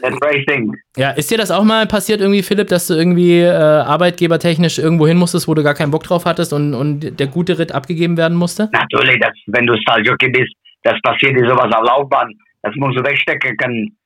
Ja, 0.97 1.09
ist 1.11 1.31
dir 1.31 1.39
das 1.39 1.49
auch 1.49 1.63
mal 1.63 1.87
passiert, 1.87 2.21
irgendwie, 2.21 2.43
Philipp, 2.43 2.67
dass 2.67 2.85
du 2.85 2.93
irgendwie 2.93 3.39
äh, 3.39 3.49
arbeitgebertechnisch 3.49 4.77
irgendwo 4.77 5.07
hin 5.07 5.17
musstest, 5.17 5.47
wo 5.47 5.55
du 5.55 5.63
gar 5.63 5.73
keinen 5.73 5.89
Bock 5.89 6.03
drauf 6.03 6.25
hattest 6.25 6.53
und, 6.53 6.75
und 6.75 7.19
der 7.19 7.27
gute 7.27 7.57
Ritt 7.57 7.71
abgegeben 7.71 8.17
werden 8.17 8.37
musste? 8.37 8.69
Natürlich, 8.71 9.19
das, 9.19 9.33
wenn 9.47 9.65
du 9.65 9.75
Stalljockey 9.77 10.29
bist, 10.29 10.53
das 10.83 11.01
passiert 11.01 11.35
dir 11.35 11.49
sowas 11.49 11.73
auf 11.73 11.87
Laufbahn. 11.87 12.31
Das 12.61 12.75
musst 12.75 12.99
du 12.99 13.03
wegstecken 13.03 13.57
können. 13.57 13.97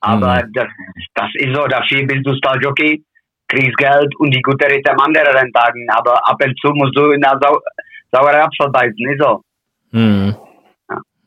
Aber 0.00 0.44
mhm. 0.44 0.52
das, 0.54 0.68
das 1.14 1.28
ist 1.34 1.54
so, 1.54 1.66
dafür 1.66 2.06
bist 2.06 2.26
du 2.26 2.34
Stalljockey, 2.36 3.02
kriegst 3.48 3.76
Geld 3.76 4.14
und 4.18 4.34
die 4.34 4.42
gute 4.42 4.66
Ritte 4.66 4.90
am 4.92 5.00
anderen 5.00 5.52
Tagen. 5.52 5.86
Aber 5.90 6.16
ab 6.28 6.36
und 6.42 6.58
zu 6.60 6.72
musst 6.72 6.96
du 6.96 7.10
in 7.10 7.20
der 7.20 7.38
Sau 7.42 7.58
saure 8.12 8.42
Apfel 8.42 8.70
beißen, 8.70 9.12
ist 9.12 9.22
so. 9.22 9.42
Mhm. 9.92 10.36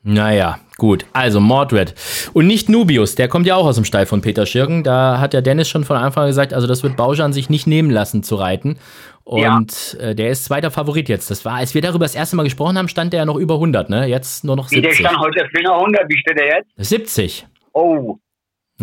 Naja, 0.05 0.59
gut. 0.77 1.05
Also 1.13 1.39
Mordred. 1.39 1.95
Und 2.33 2.45
nicht 2.45 2.67
Nubius, 2.67 3.15
der 3.15 3.29
kommt 3.29 3.47
ja 3.47 3.55
auch 3.55 3.65
aus 3.65 3.75
dem 3.75 3.86
Stall 3.86 4.05
von 4.05 4.21
Peter 4.21 4.45
Schirken. 4.45 4.83
Da 4.83 5.19
hat 5.19 5.31
der 5.31 5.41
Dennis 5.41 5.69
schon 5.69 5.86
von 5.86 5.95
Anfang 5.95 6.23
an 6.23 6.29
gesagt, 6.29 6.53
also 6.53 6.67
das 6.67 6.83
wird 6.83 6.97
Bauschan 6.97 7.31
sich 7.31 7.49
nicht 7.49 7.67
nehmen 7.67 7.89
lassen 7.89 8.21
zu 8.21 8.36
reiten. 8.36 8.77
Und 9.23 9.93
ja. 9.93 10.09
äh, 10.09 10.15
der 10.15 10.29
ist 10.31 10.43
zweiter 10.43 10.71
Favorit 10.71 11.07
jetzt. 11.07 11.31
Das 11.31 11.45
war, 11.45 11.53
als 11.53 11.73
wir 11.73 11.81
darüber 11.81 12.03
das 12.03 12.15
erste 12.15 12.36
Mal 12.36 12.43
gesprochen 12.43 12.77
haben, 12.77 12.89
stand 12.89 13.13
der 13.13 13.21
ja 13.21 13.25
noch 13.25 13.38
über 13.38 13.53
100, 13.53 13.89
ne? 13.89 14.05
Jetzt 14.05 14.43
nur 14.43 14.57
noch 14.57 14.67
70. 14.67 14.77
Wie, 14.77 14.88
der 14.88 15.09
stand 15.09 15.19
heute 15.19 15.47
für 15.49 15.73
100. 15.73 16.09
Wie 16.09 16.17
steht 16.17 16.38
der 16.38 16.47
jetzt? 16.47 16.69
70. 16.75 17.47
Oh. 17.71 18.17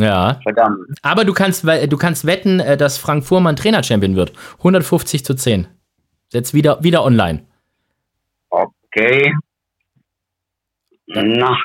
Ja. 0.01 0.41
Verdammt. 0.43 0.79
Aber 1.03 1.25
du 1.25 1.33
kannst, 1.33 1.65
du 1.65 1.97
kannst 1.97 2.27
wetten, 2.27 2.61
äh, 2.61 2.77
dass 2.77 2.99
Frank 2.99 3.25
Fuhrmann 3.25 3.57
Trainer-Champion 3.57 4.17
wird. 4.17 4.33
150 4.59 5.25
zu 5.25 5.35
10. 5.35 5.67
Jetzt 6.33 6.55
wieder, 6.55 6.83
wieder 6.83 7.05
online. 7.05 7.45
Okay. 8.49 9.33
Na. 11.07 11.57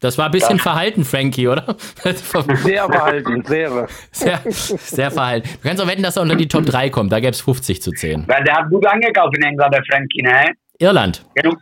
Das 0.00 0.18
war 0.18 0.26
ein 0.26 0.32
bisschen 0.32 0.58
das 0.58 0.62
verhalten, 0.62 1.04
Frankie, 1.04 1.48
oder? 1.48 1.76
Sehr 2.02 2.84
verhalten, 2.86 3.42
sehr. 3.46 3.86
Sehr, 4.10 4.40
sehr 4.50 5.10
verhalten. 5.10 5.48
Du 5.62 5.68
kannst 5.68 5.82
auch 5.82 5.88
wetten, 5.88 6.02
dass 6.02 6.16
er 6.16 6.22
unter 6.22 6.36
die 6.36 6.46
Top 6.46 6.66
3 6.66 6.90
kommt. 6.90 7.10
Da 7.10 7.20
gäbe 7.20 7.30
es 7.30 7.40
50 7.40 7.80
zu 7.80 7.90
10. 7.90 8.24
Weil 8.28 8.44
der 8.44 8.54
hat 8.54 8.68
gut 8.68 8.86
angekauft 8.86 9.34
in 9.38 9.44
England, 9.44 9.72
der 9.72 9.82
Frankie, 9.90 10.22
ne? 10.22 10.52
Irland. 10.78 11.24
Genug, 11.34 11.56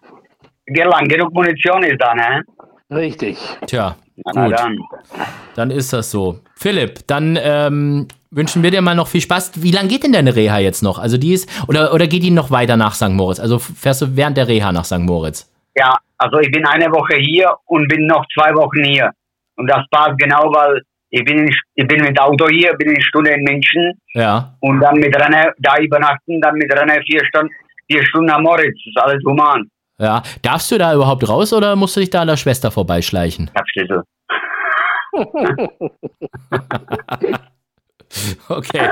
Irland, 0.67 1.09
genug 1.09 1.33
Munition 1.33 1.85
ist 1.85 2.01
da, 2.01 2.15
ne? 2.15 2.43
Richtig. 2.91 3.39
Tja, 3.67 3.97
Na, 4.25 4.47
gut. 4.47 4.59
Dann. 4.59 4.79
dann. 5.55 5.71
ist 5.71 5.93
das 5.93 6.11
so. 6.11 6.41
Philipp, 6.55 7.07
dann 7.07 7.39
ähm, 7.41 8.09
wünschen 8.31 8.63
wir 8.63 8.71
dir 8.71 8.83
mal 8.83 8.95
noch 8.95 9.09
viel 9.09 9.21
Spaß. 9.21 9.63
Wie 9.63 9.71
lange 9.71 9.89
geht 9.89 10.05
denn 10.05 10.13
deine 10.13 10.35
Reha 10.35 10.59
jetzt 10.59 10.83
noch? 10.83 10.99
Also 10.99 11.19
die 11.19 11.33
ist, 11.33 11.49
oder, 11.69 11.93
oder 11.95 12.07
geht 12.07 12.23
die 12.23 12.31
noch 12.31 12.51
weiter 12.51 12.77
nach 12.77 12.95
St. 12.95 13.11
Moritz? 13.11 13.41
Also 13.41 13.59
fährst 13.59 14.03
du 14.03 14.17
während 14.17 14.37
der 14.37 14.49
Reha 14.49 14.73
nach 14.73 14.85
St. 14.85 15.01
Moritz? 15.01 15.51
Ja, 15.75 15.97
also 16.19 16.39
ich 16.39 16.51
bin 16.51 16.67
eine 16.67 16.87
Woche 16.87 17.17
hier 17.17 17.55
und 17.67 17.89
bin 17.89 18.07
noch 18.07 18.25
zwei 18.35 18.55
Wochen 18.55 18.85
hier. 18.85 19.11
Und 19.57 19.69
das 19.71 19.83
passt 19.91 20.19
genau, 20.19 20.53
weil 20.53 20.83
ich 21.11 21.25
bin, 21.25 21.49
ich 21.75 21.87
bin 21.87 22.03
mit 22.03 22.19
Auto 22.19 22.49
hier, 22.49 22.73
bin 22.75 22.89
eine 22.89 23.03
Stunde 23.03 23.33
in 23.33 23.45
München. 23.45 23.93
Ja. 24.15 24.55
Und 24.61 24.81
dann 24.81 24.95
mit 24.95 25.15
Rennen 25.15 25.53
da 25.59 25.77
übernachten, 25.79 26.41
dann 26.41 26.55
mit 26.55 26.73
Rennen 26.73 27.03
vier 27.05 27.25
Stunden, 27.27 27.53
vier 27.91 28.05
Stunden 28.07 28.31
am 28.31 28.43
Moritz. 28.43 28.77
Das 28.85 28.87
ist 28.87 29.03
alles 29.03 29.25
human. 29.25 29.69
Ja. 29.99 30.23
Darfst 30.43 30.71
du 30.73 30.79
da 30.79 30.95
überhaupt 30.95 31.29
raus 31.29 31.53
oder 31.53 31.77
musst 31.77 31.97
du 31.97 32.01
dich 32.01 32.11
da 32.11 32.23
an 32.23 32.29
der 32.29 32.37
Schwester 32.37 32.71
vorbeischleichen? 32.71 33.51
Ich 33.53 33.59
hab 33.59 33.69
Schlüssel. 33.69 34.03
Okay, 38.49 38.89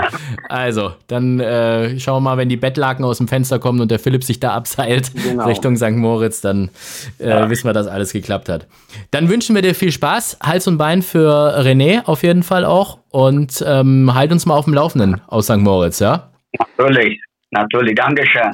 also, 0.48 0.92
dann 1.06 1.40
äh, 1.40 1.98
schauen 1.98 2.16
wir 2.16 2.30
mal, 2.30 2.36
wenn 2.38 2.48
die 2.48 2.56
Bettlaken 2.56 3.04
aus 3.04 3.18
dem 3.18 3.28
Fenster 3.28 3.58
kommen 3.58 3.80
und 3.80 3.90
der 3.90 3.98
Philipp 3.98 4.24
sich 4.24 4.40
da 4.40 4.54
abseilt 4.54 5.12
genau. 5.14 5.46
Richtung 5.46 5.76
St. 5.76 5.90
Moritz, 5.90 6.40
dann 6.40 6.70
äh, 7.18 7.28
ja. 7.28 7.50
wissen 7.50 7.68
wir, 7.68 7.72
dass 7.72 7.86
alles 7.86 8.12
geklappt 8.12 8.48
hat. 8.48 8.66
Dann 9.10 9.28
wünschen 9.28 9.54
wir 9.54 9.62
dir 9.62 9.74
viel 9.74 9.92
Spaß, 9.92 10.38
Hals 10.42 10.66
und 10.66 10.78
Bein 10.78 11.02
für 11.02 11.60
René 11.60 12.04
auf 12.06 12.22
jeden 12.22 12.42
Fall 12.42 12.64
auch. 12.64 12.98
und 13.10 13.62
ähm, 13.66 14.14
halt 14.14 14.32
uns 14.32 14.46
mal 14.46 14.54
auf 14.54 14.64
dem 14.64 14.74
Laufenden 14.74 15.20
aus 15.26 15.46
St. 15.46 15.58
Moritz, 15.58 15.98
ja? 15.98 16.30
Natürlich, 16.58 17.20
natürlich. 17.50 17.94
Dankeschön. 17.94 18.52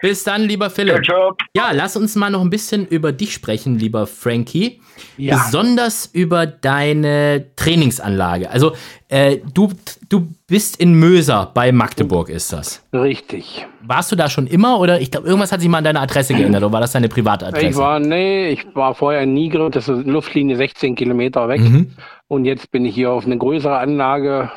Bis 0.00 0.22
dann, 0.22 0.42
lieber 0.42 0.68
Philipp. 0.68 1.02
Ciao, 1.04 1.34
ciao. 1.34 1.36
Ja, 1.56 1.70
lass 1.72 1.96
uns 1.96 2.14
mal 2.14 2.28
noch 2.30 2.42
ein 2.42 2.50
bisschen 2.50 2.86
über 2.86 3.12
dich 3.12 3.32
sprechen, 3.32 3.78
lieber 3.78 4.06
Frankie. 4.06 4.82
Ja. 5.16 5.36
Besonders 5.36 6.06
über 6.12 6.46
deine 6.46 7.46
Trainingsanlage. 7.56 8.50
Also, 8.50 8.72
äh, 9.08 9.38
du, 9.54 9.70
du 10.08 10.28
bist 10.46 10.78
in 10.78 10.92
Möser 10.94 11.50
bei 11.54 11.72
Magdeburg, 11.72 12.28
ist 12.28 12.52
das. 12.52 12.86
Richtig. 12.92 13.66
Warst 13.80 14.12
du 14.12 14.16
da 14.16 14.28
schon 14.28 14.46
immer 14.46 14.78
oder 14.78 15.00
ich 15.00 15.10
glaube, 15.10 15.26
irgendwas 15.26 15.52
hat 15.52 15.60
sich 15.60 15.68
mal 15.70 15.78
an 15.78 15.84
deine 15.84 16.00
Adresse 16.00 16.34
geändert 16.34 16.62
oder 16.62 16.72
war 16.72 16.80
das 16.80 16.92
deine 16.92 17.08
Privatadresse? 17.08 17.66
Ich 17.66 17.76
war, 17.76 17.98
nee, 17.98 18.48
ich 18.48 18.66
war 18.74 18.94
vorher 18.94 19.22
in 19.22 19.32
Nigre, 19.32 19.70
das 19.70 19.88
ist 19.88 20.06
Luftlinie 20.06 20.56
16 20.56 20.96
Kilometer 20.96 21.48
weg. 21.48 21.60
Mhm. 21.60 21.92
Und 22.28 22.44
jetzt 22.44 22.70
bin 22.70 22.84
ich 22.84 22.94
hier 22.94 23.10
auf 23.10 23.24
eine 23.24 23.38
größere 23.38 23.78
Anlage, 23.78 24.50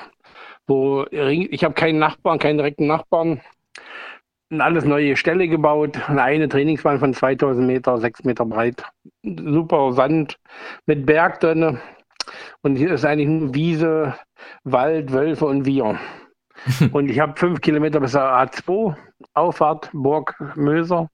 wo 0.67 1.05
ich 1.09 1.63
habe 1.63 1.73
keinen 1.73 1.99
Nachbarn, 1.99 2.39
keinen 2.39 2.57
direkten 2.57 2.87
Nachbarn. 2.87 3.39
Und 4.49 4.61
alles 4.61 4.85
neue 4.85 5.17
Ställe 5.17 5.49
gebaut. 5.49 5.99
Eine, 6.07 6.23
eine 6.23 6.47
Trainingsbahn 6.47 6.99
von 6.99 7.13
2000 7.13 7.67
Meter, 7.67 7.97
6 7.97 8.23
Meter 8.23 8.45
breit. 8.45 8.81
Super 9.23 9.91
Sand 9.91 10.37
mit 10.85 11.05
Berg 11.05 11.41
drin. 11.41 11.79
Und 12.61 12.77
hier 12.77 12.91
ist 12.91 13.03
eigentlich 13.05 13.27
nur 13.27 13.53
Wiese, 13.53 14.15
Wald, 14.63 15.11
Wölfe 15.11 15.45
und 15.45 15.65
wir. 15.65 15.99
und 16.93 17.09
ich 17.09 17.19
habe 17.19 17.37
fünf 17.37 17.59
Kilometer 17.61 17.99
bis 17.99 18.13
zur 18.13 18.21
A2, 18.21 18.95
Auffahrt 19.33 19.89
Burg 19.93 20.35
Möser. 20.55 21.09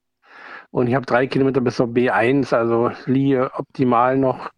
Und 0.72 0.88
ich 0.88 0.96
habe 0.96 1.06
drei 1.06 1.28
Kilometer 1.28 1.62
bis 1.62 1.76
zur 1.76 1.88
B1, 1.88 2.54
also 2.54 2.92
liege 3.06 3.52
optimal 3.54 4.18
noch 4.18 4.50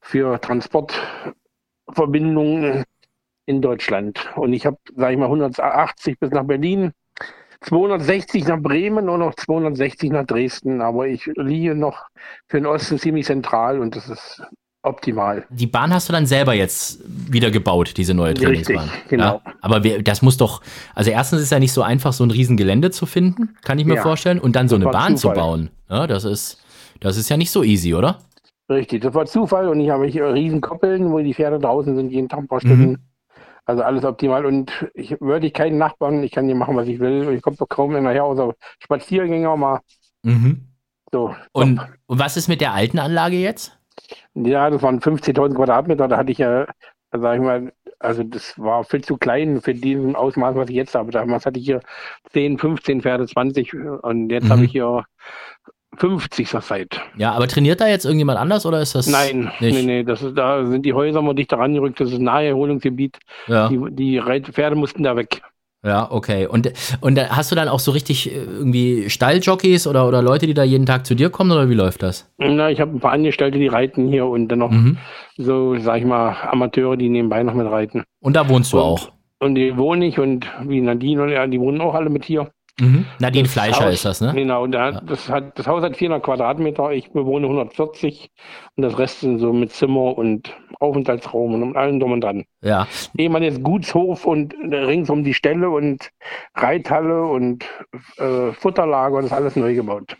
für 0.00 0.40
Transportverbindungen 0.40 2.84
in 3.46 3.62
Deutschland. 3.62 4.30
Und 4.36 4.52
ich 4.52 4.66
habe, 4.66 4.76
sage 4.94 5.14
ich 5.14 5.18
mal, 5.18 5.26
180 5.26 6.18
bis 6.18 6.30
nach 6.30 6.44
Berlin, 6.44 6.92
260 7.64 8.46
nach 8.46 8.60
Bremen 8.60 9.08
und 9.08 9.20
noch 9.20 9.34
260 9.34 10.10
nach 10.10 10.24
Dresden. 10.26 10.80
Aber 10.80 11.06
ich 11.06 11.26
liege 11.36 11.74
noch 11.74 12.02
für 12.48 12.58
den 12.58 12.66
Osten 12.66 12.98
ziemlich 12.98 13.26
zentral 13.26 13.78
und 13.80 13.96
das 13.96 14.08
ist 14.08 14.42
optimal. 14.82 15.46
Die 15.48 15.66
Bahn 15.66 15.94
hast 15.94 16.08
du 16.08 16.12
dann 16.12 16.26
selber 16.26 16.52
jetzt 16.54 17.00
wieder 17.06 17.50
gebaut, 17.50 17.94
diese 17.96 18.12
neue 18.12 18.32
Richtig, 18.32 18.66
Trainingsbahn. 18.66 18.90
genau. 19.08 19.40
Ja, 19.44 19.52
aber 19.62 19.82
wir, 19.82 20.02
das 20.02 20.20
muss 20.20 20.36
doch, 20.36 20.60
also 20.94 21.10
erstens 21.10 21.40
ist 21.40 21.50
ja 21.50 21.58
nicht 21.58 21.72
so 21.72 21.82
einfach, 21.82 22.12
so 22.12 22.22
ein 22.24 22.30
Riesengelände 22.30 22.90
zu 22.90 23.06
finden, 23.06 23.56
kann 23.62 23.78
ich 23.78 23.86
mir 23.86 23.94
Ja. 23.96 24.02
vorstellen, 24.02 24.38
und 24.38 24.56
dann 24.56 24.68
so 24.68 24.76
eine 24.76 24.84
Bahn 24.84 25.16
Zufall. 25.16 25.34
zu 25.36 25.40
bauen. 25.40 25.70
Ja, 25.88 26.06
das 26.06 26.24
ist, 26.24 26.62
das 27.00 27.16
ist 27.16 27.30
ja 27.30 27.38
nicht 27.38 27.50
so 27.50 27.62
easy, 27.62 27.94
oder? 27.94 28.18
Richtig, 28.70 29.02
das 29.02 29.14
war 29.14 29.24
Zufall 29.26 29.68
und 29.68 29.80
ich 29.80 29.88
habe 29.90 30.06
hier 30.06 30.32
riesen 30.34 30.60
Koppeln, 30.60 31.10
wo 31.10 31.18
die 31.18 31.32
Pferde 31.34 31.58
draußen 31.58 31.96
sind, 31.96 32.10
jeden 32.10 32.28
Tag 32.28 32.40
ein 32.40 32.48
paar 32.48 32.60
Stunden. 32.60 32.98
Also 33.66 33.82
alles 33.82 34.04
optimal 34.04 34.44
und 34.44 34.70
ich 34.94 35.18
würde 35.20 35.46
ich 35.46 35.54
keinen 35.54 35.78
Nachbarn, 35.78 36.22
ich 36.22 36.32
kann 36.32 36.46
hier 36.46 36.54
machen, 36.54 36.76
was 36.76 36.86
ich 36.86 37.00
will. 37.00 37.32
Ich 37.32 37.40
komme 37.42 37.56
doch 37.56 37.68
kaum 37.68 37.96
immer 37.96 38.10
her, 38.10 38.24
außer 38.24 38.54
Spaziergänger 38.78 39.56
mal 39.56 39.80
Mhm. 40.22 40.68
so. 41.12 41.34
Und, 41.52 41.80
und 42.06 42.18
was 42.18 42.36
ist 42.36 42.48
mit 42.48 42.60
der 42.60 42.72
alten 42.72 42.98
Anlage 42.98 43.36
jetzt? 43.36 43.78
Ja, 44.34 44.68
das 44.70 44.82
waren 44.82 45.00
15.000 45.00 45.54
Quadratmeter, 45.54 46.08
da 46.08 46.16
hatte 46.16 46.32
ich 46.32 46.38
ja, 46.38 46.66
sag 47.12 47.36
ich 47.36 47.42
mal, 47.42 47.72
also 48.00 48.22
das 48.22 48.58
war 48.58 48.84
viel 48.84 49.02
zu 49.04 49.16
klein 49.16 49.60
für 49.62 49.72
diesen 49.74 50.16
Ausmaß, 50.16 50.56
was 50.56 50.68
ich 50.68 50.76
jetzt 50.76 50.94
habe. 50.94 51.10
Damals 51.12 51.46
hatte 51.46 51.58
ich 51.58 51.66
hier 51.66 51.80
10, 52.32 52.58
15 52.58 53.00
Pferde, 53.02 53.26
20 53.26 53.72
und 53.74 54.30
jetzt 54.30 54.44
Mhm. 54.44 54.50
habe 54.50 54.64
ich 54.64 54.72
hier 54.72 55.04
50 55.96 56.48
zur 56.48 56.60
Zeit. 56.60 57.00
Ja, 57.16 57.32
aber 57.32 57.46
trainiert 57.48 57.80
da 57.80 57.88
jetzt 57.88 58.04
irgendjemand 58.04 58.38
anders 58.38 58.66
oder 58.66 58.80
ist 58.80 58.94
das 58.94 59.06
Nein, 59.06 59.50
nicht? 59.60 59.74
nee, 59.74 59.82
nee, 59.82 60.02
das 60.04 60.22
ist, 60.22 60.36
da 60.36 60.64
sind 60.66 60.84
die 60.84 60.92
Häuser 60.92 61.22
mal 61.22 61.34
dichter 61.34 61.58
rangerückt, 61.58 62.00
das 62.00 62.10
ist 62.10 62.18
ein 62.18 62.24
Naherholungsgebiet. 62.24 63.18
Ja, 63.46 63.68
Die, 63.68 63.78
die 63.90 64.18
Reit- 64.18 64.48
Pferde 64.48 64.76
mussten 64.76 65.02
da 65.02 65.16
weg. 65.16 65.42
ja, 65.84 66.10
okay. 66.10 66.46
Und, 66.46 66.72
und 67.00 67.18
hast 67.30 67.50
du 67.52 67.56
dann 67.56 67.68
auch 67.68 67.78
so 67.80 67.90
richtig 67.92 68.30
äh, 68.30 68.38
irgendwie 68.38 69.08
Stalljockeys 69.10 69.86
oder, 69.86 70.08
oder 70.08 70.22
Leute, 70.22 70.46
die 70.46 70.54
da 70.54 70.62
jeden 70.64 70.86
Tag 70.86 71.06
zu 71.06 71.14
dir 71.14 71.30
kommen 71.30 71.52
oder 71.52 71.68
wie 71.68 71.74
läuft 71.74 72.02
das? 72.02 72.30
Na, 72.38 72.70
ich 72.70 72.80
habe 72.80 72.92
ein 72.96 73.00
paar 73.00 73.12
Angestellte, 73.12 73.58
die 73.58 73.66
reiten 73.68 74.08
hier 74.08 74.26
und 74.26 74.48
dann 74.48 74.60
noch 74.60 74.70
Mhm. 74.70 74.96
so, 75.36 75.76
sag 75.78 75.98
ich 75.98 76.04
mal, 76.06 76.36
Amateure, 76.50 76.96
die 76.96 77.08
nebenbei 77.08 77.42
noch 77.42 77.54
mit 77.54 77.66
reiten. 77.66 78.02
Und 78.20 78.34
da 78.36 78.48
wohnst 78.48 78.72
du 78.72 78.78
Und- 78.78 78.82
auch. 78.82 79.12
Und 79.40 79.56
die 79.56 79.76
wohne 79.76 80.06
ich 80.06 80.18
und 80.18 80.46
wie 80.62 80.80
Nadine 80.80 81.22
und 81.24 81.28
ja, 81.28 81.46
die 81.46 81.60
wohnen 81.60 81.82
auch 81.82 81.92
alle 81.94 82.08
mit 82.08 82.24
hier. 82.24 82.48
Mhm. 82.80 83.06
Nadine 83.20 83.44
Das 83.44 83.52
Fleischer 83.52 83.84
Haus- 83.84 83.94
ist 83.94 84.04
das, 84.04 84.20
ne? 84.20 84.32
Genau, 84.34 84.64
und 84.64 84.72
da, 84.72 84.90
das, 84.92 85.28
hat, 85.28 85.56
das 85.58 85.66
Haus 85.68 85.82
hat 85.84 85.96
400 85.96 86.22
Quadratmeter, 86.24 86.90
ich 86.90 87.10
bewohne 87.12 87.46
140 87.46 88.30
und 88.76 88.82
das 88.82 88.98
Rest 88.98 89.20
sind 89.20 89.38
so 89.38 89.52
mit 89.52 89.70
Zimmer 89.72 90.18
und 90.18 90.52
Aufenthaltsraum 90.80 91.62
und 91.62 91.76
allem 91.76 92.00
drum 92.00 92.12
und 92.12 92.20
dran. 92.22 92.44
Ja. 92.62 92.88
Ehe 93.16 93.30
man 93.30 93.44
jetzt 93.44 93.62
Gutshof 93.62 94.24
und 94.26 94.54
ringsum 94.60 95.22
die 95.22 95.34
Ställe 95.34 95.70
und 95.70 96.10
Reithalle 96.56 97.22
und 97.24 97.64
äh, 98.18 98.52
Futterlager, 98.52 99.16
das 99.18 99.26
ist 99.26 99.32
alles 99.32 99.56
neu 99.56 99.74
gebaut. 99.74 100.16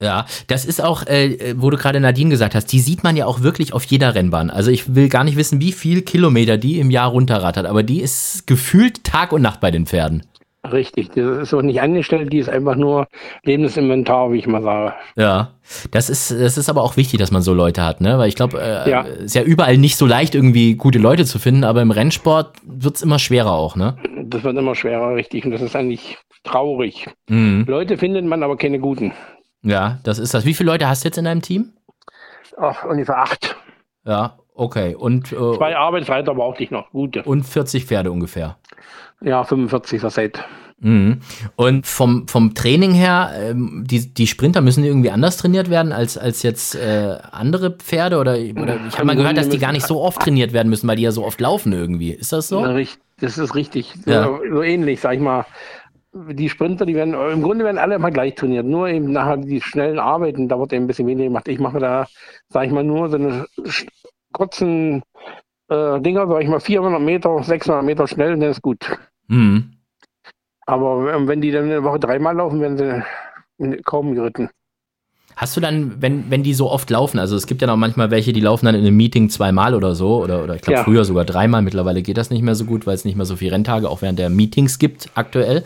Ja, 0.00 0.26
das 0.46 0.66
ist 0.66 0.84
auch, 0.84 1.06
äh, 1.06 1.54
wo 1.56 1.70
du 1.70 1.78
gerade 1.78 2.00
Nadine 2.00 2.28
gesagt 2.30 2.54
hast, 2.54 2.66
die 2.66 2.80
sieht 2.80 3.02
man 3.02 3.16
ja 3.16 3.24
auch 3.26 3.40
wirklich 3.40 3.72
auf 3.72 3.82
jeder 3.84 4.14
Rennbahn. 4.14 4.50
Also 4.50 4.70
ich 4.70 4.94
will 4.94 5.08
gar 5.08 5.24
nicht 5.24 5.38
wissen, 5.38 5.60
wie 5.60 5.72
viel 5.72 6.02
Kilometer 6.02 6.58
die 6.58 6.78
im 6.78 6.90
Jahr 6.90 7.08
runterrattert, 7.08 7.64
aber 7.66 7.82
die 7.82 8.02
ist 8.02 8.46
gefühlt 8.46 9.04
Tag 9.04 9.32
und 9.32 9.40
Nacht 9.42 9.60
bei 9.60 9.70
den 9.70 9.86
Pferden. 9.86 10.22
Richtig, 10.72 11.10
das 11.10 11.24
ist 11.42 11.54
auch 11.54 11.62
nicht 11.62 11.80
angestellt, 11.80 12.32
die 12.32 12.38
ist 12.38 12.48
einfach 12.48 12.76
nur 12.76 13.06
Lebensinventar, 13.44 14.32
wie 14.32 14.38
ich 14.38 14.46
mal 14.46 14.62
sage. 14.62 14.94
Ja, 15.16 15.52
das 15.90 16.10
ist, 16.10 16.30
das 16.30 16.58
ist 16.58 16.68
aber 16.68 16.82
auch 16.82 16.96
wichtig, 16.96 17.18
dass 17.18 17.30
man 17.30 17.42
so 17.42 17.54
Leute 17.54 17.84
hat, 17.84 18.00
ne? 18.00 18.18
Weil 18.18 18.28
ich 18.28 18.36
glaube, 18.36 18.60
äh, 18.60 18.90
Ja. 18.90 19.02
ist 19.02 19.34
ja 19.34 19.42
überall 19.42 19.78
nicht 19.78 19.96
so 19.96 20.06
leicht, 20.06 20.34
irgendwie 20.34 20.74
gute 20.74 20.98
Leute 20.98 21.24
zu 21.24 21.38
finden, 21.38 21.64
aber 21.64 21.82
im 21.82 21.90
Rennsport 21.90 22.56
wird's 22.64 23.02
immer 23.02 23.18
schwerer 23.18 23.52
auch, 23.52 23.76
ne? 23.76 23.96
Das 24.24 24.42
wird 24.44 24.56
immer 24.56 24.74
schwerer, 24.74 25.14
richtig, 25.14 25.44
und 25.44 25.50
das 25.52 25.62
ist 25.62 25.76
eigentlich 25.76 26.18
traurig. 26.44 27.06
Mhm. 27.28 27.64
Leute 27.68 27.96
findet 27.98 28.24
man, 28.24 28.42
aber 28.42 28.56
keine 28.56 28.78
guten. 28.78 29.12
Ja, 29.62 29.98
das 30.04 30.18
ist 30.18 30.32
das. 30.34 30.44
Wie 30.44 30.54
viele 30.54 30.70
Leute 30.70 30.88
hast 30.88 31.04
du 31.04 31.08
jetzt 31.08 31.18
in 31.18 31.24
deinem 31.24 31.42
Team? 31.42 31.72
Ach, 32.56 32.84
ungefähr 32.84 33.18
acht. 33.18 33.56
Ja, 34.04 34.38
okay. 34.54 34.94
Und, 34.94 35.32
äh, 35.32 35.36
Zwei 35.56 35.76
Arbeitsreiter 35.76 36.34
brauchte 36.34 36.62
ich 36.62 36.70
noch, 36.70 36.90
gute. 36.90 37.22
und 37.24 37.42
40 37.44 37.84
Pferde 37.86 38.12
ungefähr. 38.12 38.56
Ja, 39.22 39.44
45 39.44 40.00
zur 40.00 40.10
Zeit. 40.10 40.44
Mhm. 40.78 41.20
Und 41.56 41.86
vom, 41.86 42.28
vom 42.28 42.54
Training 42.54 42.92
her, 42.92 43.30
ähm, 43.34 43.84
die, 43.86 44.12
die 44.12 44.26
Sprinter 44.26 44.60
müssen 44.60 44.84
irgendwie 44.84 45.10
anders 45.10 45.38
trainiert 45.38 45.70
werden 45.70 45.92
als, 45.92 46.18
als 46.18 46.42
jetzt 46.42 46.74
äh, 46.74 47.16
andere 47.32 47.70
Pferde? 47.70 48.18
Oder, 48.18 48.32
oder 48.32 48.78
ich 48.86 48.94
habe 48.94 49.06
mal 49.06 49.16
gehört, 49.16 49.38
dass 49.38 49.48
die 49.48 49.58
gar 49.58 49.72
nicht 49.72 49.86
so 49.86 50.02
oft 50.02 50.20
trainiert 50.20 50.52
werden 50.52 50.68
müssen, 50.68 50.86
weil 50.86 50.96
die 50.96 51.02
ja 51.02 51.12
so 51.12 51.24
oft 51.24 51.40
laufen 51.40 51.72
irgendwie. 51.72 52.10
Ist 52.10 52.32
das 52.32 52.48
so? 52.48 52.62
Das 53.18 53.38
ist 53.38 53.54
richtig. 53.54 53.94
So, 54.04 54.10
Ja. 54.10 54.38
so 54.50 54.62
ähnlich, 54.62 55.00
sag 55.00 55.14
ich 55.14 55.20
mal. 55.20 55.46
Die 56.12 56.48
Sprinter, 56.48 56.86
die 56.86 56.94
werden, 56.94 57.14
im 57.14 57.42
Grunde 57.42 57.64
werden 57.64 57.78
alle 57.78 57.94
immer 57.94 58.10
gleich 58.10 58.34
trainiert. 58.34 58.66
Nur 58.66 58.88
eben 58.88 59.12
nachher 59.12 59.38
die 59.38 59.60
schnellen 59.60 59.98
Arbeiten, 59.98 60.48
da 60.48 60.58
wird 60.58 60.72
eben 60.72 60.84
ein 60.84 60.86
bisschen 60.86 61.06
weniger 61.06 61.28
gemacht. 61.28 61.48
Ich 61.48 61.58
mache 61.58 61.78
da, 61.78 62.06
sag 62.48 62.66
ich 62.66 62.72
mal, 62.72 62.84
nur 62.84 63.08
so 63.08 63.16
eine 63.16 63.46
kurzen 64.32 65.02
äh, 65.68 66.00
Dinger, 66.00 66.26
sag 66.26 66.42
ich 66.42 66.48
mal, 66.48 66.60
400 66.60 67.00
Meter, 67.00 67.42
600 67.42 67.84
Meter 67.84 68.06
schnell, 68.06 68.38
dann 68.38 68.50
ist 68.50 68.62
gut. 68.62 68.98
Mhm. 69.28 69.72
Aber 70.66 71.26
wenn 71.26 71.40
die 71.40 71.50
dann 71.50 71.64
eine 71.64 71.84
Woche 71.84 72.00
dreimal 72.00 72.36
laufen, 72.36 72.60
werden 72.60 73.04
sie 73.58 73.82
kaum 73.82 74.14
geritten. 74.14 74.50
Hast 75.38 75.54
du 75.54 75.60
dann, 75.60 76.00
wenn, 76.00 76.30
wenn 76.30 76.42
die 76.42 76.54
so 76.54 76.70
oft 76.70 76.88
laufen, 76.88 77.18
also 77.18 77.36
es 77.36 77.46
gibt 77.46 77.60
ja 77.60 77.66
noch 77.66 77.76
manchmal 77.76 78.10
welche, 78.10 78.32
die 78.32 78.40
laufen 78.40 78.64
dann 78.64 78.74
in 78.74 78.80
einem 78.80 78.96
Meeting 78.96 79.28
zweimal 79.28 79.74
oder 79.74 79.94
so, 79.94 80.22
oder, 80.22 80.42
oder 80.42 80.54
ich 80.54 80.62
glaube 80.62 80.78
Ja. 80.78 80.84
früher 80.84 81.04
sogar 81.04 81.26
dreimal, 81.26 81.60
mittlerweile 81.60 82.00
geht 82.00 82.16
das 82.16 82.30
nicht 82.30 82.40
mehr 82.40 82.54
so 82.54 82.64
gut, 82.64 82.86
weil 82.86 82.94
es 82.94 83.04
nicht 83.04 83.16
mehr 83.16 83.26
so 83.26 83.36
viele 83.36 83.52
Renntage 83.52 83.90
auch 83.90 84.00
während 84.00 84.18
der 84.18 84.30
Meetings 84.30 84.78
gibt 84.78 85.10
aktuell. 85.14 85.62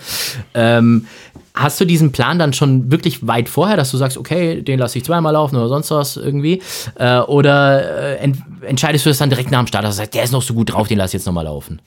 Ähm, 0.55 1.07
hast 1.55 1.81
du 1.81 1.85
diesen 1.85 2.11
Plan 2.11 2.41
dann 2.41 2.53
schon 2.53 2.91
wirklich 2.91 3.25
weit 3.29 3.49
vorher, 3.49 3.77
dass 3.77 3.93
du 3.93 3.97
sagst, 3.97 4.19
okay, 4.19 4.61
den 4.61 4.81
lasse 4.81 4.99
ich 4.99 5.05
zweimal 5.05 5.35
laufen 5.35 5.55
oder 5.55 5.69
sonst 5.69 5.93
was 5.93 6.17
irgendwie? 6.17 6.61
Äh, 6.97 7.21
oder 7.21 8.17
äh, 8.17 8.17
ent 8.17 8.39
entscheidest 8.63 9.07
du 9.07 9.11
das 9.11 9.19
dann 9.19 9.31
direkt 9.31 9.53
nach 9.53 9.61
dem 9.61 9.69
Start, 9.69 9.85
dass 9.85 9.95
du 9.95 9.99
sagst, 9.99 10.15
der 10.15 10.25
ist 10.25 10.33
noch 10.33 10.43
so 10.43 10.53
gut 10.53 10.73
drauf, 10.73 10.89
den 10.89 10.99
lass 10.99 11.11
ich 11.11 11.21
jetzt 11.21 11.27
nochmal 11.27 11.45
laufen? 11.45 11.81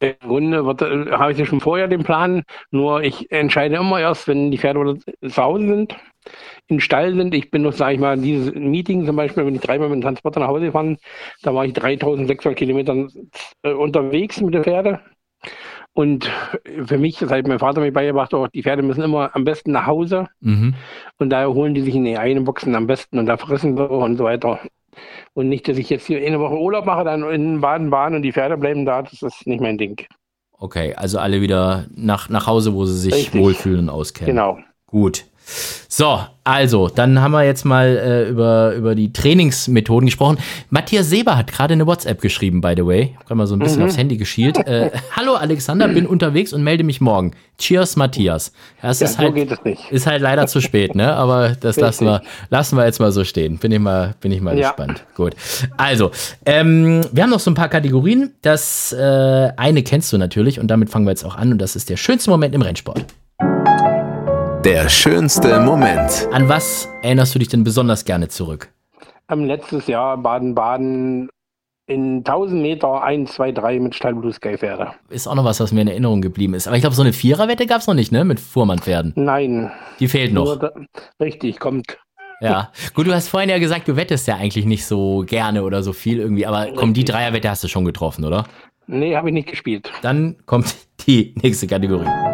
Im 0.00 0.14
Grunde 0.26 0.56
äh, 0.58 1.12
habe 1.12 1.30
ich 1.30 1.38
ja 1.38 1.46
schon 1.46 1.60
vorher 1.60 1.86
den 1.86 2.02
Plan, 2.02 2.42
nur 2.72 3.04
ich 3.04 3.30
entscheide 3.30 3.76
immer 3.76 4.00
erst, 4.00 4.26
wenn 4.26 4.50
die 4.50 4.58
Pferde 4.58 4.98
zu 5.28 5.36
Hause 5.42 5.66
sind, 5.68 5.94
im 6.68 6.80
Stall 6.80 7.14
sind. 7.14 7.34
Ich 7.34 7.50
bin 7.50 7.62
noch, 7.62 7.72
sage 7.72 7.94
ich 7.94 8.00
mal, 8.00 8.16
dieses 8.18 8.54
Meeting 8.54 9.04
zum 9.06 9.16
Beispiel, 9.16 9.44
wenn 9.46 9.54
ich 9.54 9.60
dreimal 9.60 9.88
mit 9.88 9.98
dem 9.98 10.02
Transporter 10.02 10.40
nach 10.40 10.48
Hause 10.48 10.66
gefahren, 10.66 10.98
da 11.42 11.54
war 11.54 11.64
ich 11.64 11.72
3600 11.72 12.56
Kilometer 12.56 13.06
äh, 13.62 13.72
unterwegs 13.72 14.40
mit 14.40 14.54
den 14.54 14.64
Pferden. 14.64 14.98
Und 15.94 16.30
für 16.86 16.96
mich, 16.96 17.18
das 17.18 17.30
hat 17.30 17.46
mein 17.46 17.58
Vater 17.58 17.80
mir 17.80 17.92
beigebracht, 17.92 18.32
auch, 18.32 18.48
die 18.48 18.62
Pferde 18.62 18.82
müssen 18.82 19.02
immer 19.02 19.34
am 19.34 19.44
besten 19.44 19.72
nach 19.72 19.86
Hause 19.86 20.26
Mhm. 20.40 20.74
und 21.18 21.30
daher 21.30 21.52
holen 21.52 21.74
die 21.74 21.82
sich 21.82 21.94
in 21.94 22.04
die 22.04 22.16
eigenen 22.16 22.44
Boxen 22.44 22.74
am 22.74 22.86
besten 22.86 23.18
und 23.18 23.26
da 23.26 23.36
fressen 23.36 23.76
sie 23.76 23.86
und 23.86 24.16
so 24.16 24.24
weiter. 24.24 24.60
Und 25.34 25.48
nicht, 25.48 25.68
dass 25.68 25.76
ich 25.78 25.90
jetzt 25.90 26.06
hier 26.06 26.24
eine 26.24 26.40
Woche 26.40 26.56
Urlaub 26.58 26.86
mache, 26.86 27.04
dann 27.04 27.22
in 27.30 27.60
Baden-Baden 27.60 28.16
und 28.16 28.22
die 28.22 28.32
Pferde 28.32 28.56
bleiben 28.56 28.86
da, 28.86 29.02
das 29.02 29.20
ist 29.22 29.46
nicht 29.46 29.60
mein 29.60 29.76
Ding. 29.78 30.00
Okay, 30.58 30.94
also 30.94 31.18
alle 31.18 31.40
wieder 31.40 31.86
nach, 31.94 32.28
nach 32.28 32.46
Hause, 32.46 32.72
wo 32.74 32.84
sie 32.84 32.96
sich 32.96 33.14
Richtig. 33.14 33.40
wohlfühlen 33.42 33.80
und 33.80 33.90
auskennen. 33.90 34.34
Genau. 34.34 34.58
Gut. 34.86 35.24
So, 35.88 36.20
also, 36.44 36.88
dann 36.88 37.20
haben 37.20 37.32
wir 37.32 37.44
jetzt 37.44 37.64
mal 37.64 37.86
äh, 37.86 38.28
über, 38.28 38.74
über 38.74 38.94
die 38.94 39.12
Trainingsmethoden 39.12 40.06
gesprochen. 40.06 40.38
Matthias 40.70 41.08
Seber 41.08 41.36
hat 41.36 41.52
gerade 41.52 41.74
eine 41.74 41.86
WhatsApp 41.86 42.20
geschrieben, 42.20 42.60
by 42.60 42.72
the 42.76 42.84
way. 42.84 43.14
Ich 43.20 43.24
habe 43.26 43.36
mal 43.36 43.46
so 43.46 43.54
ein 43.54 43.58
bisschen 43.58 43.80
mhm. 43.80 43.84
aufs 43.84 43.96
Handy 43.96 44.16
geschielt. 44.16 44.56
Äh, 44.66 44.90
Hallo 45.16 45.34
Alexander, 45.34 45.86
bin 45.88 46.06
unterwegs 46.06 46.52
und 46.52 46.64
melde 46.64 46.82
mich 46.82 47.00
morgen. 47.00 47.32
Cheers, 47.58 47.96
Matthias. 47.96 48.52
Ja, 48.82 48.90
es 48.90 49.00
ja, 49.00 49.06
ist, 49.06 49.18
halt, 49.18 49.36
ist 49.90 50.06
halt 50.06 50.22
leider 50.22 50.46
zu 50.46 50.60
spät, 50.60 50.96
ne? 50.96 51.12
Aber 51.14 51.50
das 51.50 51.76
lassen 51.76 52.06
wir, 52.06 52.22
lassen 52.50 52.76
wir 52.76 52.86
jetzt 52.86 52.98
mal 52.98 53.12
so 53.12 53.22
stehen. 53.22 53.58
Bin 53.58 53.70
ich 53.70 53.78
mal, 53.78 54.14
bin 54.20 54.32
ich 54.32 54.40
mal 54.40 54.58
ja. 54.58 54.70
gespannt. 54.70 55.04
Gut. 55.14 55.34
Also, 55.76 56.10
ähm, 56.44 57.02
wir 57.12 57.22
haben 57.22 57.30
noch 57.30 57.40
so 57.40 57.50
ein 57.50 57.54
paar 57.54 57.68
Kategorien. 57.68 58.32
Das 58.42 58.92
äh, 58.92 59.50
eine 59.56 59.82
kennst 59.82 60.12
du 60.12 60.18
natürlich 60.18 60.58
und 60.58 60.68
damit 60.68 60.90
fangen 60.90 61.04
wir 61.04 61.10
jetzt 61.10 61.24
auch 61.24 61.36
an 61.36 61.52
und 61.52 61.58
das 61.58 61.76
ist 61.76 61.88
der 61.90 61.96
schönste 61.96 62.30
Moment 62.30 62.54
im 62.54 62.62
Rennsport. 62.62 63.04
Der 64.64 64.88
schönste 64.88 65.58
Moment. 65.58 66.28
An 66.30 66.48
was 66.48 66.88
erinnerst 67.02 67.34
du 67.34 67.40
dich 67.40 67.48
denn 67.48 67.64
besonders 67.64 68.04
gerne 68.04 68.28
zurück? 68.28 68.68
Am 69.26 69.44
letztes 69.44 69.88
Jahr 69.88 70.16
Baden-Baden 70.16 71.28
in 71.88 72.18
1000 72.18 72.62
Meter 72.62 73.02
1, 73.02 73.32
2, 73.32 73.52
3 73.52 73.80
mit 73.80 73.96
Pferde. 73.96 74.92
Ist 75.08 75.26
auch 75.26 75.34
noch 75.34 75.44
was, 75.44 75.58
was 75.58 75.72
mir 75.72 75.80
in 75.80 75.88
Erinnerung 75.88 76.22
geblieben 76.22 76.54
ist. 76.54 76.68
Aber 76.68 76.76
ich 76.76 76.82
glaube, 76.82 76.94
so 76.94 77.02
eine 77.02 77.12
Viererwette 77.12 77.66
gab 77.66 77.80
es 77.80 77.88
noch 77.88 77.94
nicht, 77.94 78.12
ne? 78.12 78.24
Mit 78.24 78.38
Fuhrmann-Pferden. 78.38 79.14
Nein. 79.16 79.72
Die 79.98 80.06
fehlt 80.06 80.32
noch. 80.32 80.56
Da, 80.56 80.70
richtig, 81.20 81.58
kommt. 81.58 81.98
Ja, 82.40 82.70
gut, 82.94 83.08
du 83.08 83.12
hast 83.12 83.28
vorhin 83.28 83.50
ja 83.50 83.58
gesagt, 83.58 83.88
du 83.88 83.96
wettest 83.96 84.28
ja 84.28 84.36
eigentlich 84.36 84.64
nicht 84.64 84.86
so 84.86 85.24
gerne 85.26 85.64
oder 85.64 85.82
so 85.82 85.92
viel 85.92 86.18
irgendwie, 86.18 86.46
aber 86.46 86.68
komm, 86.76 86.94
die 86.94 87.04
Dreierwette 87.04 87.50
hast 87.50 87.64
du 87.64 87.68
schon 87.68 87.84
getroffen, 87.84 88.24
oder? 88.24 88.44
Nee, 88.86 89.16
habe 89.16 89.28
ich 89.28 89.34
nicht 89.34 89.48
gespielt. 89.48 89.90
Dann 90.02 90.36
kommt 90.46 90.74
die 91.06 91.34
nächste 91.42 91.66
Kategorie. 91.66 92.31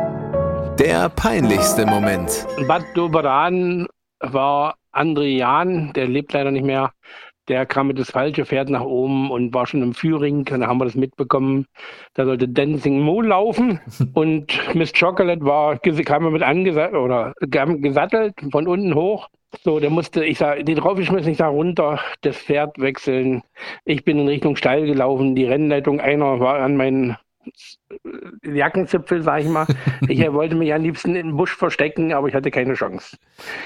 Der 0.78 1.08
peinlichste 1.08 1.84
Moment. 1.86 2.46
Bad 2.68 2.84
Doberan 2.94 3.88
war 4.20 4.76
André 4.92 5.36
Jahn, 5.36 5.92
der 5.94 6.06
lebt 6.06 6.32
leider 6.32 6.52
nicht 6.52 6.64
mehr. 6.64 6.92
Der 7.48 7.66
kam 7.66 7.88
mit 7.88 7.98
das 7.98 8.12
falsche 8.12 8.46
Pferd 8.46 8.70
nach 8.70 8.82
oben 8.82 9.32
und 9.32 9.52
war 9.52 9.66
schon 9.66 9.82
im 9.82 9.92
Führing. 9.92 10.44
Da 10.44 10.68
haben 10.68 10.78
wir 10.78 10.84
das 10.84 10.94
mitbekommen. 10.94 11.66
Da 12.14 12.24
sollte 12.26 12.46
Dancing 12.46 13.00
Mo 13.00 13.20
laufen 13.22 13.80
und 14.14 14.56
Miss 14.74 14.92
Chocolate 14.92 15.44
war, 15.44 15.78
kam 15.80 16.32
mit 16.32 16.42
angesattelt 16.42 16.94
oder 16.94 17.32
gesattelt 17.40 18.34
von 18.52 18.68
unten 18.68 18.94
hoch. 18.94 19.28
So, 19.64 19.80
der 19.80 19.90
musste, 19.90 20.24
ich 20.24 20.38
sag, 20.38 20.64
die 20.64 20.76
draufgeschmissen, 20.76 21.32
ich 21.32 21.38
sag 21.38 21.50
runter, 21.50 21.98
das 22.20 22.36
Pferd 22.36 22.78
wechseln. 22.78 23.42
Ich 23.84 24.04
bin 24.04 24.20
in 24.20 24.28
Richtung 24.28 24.54
Steil 24.54 24.86
gelaufen. 24.86 25.34
Die 25.34 25.46
Rennleitung, 25.46 26.00
einer 26.00 26.38
war 26.38 26.60
an 26.60 26.76
meinen 26.76 27.16
Jackenzipfel, 28.44 29.22
sag 29.22 29.42
ich 29.42 29.48
mal. 29.48 29.66
Ich 30.08 30.20
wollte 30.32 30.54
mich 30.54 30.72
am 30.72 30.82
liebsten 30.82 31.14
in 31.16 31.28
den 31.28 31.36
Busch 31.36 31.54
verstecken, 31.54 32.12
aber 32.12 32.28
ich 32.28 32.34
hatte 32.34 32.50
keine 32.50 32.74
Chance. 32.74 33.16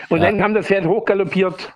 Und 0.09 0.21
ja. 0.21 0.27
dann 0.27 0.39
kam 0.39 0.55
das 0.55 0.67
Pferd 0.67 0.87
hochgaloppiert 0.87 1.73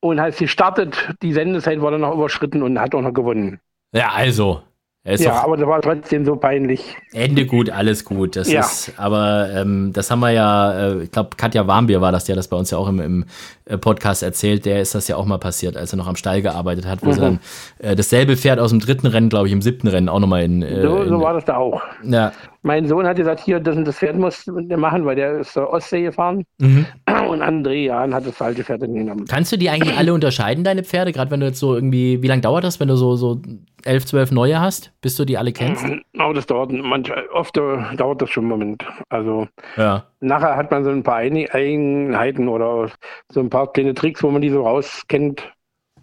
und 0.00 0.18
als 0.18 0.38
sie 0.38 0.48
startet, 0.48 1.14
die 1.22 1.32
Sendezeit 1.32 1.80
wurde 1.80 1.98
noch 1.98 2.14
überschritten 2.14 2.62
und 2.62 2.78
hat 2.78 2.94
auch 2.94 3.02
noch 3.02 3.14
gewonnen. 3.14 3.60
Ja, 3.92 4.10
also, 4.12 4.62
ja, 5.06 5.44
aber 5.44 5.56
das 5.56 5.66
war 5.66 5.80
trotzdem 5.80 6.24
so 6.24 6.36
peinlich. 6.36 6.96
Ende 7.12 7.46
gut, 7.46 7.70
alles 7.70 8.04
gut. 8.04 8.36
Das 8.36 8.50
ja. 8.50 8.60
ist, 8.60 8.92
aber 8.96 9.50
ähm, 9.54 9.92
das 9.92 10.10
haben 10.10 10.20
wir 10.20 10.30
ja, 10.30 10.72
äh, 10.72 11.02
ich 11.04 11.12
glaube, 11.12 11.30
Katja 11.36 11.66
Warmbier 11.66 12.00
war 12.00 12.12
das, 12.12 12.24
der 12.24 12.34
das 12.34 12.48
bei 12.48 12.56
uns 12.56 12.70
ja 12.70 12.78
auch 12.78 12.88
im, 12.88 13.00
im 13.00 13.24
äh, 13.66 13.78
Podcast 13.78 14.22
erzählt. 14.22 14.66
Der 14.66 14.80
ist 14.80 14.94
das 14.94 15.06
ja 15.06 15.16
auch 15.16 15.24
mal 15.24 15.38
passiert, 15.38 15.76
als 15.76 15.92
er 15.92 15.96
noch 15.98 16.08
am 16.08 16.16
Stall 16.16 16.42
gearbeitet 16.42 16.86
hat, 16.86 17.02
wo 17.02 17.08
mhm. 17.08 17.12
sie 17.12 17.20
dann 17.20 17.40
äh, 17.78 17.94
dasselbe 17.94 18.36
Pferd 18.36 18.58
aus 18.58 18.70
dem 18.70 18.80
dritten 18.80 19.06
Rennen, 19.06 19.28
glaube 19.28 19.46
ich, 19.46 19.52
im 19.52 19.62
siebten 19.62 19.86
Rennen 19.86 20.08
auch 20.08 20.20
nochmal 20.20 20.42
in. 20.42 20.62
Äh, 20.62 20.82
so, 20.82 21.06
so 21.06 21.20
war 21.20 21.34
das 21.34 21.44
da 21.44 21.56
auch. 21.56 21.82
Ja. 22.02 22.32
Mein 22.66 22.84
Sohn 22.88 23.06
hat 23.06 23.16
gesagt, 23.16 23.38
hier, 23.38 23.60
das, 23.60 23.76
das 23.84 23.96
Pferd 23.96 24.16
muss 24.16 24.44
machen, 24.48 25.04
weil 25.04 25.14
der 25.14 25.38
ist 25.38 25.52
zur 25.52 25.70
Ostsee 25.70 26.02
gefahren. 26.02 26.44
Mhm. 26.58 26.84
Und 27.28 27.40
André 27.40 27.84
Jahn 27.84 28.12
hat 28.12 28.26
das 28.26 28.36
falsche 28.36 28.64
Pferd 28.64 28.80
genommen. 28.80 29.24
Kannst 29.28 29.52
du 29.52 29.56
die 29.56 29.70
eigentlich 29.70 29.96
alle 29.96 30.12
unterscheiden, 30.12 30.64
deine 30.64 30.82
Pferde? 30.82 31.12
Gerade 31.12 31.30
wenn 31.30 31.38
du 31.38 31.46
jetzt 31.46 31.60
so 31.60 31.76
irgendwie, 31.76 32.20
wie 32.22 32.26
lange 32.26 32.40
dauert 32.40 32.64
das, 32.64 32.80
wenn 32.80 32.88
du 32.88 32.96
so, 32.96 33.14
so 33.14 33.40
elf, 33.84 34.04
zwölf 34.04 34.32
neue 34.32 34.58
hast, 34.58 34.92
bis 35.00 35.14
du 35.14 35.24
die 35.24 35.38
alle 35.38 35.52
kennst? 35.52 35.86
Aber 36.18 36.34
das 36.34 36.46
dauert 36.46 36.72
manchmal, 36.72 37.24
oft 37.32 37.56
dauert 37.56 38.20
das 38.20 38.30
schon 38.30 38.42
einen 38.42 38.50
Moment. 38.50 38.84
Also 39.10 39.46
ja. 39.76 40.04
nachher 40.18 40.56
hat 40.56 40.72
man 40.72 40.82
so 40.82 40.90
ein 40.90 41.04
paar 41.04 41.18
Eigenheiten 41.18 42.48
oder 42.48 42.90
so 43.30 43.38
ein 43.38 43.48
paar 43.48 43.72
kleine 43.72 43.94
Tricks, 43.94 44.24
wo 44.24 44.30
man 44.32 44.42
die 44.42 44.50
so 44.50 44.66
rauskennt. 44.66 45.52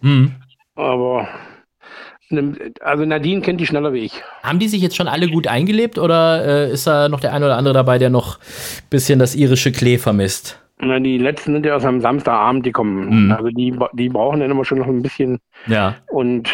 Mhm. 0.00 0.32
Aber 0.76 1.28
also 2.80 3.04
Nadine 3.04 3.40
kennt 3.40 3.60
die 3.60 3.66
schneller 3.66 3.92
wie 3.92 4.00
ich. 4.00 4.22
Haben 4.42 4.58
die 4.58 4.68
sich 4.68 4.82
jetzt 4.82 4.96
schon 4.96 5.08
alle 5.08 5.28
gut 5.28 5.46
eingelebt 5.46 5.98
oder 5.98 6.44
äh, 6.68 6.72
ist 6.72 6.86
da 6.86 7.08
noch 7.08 7.20
der 7.20 7.32
eine 7.32 7.46
oder 7.46 7.56
andere 7.56 7.74
dabei, 7.74 7.98
der 7.98 8.10
noch 8.10 8.38
ein 8.38 8.88
bisschen 8.90 9.18
das 9.18 9.34
irische 9.34 9.72
Klee 9.72 9.98
vermisst? 9.98 10.60
Na, 10.78 10.98
die 10.98 11.18
letzten 11.18 11.52
sind 11.52 11.66
ja 11.66 11.76
aus 11.76 11.84
am 11.84 12.00
Samstagabend, 12.00 12.66
die 12.66 12.72
kommen. 12.72 13.26
Mhm. 13.26 13.32
Also 13.32 13.48
die, 13.48 13.76
die 13.92 14.08
brauchen 14.08 14.40
dann 14.40 14.50
immer 14.50 14.64
schon 14.64 14.78
noch 14.78 14.88
ein 14.88 15.02
bisschen. 15.02 15.38
Ja. 15.66 15.96
Und 16.08 16.50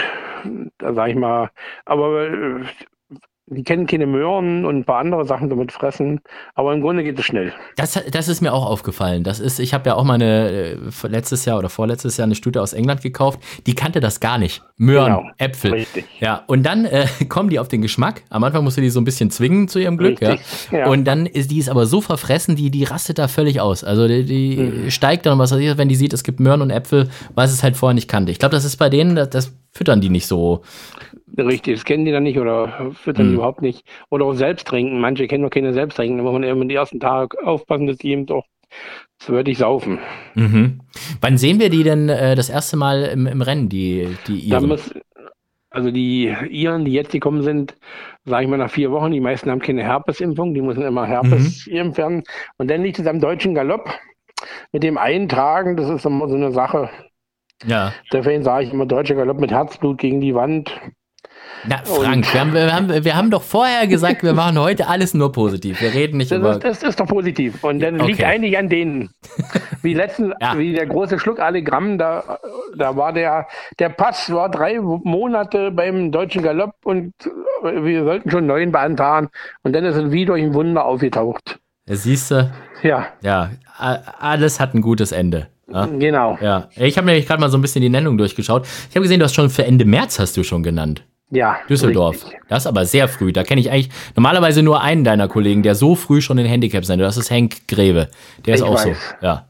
da 0.78 0.94
sag 0.94 1.10
ich 1.10 1.16
mal, 1.16 1.50
aber 1.84 2.26
äh, 2.28 2.60
die 3.51 3.64
kennen 3.64 3.86
keine 3.86 4.07
Möhren 4.07 4.64
und 4.64 4.76
ein 4.76 4.84
paar 4.84 4.98
andere 4.98 5.24
Sachen 5.24 5.51
damit 5.51 5.72
fressen, 5.72 6.20
aber 6.55 6.72
im 6.72 6.80
Grunde 6.80 7.03
geht 7.03 7.18
es 7.18 7.24
schnell. 7.24 7.53
Das, 7.76 8.01
das 8.11 8.28
ist 8.28 8.40
mir 8.40 8.53
auch 8.53 8.64
aufgefallen. 8.64 9.24
Das 9.24 9.40
ist, 9.40 9.59
ich 9.59 9.74
habe 9.74 9.90
ja 9.90 9.96
auch 9.96 10.05
mal 10.05 10.14
eine, 10.14 10.51
äh, 10.51 11.09
letztes 11.09 11.44
Jahr 11.44 11.59
oder 11.59 11.68
vorletztes 11.68 12.16
Jahr 12.16 12.26
eine 12.26 12.36
Studie 12.36 12.61
aus 12.61 12.72
England 12.72 13.03
gekauft, 13.03 13.40
die 13.66 13.74
kannte 13.74 14.01
das 14.01 14.20
gar 14.20 14.38
nicht. 14.38 14.62
Möhren, 14.76 15.16
genau, 15.16 15.30
Äpfel. 15.36 15.72
Richtig. 15.72 16.07
Ja, 16.20 16.42
und 16.46 16.62
dann 16.62 16.84
äh, 16.84 17.07
kommen 17.28 17.51
die 17.51 17.59
auf 17.59 17.68
den 17.68 17.82
Geschmack. 17.82 18.22
Am 18.30 18.44
Anfang 18.44 18.64
musst 18.64 18.76
du 18.76 18.80
die 18.80 18.88
so 18.88 19.01
ein 19.01 19.05
bisschen 19.05 19.30
zwingen 19.30 19.68
zu 19.68 19.78
ihrem 19.78 19.98
Glück, 19.98 20.22
ja? 20.22 20.36
ja. 20.70 20.86
Und 20.86 21.05
dann 21.05 21.26
ist 21.26 21.51
die 21.51 21.59
ist 21.59 21.68
aber 21.68 21.86
so 21.86 22.01
verfressen, 22.01 22.57
die, 22.57 22.70
die 22.70 22.84
rastet 22.84 23.18
da 23.18 23.28
völlig 23.28 23.61
aus. 23.61 23.84
Also 23.84 24.09
die, 24.09 24.24
die 24.24 24.57
mhm. 24.57 24.90
steigt 24.90 25.26
dann, 25.26 25.38
was 25.38 25.53
weiß 25.53 25.59
ich, 25.59 25.76
wenn 25.76 25.88
die 25.88 25.96
sieht, 25.96 26.12
es 26.12 26.22
gibt 26.22 26.40
Möhren 26.40 26.62
und 26.62 26.70
Äpfel, 26.70 27.11
was 27.34 27.53
es 27.53 27.62
halt 27.62 27.76
vorher 27.76 27.94
nicht 27.94 28.09
kannte. 28.09 28.32
Ich 28.32 28.38
glaube, 28.38 28.55
das 28.55 28.64
ist 28.64 28.76
bei 28.76 28.88
denen, 28.88 29.16
das, 29.16 29.30
das 29.30 29.53
füttern 29.72 30.00
die 30.00 30.10
nicht 30.10 30.26
so 30.26 30.62
Richtig, 31.38 31.76
das 31.76 31.84
kennen 31.84 32.04
die 32.04 32.12
dann 32.12 32.24
nicht 32.24 32.38
oder 32.38 32.92
füttern 32.92 33.26
mhm. 33.26 33.30
die 33.30 33.34
überhaupt 33.36 33.62
nicht. 33.62 33.84
Oder 34.10 34.24
auch 34.26 34.34
selbst 34.34 34.66
trinken. 34.66 35.00
Manche 35.00 35.26
kennen 35.26 35.44
noch 35.44 35.50
keine 35.50 35.72
selbst 35.72 35.96
trinken. 35.96 36.18
Da 36.18 36.24
muss 36.24 36.32
man 36.32 36.42
eben 36.42 36.60
den 36.60 36.70
ersten 36.70 37.00
Tag 37.00 37.36
aufpassen, 37.42 37.86
dass 37.86 37.98
die 37.98 38.10
eben 38.10 38.26
doch 38.26 38.44
würdig 39.26 39.58
saufen. 39.58 39.98
Mhm. 40.34 40.80
Wann 41.20 41.38
sehen 41.38 41.60
wir 41.60 41.70
die 41.70 41.82
denn 41.82 42.08
äh, 42.08 42.34
das 42.34 42.48
erste 42.48 42.76
Mal 42.76 43.04
im, 43.04 43.26
im 43.26 43.42
Rennen, 43.42 43.68
die, 43.68 44.08
die 44.26 44.40
Iren? 44.40 44.68
Muss, 44.68 44.94
also 45.70 45.90
die 45.90 46.34
Iren, 46.50 46.84
die 46.84 46.92
jetzt 46.92 47.12
gekommen 47.12 47.42
sind, 47.42 47.76
sage 48.24 48.44
ich 48.44 48.50
mal 48.50 48.56
nach 48.56 48.70
vier 48.70 48.90
Wochen, 48.90 49.12
die 49.12 49.20
meisten 49.20 49.50
haben 49.50 49.60
keine 49.60 49.82
Herpesimpfung, 49.82 50.54
die 50.54 50.62
müssen 50.62 50.82
immer 50.82 51.06
Herpes 51.06 51.66
mhm. 51.66 51.76
impfen. 51.76 52.22
Und 52.56 52.70
dann 52.70 52.82
liegt 52.82 52.98
es 52.98 53.06
am 53.06 53.20
deutschen 53.20 53.54
Galopp. 53.54 53.88
Mit 54.72 54.82
dem 54.82 54.96
Eintragen, 54.96 55.76
das 55.76 55.90
ist 55.90 56.06
immer 56.06 56.26
so 56.26 56.34
eine 56.34 56.50
Sache. 56.50 56.88
Ja. 57.66 57.92
Deswegen 58.12 58.42
sage 58.42 58.64
ich 58.64 58.72
immer 58.72 58.86
deutscher 58.86 59.14
Galopp 59.14 59.38
mit 59.38 59.50
Herzblut 59.50 59.98
gegen 59.98 60.20
die 60.20 60.34
Wand. 60.34 60.70
Na, 61.66 61.78
Frank, 61.84 62.32
wir 62.32 62.40
haben, 62.40 62.54
wir, 62.54 62.72
haben, 62.72 63.04
wir 63.04 63.16
haben 63.16 63.30
doch 63.30 63.42
vorher 63.42 63.86
gesagt, 63.86 64.22
wir 64.22 64.32
machen 64.32 64.58
heute 64.58 64.88
alles 64.88 65.12
nur 65.12 65.30
positiv. 65.30 65.80
Wir 65.82 65.92
reden 65.92 66.16
nicht 66.16 66.30
das 66.30 66.38
über. 66.38 66.52
Ist, 66.52 66.64
das 66.64 66.82
ist 66.82 67.00
doch 67.00 67.06
positiv. 67.06 67.62
Und 67.62 67.80
dann 67.80 67.96
okay. 68.00 68.06
liegt 68.06 68.24
eigentlich 68.24 68.56
an 68.56 68.68
denen. 68.68 69.11
Wie 69.82 69.94
letzten, 69.94 70.32
ja. 70.40 70.56
wie 70.58 70.72
der 70.72 70.86
große 70.86 71.18
Schluck 71.18 71.38
Allegramm, 71.38 71.98
da, 71.98 72.38
da 72.76 72.96
war 72.96 73.12
der, 73.12 73.46
der 73.78 73.88
Pass 73.90 74.30
war 74.32 74.50
drei 74.50 74.78
Monate 74.80 75.70
beim 75.70 76.12
deutschen 76.12 76.42
Galopp 76.42 76.74
und 76.84 77.12
wir 77.62 78.04
sollten 78.04 78.30
schon 78.30 78.46
neun 78.46 78.72
beantragen. 78.72 79.28
Und 79.62 79.74
dann 79.74 79.84
ist 79.84 79.96
es 79.96 80.11
wie 80.11 80.24
durch 80.24 80.42
ein 80.42 80.54
Wunder 80.54 80.84
aufgetaucht. 80.84 81.58
Siehst 81.86 82.30
du? 82.30 82.50
Ja. 82.82 83.06
Ja, 83.22 83.50
alles 83.78 84.61
hat 84.61 84.74
ein 84.74 84.80
gutes 84.80 85.12
Ende. 85.12 85.48
Ja? 85.72 85.86
Genau. 85.86 86.38
Ja, 86.40 86.68
ich 86.76 86.96
habe 86.96 87.06
nämlich 87.06 87.26
gerade 87.26 87.40
mal 87.40 87.50
so 87.50 87.58
ein 87.58 87.62
bisschen 87.62 87.82
die 87.82 87.88
Nennung 87.88 88.18
durchgeschaut. 88.18 88.66
Ich 88.88 88.96
habe 88.96 89.02
gesehen, 89.02 89.20
du 89.20 89.24
hast 89.24 89.34
schon 89.34 89.50
für 89.50 89.64
Ende 89.64 89.84
März 89.84 90.18
hast 90.18 90.36
du 90.36 90.42
schon 90.42 90.62
genannt. 90.62 91.04
Ja. 91.30 91.58
Düsseldorf. 91.68 92.24
Richtig. 92.24 92.40
Das 92.48 92.64
ist 92.64 92.66
aber 92.66 92.84
sehr 92.84 93.06
früh. 93.06 93.32
Da 93.32 93.44
kenne 93.44 93.60
ich 93.60 93.70
eigentlich 93.70 93.90
normalerweise 94.16 94.62
nur 94.62 94.82
einen 94.82 95.04
deiner 95.04 95.28
Kollegen, 95.28 95.62
der 95.62 95.76
so 95.76 95.94
früh 95.94 96.20
schon 96.20 96.38
in 96.38 96.46
Handicap 96.46 96.84
sein. 96.84 96.98
Das 96.98 97.16
ist 97.16 97.30
Henk 97.30 97.68
Greve. 97.68 98.08
Der 98.46 98.54
ist 98.54 98.60
ich 98.60 98.66
auch 98.66 98.74
weiß. 98.74 99.16
so. 99.20 99.26
Ja. 99.26 99.46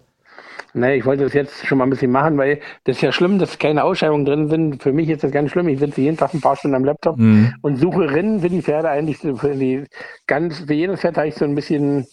Nee, 0.73 0.97
ich 0.97 1.05
wollte 1.05 1.25
das 1.25 1.33
jetzt 1.33 1.67
schon 1.67 1.79
mal 1.79 1.85
ein 1.85 1.91
bisschen 1.91 2.13
machen, 2.13 2.39
weil 2.39 2.61
das 2.85 2.97
ist 2.97 3.03
ja 3.03 3.11
schlimm, 3.11 3.39
dass 3.39 3.59
keine 3.59 3.83
Ausschreibungen 3.83 4.25
drin 4.25 4.49
sind. 4.49 4.83
Für 4.83 4.93
mich 4.93 5.09
ist 5.09 5.25
das 5.25 5.33
ganz 5.33 5.51
schlimm. 5.51 5.69
Ich 5.69 5.81
sitze 5.81 6.01
jeden 6.01 6.17
Tag 6.17 6.33
ein 6.33 6.41
paar 6.41 6.55
Stunden 6.55 6.77
am 6.77 6.85
Laptop 6.85 7.17
mhm. 7.17 7.55
und 7.63 7.77
suche 7.77 8.11
Rennen 8.11 8.41
für 8.41 8.51
die 8.51 8.63
Pferde 8.63 8.89
eigentlich 8.89 9.19
für 9.19 9.57
die 9.57 9.85
ganz, 10.27 10.61
für 10.61 10.75
jedes 10.75 11.01
Pferd 11.01 11.17
habe 11.17 11.29
ich 11.29 11.35
so 11.35 11.45
ein 11.45 11.57
bisschen, 11.57 12.07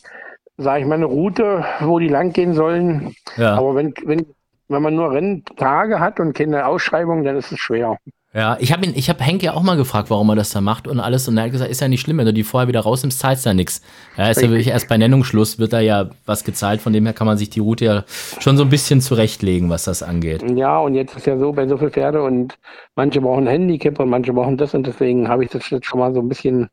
sage 0.57 0.81
ich 0.81 0.87
mal, 0.87 0.95
eine 0.95 1.05
Route, 1.05 1.63
wo 1.79 1.99
die 1.99 2.07
lang 2.07 2.33
gehen 2.33 2.53
sollen. 2.53 3.15
Ja. 3.37 3.55
Aber 3.55 3.75
wenn, 3.75 3.93
wenn, 4.03 4.25
wenn 4.67 4.81
man 4.81 4.95
nur 4.95 5.11
Renntage 5.11 5.99
hat 5.99 6.19
und 6.19 6.33
keine 6.33 6.65
Ausschreibung, 6.65 7.23
dann 7.23 7.37
ist 7.37 7.51
es 7.51 7.59
schwer. 7.59 7.97
Ja, 8.33 8.57
ich 8.59 8.71
habe 8.71 8.85
ich 8.85 9.09
habe 9.09 9.23
Henk 9.23 9.41
ja 9.41 9.53
auch 9.53 9.63
mal 9.63 9.77
gefragt, 9.77 10.11
warum 10.11 10.29
er 10.29 10.35
das 10.35 10.51
da 10.51 10.61
macht 10.61 10.87
und 10.87 10.99
alles. 10.99 11.27
Und 11.27 11.37
er 11.37 11.45
hat 11.45 11.51
gesagt, 11.51 11.71
ist 11.71 11.81
ja 11.81 11.87
nicht 11.87 12.01
schlimm, 12.01 12.17
wenn 12.19 12.25
du 12.25 12.33
die 12.33 12.43
vorher 12.43 12.67
wieder 12.67 12.81
rausnimmst, 12.81 13.17
zahlst 13.17 13.45
du 13.45 13.49
ja 13.49 13.53
nichts. 13.55 13.81
Ja, 14.15 14.29
ist 14.29 14.41
ja 14.41 14.49
wirklich 14.49 14.67
erst 14.67 14.89
bei 14.89 14.97
Nennungsschluss 14.97 15.57
wird 15.57 15.73
da 15.73 15.79
ja 15.79 16.09
was 16.27 16.43
gezahlt, 16.43 16.81
von 16.81 16.93
dem 16.93 17.05
her 17.05 17.13
kann 17.13 17.25
man 17.25 17.37
sich 17.37 17.49
die 17.49 17.61
Route 17.61 17.85
ja 17.85 18.03
schon 18.39 18.55
so 18.57 18.63
ein 18.63 18.69
bisschen 18.69 19.01
zurechtlegen, 19.01 19.71
was 19.71 19.85
das 19.85 20.03
angeht. 20.03 20.43
Ja, 20.55 20.77
und 20.77 20.93
jetzt 20.93 21.15
ist 21.15 21.25
ja 21.25 21.37
so 21.39 21.51
bei 21.53 21.67
so 21.67 21.77
viel 21.77 21.89
Pferde 21.89 22.21
und 22.21 22.59
manche 22.95 23.21
brauchen 23.21 23.47
ein 23.47 23.51
Handicap 23.51 23.99
und 23.99 24.09
manche 24.09 24.33
brauchen 24.33 24.57
das 24.57 24.75
und 24.75 24.85
deswegen 24.85 25.29
habe 25.29 25.43
ich 25.43 25.49
das 25.49 25.67
jetzt 25.71 25.87
schon 25.87 25.99
mal 25.99 26.13
so 26.13 26.19
ein 26.19 26.29
bisschen 26.29 26.69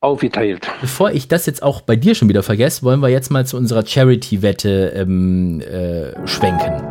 aufgeteilt. 0.00 0.66
Bevor 0.80 1.10
ich 1.12 1.28
das 1.28 1.46
jetzt 1.46 1.62
auch 1.62 1.80
bei 1.82 1.96
dir 1.96 2.14
schon 2.14 2.28
wieder 2.28 2.42
vergesse, 2.42 2.82
wollen 2.82 3.00
wir 3.00 3.08
jetzt 3.08 3.30
mal 3.30 3.46
zu 3.46 3.56
unserer 3.56 3.84
Charity-Wette 3.86 4.92
ähm, 4.96 5.60
äh, 5.60 6.26
schwenken. 6.26 6.82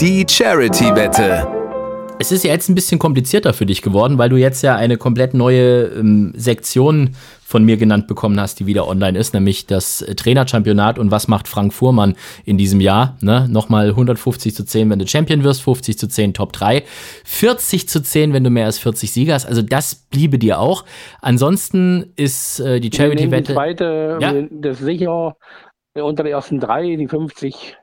Die 0.00 0.24
Charity-Wette. 0.28 1.57
Es 2.20 2.32
ist 2.32 2.42
ja 2.42 2.50
jetzt 2.50 2.68
ein 2.68 2.74
bisschen 2.74 2.98
komplizierter 2.98 3.52
für 3.52 3.64
dich 3.64 3.80
geworden, 3.80 4.18
weil 4.18 4.28
du 4.28 4.36
jetzt 4.36 4.62
ja 4.62 4.74
eine 4.74 4.96
komplett 4.96 5.34
neue 5.34 5.84
ähm, 5.84 6.32
Sektion 6.36 7.14
von 7.44 7.64
mir 7.64 7.76
genannt 7.76 8.08
bekommen 8.08 8.38
hast, 8.40 8.58
die 8.58 8.66
wieder 8.66 8.88
online 8.88 9.16
ist, 9.16 9.34
nämlich 9.34 9.66
das 9.66 10.04
Trainerchampionat 10.16 10.98
und 10.98 11.10
was 11.10 11.28
macht 11.28 11.46
Frank 11.46 11.72
Fuhrmann 11.72 12.16
in 12.44 12.58
diesem 12.58 12.80
Jahr. 12.80 13.16
Ne? 13.20 13.46
Nochmal 13.48 13.90
150 13.90 14.54
zu 14.54 14.64
10, 14.64 14.90
wenn 14.90 14.98
du 14.98 15.06
Champion 15.06 15.44
wirst, 15.44 15.62
50 15.62 15.96
zu 15.96 16.08
10 16.08 16.34
Top 16.34 16.52
3, 16.52 16.82
40 17.24 17.88
zu 17.88 18.02
10, 18.02 18.32
wenn 18.32 18.44
du 18.44 18.50
mehr 18.50 18.66
als 18.66 18.78
40 18.78 19.12
Sieger 19.12 19.34
hast. 19.34 19.46
Also 19.46 19.62
das 19.62 19.94
bliebe 19.94 20.38
dir 20.38 20.58
auch. 20.58 20.84
Ansonsten 21.22 22.12
ist 22.16 22.58
äh, 22.60 22.80
die 22.80 22.90
Charity-Wette. 22.92 23.52
Die 23.52 23.54
zweite, 23.54 24.18
ja? 24.20 24.34
das 24.50 24.78
sicher 24.78 25.36
unter 25.94 26.24
den 26.24 26.32
ersten 26.32 26.60
drei, 26.60 26.96
die 26.96 27.06
50. 27.06 27.76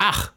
Ach, 0.00 0.32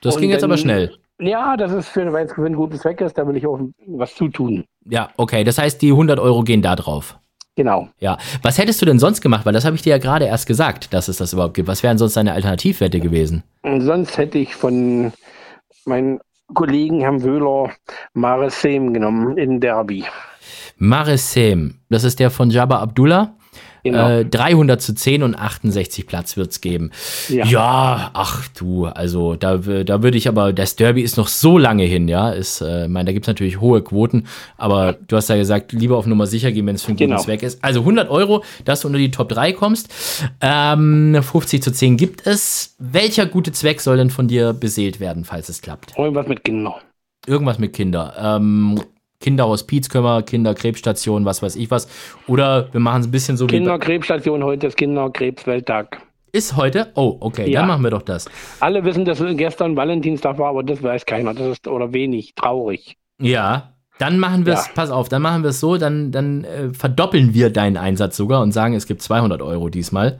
das 0.00 0.14
und 0.14 0.20
ging 0.20 0.30
jetzt 0.30 0.44
aber 0.44 0.56
schnell. 0.56 0.96
Ja, 1.18 1.56
das 1.56 1.72
ist 1.72 1.88
für, 1.88 2.10
für 2.10 2.44
einen 2.44 2.56
guten 2.56 2.78
Zweck 2.78 3.00
ist, 3.00 3.16
da 3.16 3.26
will 3.26 3.36
ich 3.36 3.46
auch 3.46 3.58
was 3.86 4.14
zutun. 4.14 4.64
Ja, 4.84 5.08
okay. 5.16 5.44
Das 5.44 5.58
heißt, 5.58 5.80
die 5.80 5.90
100 5.90 6.18
Euro 6.18 6.42
gehen 6.42 6.62
da 6.62 6.76
drauf. 6.76 7.18
Genau. 7.56 7.88
Ja. 7.98 8.18
Was 8.42 8.58
hättest 8.58 8.82
du 8.82 8.86
denn 8.86 8.98
sonst 8.98 9.22
gemacht? 9.22 9.46
Weil 9.46 9.54
das 9.54 9.64
habe 9.64 9.76
ich 9.76 9.82
dir 9.82 9.90
ja 9.90 9.98
gerade 9.98 10.26
erst 10.26 10.46
gesagt, 10.46 10.92
dass 10.92 11.08
es 11.08 11.16
das 11.16 11.32
überhaupt 11.32 11.54
gibt. 11.54 11.68
Was 11.68 11.82
wären 11.82 11.96
sonst 11.96 12.16
deine 12.16 12.34
Alternativwerte 12.34 13.00
gewesen? 13.00 13.44
Und 13.62 13.80
sonst 13.80 14.18
hätte 14.18 14.36
ich 14.38 14.54
von 14.54 15.10
meinen 15.86 16.20
Kollegen 16.52 17.00
Herrn 17.00 17.22
Wöhler 17.22 17.72
Maresem 18.12 18.92
genommen 18.92 19.38
in 19.38 19.58
Derby. 19.58 20.04
Maresem, 20.76 21.80
das 21.88 22.04
ist 22.04 22.20
der 22.20 22.30
von 22.30 22.50
Jabba 22.50 22.80
Abdullah. 22.80 23.34
Genau. 23.86 24.08
Äh, 24.08 24.24
300 24.24 24.82
zu 24.82 24.94
10 24.94 25.22
und 25.22 25.34
68 25.34 26.06
Platz 26.06 26.36
wird 26.36 26.50
es 26.50 26.60
geben. 26.60 26.90
Ja. 27.28 27.46
ja. 27.46 28.10
ach 28.14 28.48
du, 28.48 28.86
also 28.86 29.36
da, 29.36 29.56
da 29.58 30.02
würde 30.02 30.18
ich 30.18 30.28
aber, 30.28 30.52
das 30.52 30.76
Derby 30.76 31.02
ist 31.02 31.16
noch 31.16 31.28
so 31.28 31.56
lange 31.56 31.84
hin, 31.84 32.08
ja. 32.08 32.30
Ist, 32.30 32.60
äh, 32.60 32.88
meine, 32.88 33.06
da 33.06 33.12
gibt 33.12 33.26
es 33.26 33.28
natürlich 33.28 33.60
hohe 33.60 33.82
Quoten, 33.82 34.26
aber 34.56 34.94
du 34.94 35.16
hast 35.16 35.28
ja 35.28 35.36
gesagt, 35.36 35.72
lieber 35.72 35.96
auf 35.96 36.06
Nummer 36.06 36.26
sicher 36.26 36.52
gehen, 36.52 36.66
wenn 36.66 36.74
es 36.74 36.82
für 36.82 36.88
einen 36.88 36.96
genau. 36.96 37.16
guten 37.16 37.24
Zweck 37.24 37.42
ist. 37.42 37.62
Also 37.62 37.80
100 37.80 38.10
Euro, 38.10 38.42
dass 38.64 38.80
du 38.80 38.88
unter 38.88 38.98
die 38.98 39.10
Top 39.10 39.28
3 39.28 39.52
kommst. 39.52 39.88
Ähm, 40.40 41.16
50 41.22 41.62
zu 41.62 41.72
10 41.72 41.96
gibt 41.96 42.26
es. 42.26 42.74
Welcher 42.78 43.26
gute 43.26 43.52
Zweck 43.52 43.80
soll 43.80 43.96
denn 43.96 44.10
von 44.10 44.28
dir 44.28 44.52
beseelt 44.52 45.00
werden, 45.00 45.24
falls 45.24 45.48
es 45.48 45.62
klappt? 45.62 45.96
Irgendwas 45.96 46.26
mit 46.26 46.44
Kindern. 46.44 46.74
Irgendwas 47.26 47.58
mit 47.58 47.72
Kindern. 47.72 48.12
Ähm, 48.18 48.80
Kinderhospiz 49.20 49.88
wir, 49.88 50.22
Kinderkrebsstation, 50.22 51.24
was 51.24 51.42
weiß 51.42 51.56
ich 51.56 51.70
was. 51.70 51.88
Oder 52.26 52.72
wir 52.72 52.80
machen 52.80 53.00
es 53.00 53.06
ein 53.08 53.10
bisschen 53.10 53.36
so 53.36 53.46
Kinderkrebsstation, 53.46 54.44
heute 54.44 54.66
ist 54.68 54.76
Kinderkrebswelttag. 54.76 56.02
Ist 56.32 56.56
heute? 56.56 56.88
Oh, 56.94 57.16
okay, 57.20 57.50
ja. 57.50 57.60
dann 57.60 57.68
machen 57.68 57.82
wir 57.82 57.90
doch 57.90 58.02
das. 58.02 58.26
Alle 58.60 58.84
wissen, 58.84 59.04
dass 59.04 59.22
gestern 59.36 59.76
Valentinstag 59.76 60.38
war, 60.38 60.50
aber 60.50 60.62
das 60.62 60.82
weiß 60.82 61.06
keiner. 61.06 61.32
Das 61.32 61.46
ist 61.46 61.66
oder 61.66 61.94
wenig 61.94 62.34
traurig. 62.34 62.96
Ja, 63.18 63.72
dann 63.98 64.18
machen 64.18 64.44
wir 64.44 64.52
es, 64.52 64.66
ja. 64.66 64.72
pass 64.74 64.90
auf, 64.90 65.08
dann 65.08 65.22
machen 65.22 65.42
wir 65.42 65.50
es 65.50 65.60
so, 65.60 65.78
dann, 65.78 66.12
dann 66.12 66.44
äh, 66.44 66.74
verdoppeln 66.74 67.32
wir 67.32 67.50
deinen 67.50 67.78
Einsatz 67.78 68.16
sogar 68.16 68.42
und 68.42 68.52
sagen, 68.52 68.74
es 68.74 68.86
gibt 68.86 69.00
200 69.00 69.40
Euro 69.40 69.70
diesmal. 69.70 70.18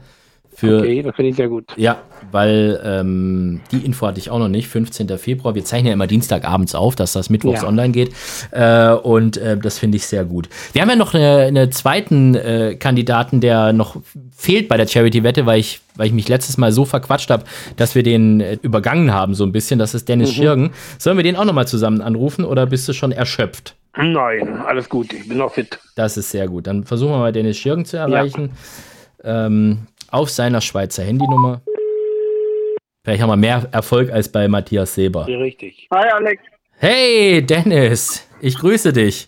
Für, 0.59 0.79
okay, 0.79 1.03
das 1.03 1.15
finde 1.15 1.29
ich 1.29 1.35
sehr 1.35 1.49
gut. 1.49 1.65
Ja, 1.75 2.01
weil 2.31 2.81
ähm, 2.83 3.61
die 3.71 3.85
Info 3.85 4.07
hatte 4.07 4.17
ich 4.17 4.31
auch 4.31 4.39
noch 4.39 4.47
nicht. 4.47 4.67
15. 4.67 5.07
Februar. 5.19 5.53
Wir 5.53 5.63
zeichnen 5.63 5.85
ja 5.85 5.93
immer 5.93 6.07
Dienstagabends 6.07 6.73
auf, 6.73 6.95
dass 6.95 7.13
das 7.13 7.29
mittwochs 7.29 7.61
ja. 7.61 7.67
online 7.67 7.91
geht. 7.91 8.11
Äh, 8.49 8.89
und 8.89 9.37
äh, 9.37 9.55
das 9.55 9.77
finde 9.77 9.97
ich 9.97 10.07
sehr 10.07 10.25
gut. 10.25 10.49
Wir 10.73 10.81
haben 10.81 10.89
ja 10.89 10.95
noch 10.95 11.13
einen 11.13 11.55
eine 11.55 11.69
zweiten 11.69 12.33
äh, 12.33 12.75
Kandidaten, 12.75 13.39
der 13.39 13.71
noch 13.71 13.97
fehlt 14.35 14.67
bei 14.67 14.77
der 14.77 14.87
Charity-Wette, 14.87 15.45
weil 15.45 15.59
ich, 15.59 15.81
weil 15.95 16.07
ich 16.07 16.13
mich 16.13 16.27
letztes 16.27 16.57
Mal 16.57 16.71
so 16.71 16.85
verquatscht 16.85 17.29
habe, 17.29 17.43
dass 17.75 17.93
wir 17.93 18.01
den 18.01 18.41
äh, 18.41 18.57
übergangen 18.63 19.13
haben, 19.13 19.35
so 19.35 19.43
ein 19.43 19.51
bisschen. 19.51 19.77
Das 19.77 19.93
ist 19.93 20.09
Dennis 20.09 20.31
mhm. 20.31 20.41
Schirgen. 20.41 20.71
Sollen 20.97 21.17
wir 21.17 21.23
den 21.23 21.35
auch 21.35 21.45
nochmal 21.45 21.67
zusammen 21.67 22.01
anrufen 22.01 22.43
oder 22.43 22.65
bist 22.65 22.89
du 22.89 22.93
schon 22.93 23.11
erschöpft? 23.11 23.75
Nein, 23.95 24.57
alles 24.65 24.89
gut. 24.89 25.13
Ich 25.13 25.27
bin 25.27 25.37
noch 25.37 25.53
fit. 25.53 25.77
Das 25.95 26.17
ist 26.17 26.31
sehr 26.31 26.47
gut. 26.47 26.65
Dann 26.65 26.83
versuchen 26.83 27.11
wir 27.11 27.19
mal 27.19 27.31
Dennis 27.31 27.57
Schirgen 27.57 27.85
zu 27.85 27.97
erreichen. 27.97 28.49
Ja. 29.23 29.45
Ähm, 29.45 29.85
auf 30.11 30.29
seiner 30.29 30.61
Schweizer 30.61 31.03
Handynummer. 31.03 31.61
Vielleicht 33.03 33.21
haben 33.21 33.29
wir 33.29 33.37
mehr 33.37 33.67
Erfolg 33.71 34.11
als 34.11 34.31
bei 34.31 34.47
Matthias 34.47 34.95
Seber. 34.95 35.27
Richtig. 35.27 35.87
Hi 35.93 36.09
Alex. 36.09 36.43
Hey 36.79 37.41
Dennis, 37.41 38.27
ich 38.41 38.57
grüße 38.57 38.93
dich. 38.93 39.27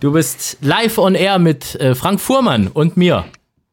Du 0.00 0.12
bist 0.12 0.58
live 0.62 0.98
on 0.98 1.14
air 1.14 1.38
mit 1.38 1.74
äh, 1.76 1.94
Frank 1.94 2.20
Fuhrmann 2.20 2.68
und 2.68 2.96
mir. 2.96 3.24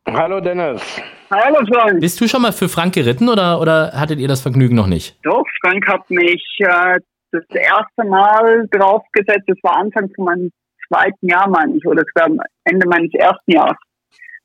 Hallo 0.07 0.39
Dennis. 0.39 0.81
Hallo 1.29 1.59
Frank. 1.71 1.99
Bist 1.99 2.19
du 2.19 2.27
schon 2.27 2.41
mal 2.41 2.51
für 2.51 2.69
Frank 2.69 2.93
geritten 2.93 3.29
oder, 3.29 3.59
oder 3.59 3.91
hattet 3.93 4.19
ihr 4.19 4.27
das 4.27 4.41
Vergnügen 4.41 4.75
noch 4.75 4.87
nicht? 4.87 5.17
Doch, 5.23 5.45
Frank 5.61 5.87
hat 5.87 6.09
mich 6.09 6.43
äh, 6.59 6.99
das 7.31 7.43
erste 7.49 8.03
Mal 8.05 8.67
draufgesetzt. 8.71 9.43
Das 9.47 9.57
war 9.63 9.77
Anfang 9.77 10.09
von 10.15 10.25
meinem 10.25 10.51
zweiten 10.87 11.27
Jahr, 11.27 11.49
meine 11.49 11.75
ich, 11.77 11.85
oder 11.85 12.01
es 12.01 12.21
war 12.21 12.29
Ende 12.65 12.87
meines 12.87 13.13
ersten 13.13 13.51
Jahres. 13.51 13.77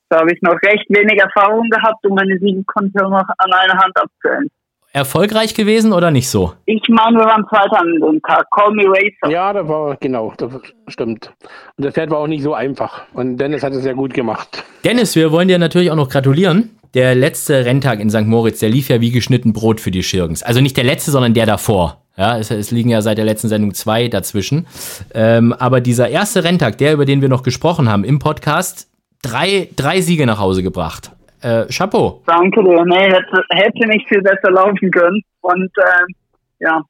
Da 0.09 0.19
habe 0.19 0.31
ich 0.31 0.41
noch 0.41 0.55
recht 0.63 0.85
wenig 0.89 1.19
Erfahrung 1.19 1.69
gehabt 1.69 2.05
und 2.05 2.15
meine 2.15 2.37
sieben 2.39 2.65
konnte 2.65 2.91
ich 2.95 3.01
noch 3.01 3.11
an 3.11 3.53
einer 3.53 3.77
Hand 3.77 3.93
abzählen. 3.95 4.47
Erfolgreich 4.93 5.53
gewesen 5.53 5.93
oder 5.93 6.11
nicht 6.11 6.29
so? 6.29 6.53
Ich 6.65 6.81
meine, 6.89 7.17
wir 7.17 7.25
waren 7.25 7.45
Zweiter 7.49 7.81
an 7.81 7.93
dem 7.93 8.21
Tag. 8.21 8.47
Call 8.51 8.71
me 8.71 8.85
Racer. 8.87 9.31
Ja, 9.31 9.53
das 9.53 9.67
war, 9.67 9.97
genau, 9.97 10.33
das 10.37 10.51
stimmt. 10.87 11.31
Und 11.75 11.85
das 11.85 11.93
Pferd 11.93 12.09
war 12.09 12.19
auch 12.19 12.27
nicht 12.27 12.41
so 12.41 12.53
einfach. 12.53 13.03
Und 13.13 13.37
Dennis 13.37 13.63
hat 13.63 13.73
es 13.73 13.83
sehr 13.83 13.93
gut 13.93 14.13
gemacht. 14.13 14.63
Dennis, 14.83 15.15
wir 15.15 15.31
wollen 15.31 15.49
dir 15.49 15.59
natürlich 15.59 15.91
auch 15.91 15.95
noch 15.95 16.09
gratulieren. 16.09 16.71
Der 16.93 17.13
letzte 17.13 17.65
Renntag 17.65 17.99
in 17.99 18.09
St. 18.09 18.25
Moritz, 18.25 18.59
der 18.59 18.69
lief 18.69 18.89
ja 18.89 19.01
wie 19.01 19.11
geschnitten 19.11 19.53
Brot 19.53 19.81
für 19.81 19.91
die 19.91 20.03
Schirgens. 20.03 20.41
Also 20.41 20.61
nicht 20.61 20.77
der 20.77 20.85
letzte, 20.85 21.11
sondern 21.11 21.33
der 21.33 21.45
davor. 21.45 22.01
Ja, 22.15 22.39
es, 22.39 22.49
es 22.49 22.71
liegen 22.71 22.89
ja 22.89 23.01
seit 23.01 23.19
der 23.19 23.25
letzten 23.25 23.49
Sendung 23.49 23.75
zwei 23.75 24.07
dazwischen. 24.07 24.65
Ähm, 25.13 25.53
aber 25.53 25.81
dieser 25.81 26.09
erste 26.09 26.43
Renntag, 26.43 26.79
der, 26.79 26.93
über 26.93 27.05
den 27.05 27.21
wir 27.21 27.29
noch 27.29 27.43
gesprochen 27.43 27.89
haben 27.89 28.03
im 28.03 28.17
Podcast, 28.17 28.87
drei, 29.29 29.69
drei 29.75 30.01
Siege 30.01 30.25
nach 30.25 30.39
Hause 30.39 30.63
gebracht. 30.63 31.11
Äh, 31.41 31.65
Chapeau. 31.67 32.23
Danke 32.25 32.63
dir. 32.63 32.83
Nee, 32.85 33.11
hätte, 33.11 33.43
hätte 33.49 33.87
nicht 33.87 34.07
viel 34.07 34.21
besser 34.21 34.51
laufen 34.51 34.91
können. 34.91 35.21
Und 35.41 35.71
äh, 35.77 36.13
ja, 36.59 36.81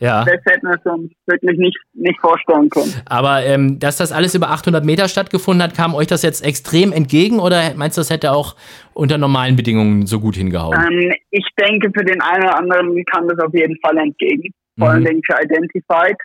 ja. 0.00 0.24
Das 0.24 0.40
hätten 0.44 0.66
wir 0.66 0.92
uns 0.92 1.12
wirklich 1.26 1.58
nicht, 1.58 1.78
nicht 1.94 2.20
vorstellen 2.20 2.68
können. 2.68 2.92
Aber 3.06 3.42
ähm, 3.44 3.78
dass 3.78 3.96
das 3.96 4.12
alles 4.12 4.34
über 4.34 4.50
800 4.50 4.84
Meter 4.84 5.08
stattgefunden 5.08 5.62
hat, 5.62 5.74
kam 5.74 5.94
euch 5.94 6.08
das 6.08 6.22
jetzt 6.22 6.44
extrem 6.44 6.92
entgegen 6.92 7.38
oder 7.38 7.74
meinst 7.76 7.96
du, 7.96 8.00
das 8.00 8.10
hätte 8.10 8.32
auch 8.32 8.56
unter 8.92 9.18
normalen 9.18 9.56
Bedingungen 9.56 10.06
so 10.06 10.20
gut 10.20 10.36
hingehauen? 10.36 10.76
Ähm, 10.76 11.12
ich 11.30 11.46
denke, 11.58 11.90
für 11.96 12.04
den 12.04 12.20
einen 12.20 12.42
oder 12.42 12.58
anderen 12.58 13.04
kam 13.06 13.28
das 13.28 13.38
auf 13.38 13.54
jeden 13.54 13.78
Fall 13.84 13.96
entgegen. 13.98 14.52
Vor 14.78 14.88
mhm. 14.88 15.06
allem 15.06 15.20
für 15.24 15.42
Identified. 15.42 16.16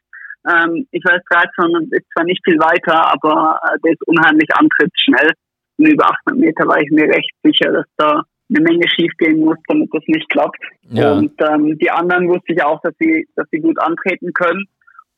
Ähm, 0.49 0.87
ich 0.91 1.03
weiß, 1.05 1.21
13 1.29 1.89
ist 1.91 2.05
zwar 2.13 2.25
nicht 2.25 2.41
viel 2.43 2.57
weiter, 2.57 3.13
aber 3.13 3.59
äh, 3.63 3.77
der 3.85 3.93
ist 3.93 4.07
unheimlich 4.07 4.49
antrittsschnell. 4.55 5.31
Und 5.79 5.87
über 5.87 6.05
800 6.05 6.39
Meter 6.39 6.67
war 6.67 6.79
ich 6.79 6.91
mir 6.91 7.07
recht 7.07 7.31
sicher, 7.41 7.71
dass 7.71 7.85
da 7.97 8.21
eine 8.49 8.63
Menge 8.63 8.87
schief 8.89 9.11
gehen 9.17 9.39
muss, 9.39 9.57
damit 9.67 9.89
das 9.93 10.03
nicht 10.07 10.29
klappt. 10.29 10.61
Ja. 10.89 11.13
Und 11.13 11.31
ähm, 11.39 11.77
die 11.77 11.89
anderen 11.89 12.27
wusste 12.27 12.53
ich 12.53 12.63
auch, 12.63 12.81
dass 12.81 12.93
sie, 12.99 13.27
dass 13.35 13.47
sie 13.51 13.59
gut 13.59 13.79
antreten 13.79 14.33
können. 14.33 14.65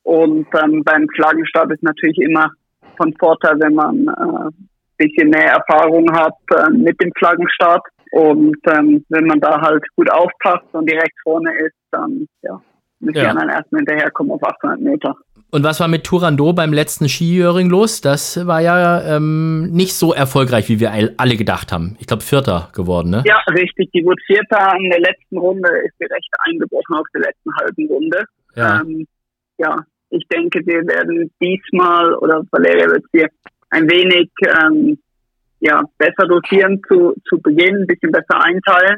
Und 0.03 0.47
ähm, 0.61 0.83
beim 0.83 1.07
Flaggenstart 1.15 1.71
ist 1.71 1.83
natürlich 1.83 2.19
immer 2.19 2.51
von 2.97 3.13
Vorteil, 3.19 3.59
wenn 3.59 3.73
man 3.73 4.07
äh, 4.07 4.51
bisschen 5.01 5.29
mehr 5.29 5.53
Erfahrung 5.53 6.11
hat 6.13 6.35
äh, 6.55 6.69
mit 6.69 7.01
dem 7.01 7.11
Flaggenstart. 7.17 7.83
Und 8.11 8.57
ähm, 8.67 9.05
wenn 9.09 9.25
man 9.25 9.39
da 9.39 9.59
halt 9.61 9.83
gut 9.95 10.11
aufpasst 10.11 10.67
und 10.73 10.89
direkt 10.89 11.15
vorne 11.23 11.51
ist, 11.59 11.75
dann 11.91 12.27
ja, 12.41 12.61
müssen 12.99 13.17
ja. 13.17 13.23
die 13.23 13.29
anderen 13.29 13.49
erstmal 13.49 13.79
hinterherkommen 13.79 14.33
auf 14.33 14.43
800 14.43 14.81
Meter. 14.81 15.15
Und 15.51 15.65
was 15.65 15.81
war 15.81 15.89
mit 15.89 16.05
Turando 16.05 16.53
beim 16.53 16.71
letzten 16.71 17.09
Skijöring 17.09 17.69
los? 17.69 17.99
Das 17.99 18.47
war 18.47 18.61
ja 18.61 19.17
ähm, 19.17 19.69
nicht 19.71 19.93
so 19.93 20.13
erfolgreich, 20.13 20.69
wie 20.69 20.79
wir 20.79 20.93
alle 21.17 21.35
gedacht 21.35 21.73
haben. 21.73 21.97
Ich 21.99 22.07
glaube, 22.07 22.23
Vierter 22.23 22.69
geworden, 22.73 23.09
ne? 23.09 23.23
Ja, 23.25 23.37
richtig. 23.53 23.91
Die 23.91 24.05
wurde 24.05 24.21
Vierter 24.25 24.73
in 24.79 24.89
der 24.89 25.01
letzten 25.01 25.37
Runde, 25.37 25.67
ist 25.85 25.93
sie 25.99 26.05
recht 26.05 26.29
eingebrochen 26.45 26.95
auf 26.95 27.05
der 27.13 27.21
letzten 27.21 27.53
halben 27.59 27.87
Runde. 27.87 28.23
Ja, 28.55 28.79
ähm, 28.79 29.05
ja 29.57 29.75
ich 30.09 30.25
denke, 30.29 30.61
wir 30.65 30.87
werden 30.87 31.29
diesmal, 31.41 32.13
oder 32.15 32.43
Valeria 32.51 32.87
wird 32.87 33.05
hier 33.11 33.27
ein 33.71 33.89
wenig 33.89 34.29
ähm, 34.41 34.97
ja, 35.59 35.83
besser 35.97 36.27
dosieren 36.27 36.81
zu, 36.87 37.13
zu 37.27 37.39
Beginn, 37.41 37.75
ein 37.75 37.87
bisschen 37.87 38.11
besser 38.11 38.41
einteilen. 38.41 38.97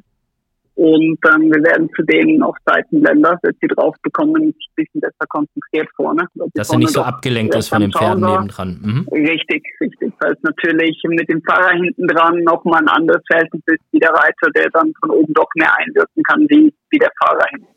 Und 0.76 1.20
ähm, 1.32 1.52
wir 1.54 1.64
werden 1.64 1.90
zudem 1.96 2.42
auch 2.42 2.58
Seitenländer, 2.66 3.38
dass 3.44 3.54
sie 3.62 3.68
drauf 3.68 3.96
bekommen, 4.02 4.42
ein 4.42 4.56
bisschen 4.76 5.02
besser 5.02 5.28
konzentriert 5.30 5.88
vorne. 5.96 6.28
Dass 6.56 6.72
er 6.72 6.78
nicht 6.78 6.92
so 6.92 7.02
abgelenkt 7.02 7.56
ist 7.56 7.70
von 7.70 7.82
den 7.82 7.92
Pferden 7.92 8.24
nebendran. 8.24 8.80
Mhm. 8.82 9.08
Richtig, 9.12 9.64
richtig. 9.82 10.14
Weil 10.20 10.34
es 10.34 10.44
natürlich 10.44 11.02
mit 11.08 11.28
dem 11.28 11.42
Fahrer 11.44 11.72
hinten 11.72 12.08
dran 12.08 12.44
nochmal 12.44 12.82
ein 12.82 12.90
anderes 12.90 13.24
Verhältnis 13.28 13.64
ist, 13.66 13.82
wie 13.92 14.00
der 14.00 14.12
Reiter, 14.12 14.52
der 14.56 14.70
dann 14.72 14.94
von 15.00 15.10
oben 15.10 15.34
doch 15.34 15.50
mehr 15.56 15.72
einwirken 15.78 16.24
kann, 16.24 16.42
wie, 16.50 16.72
wie 16.92 17.00
der 17.00 17.12
Fahrer 17.20 17.46
hinten. 17.50 17.68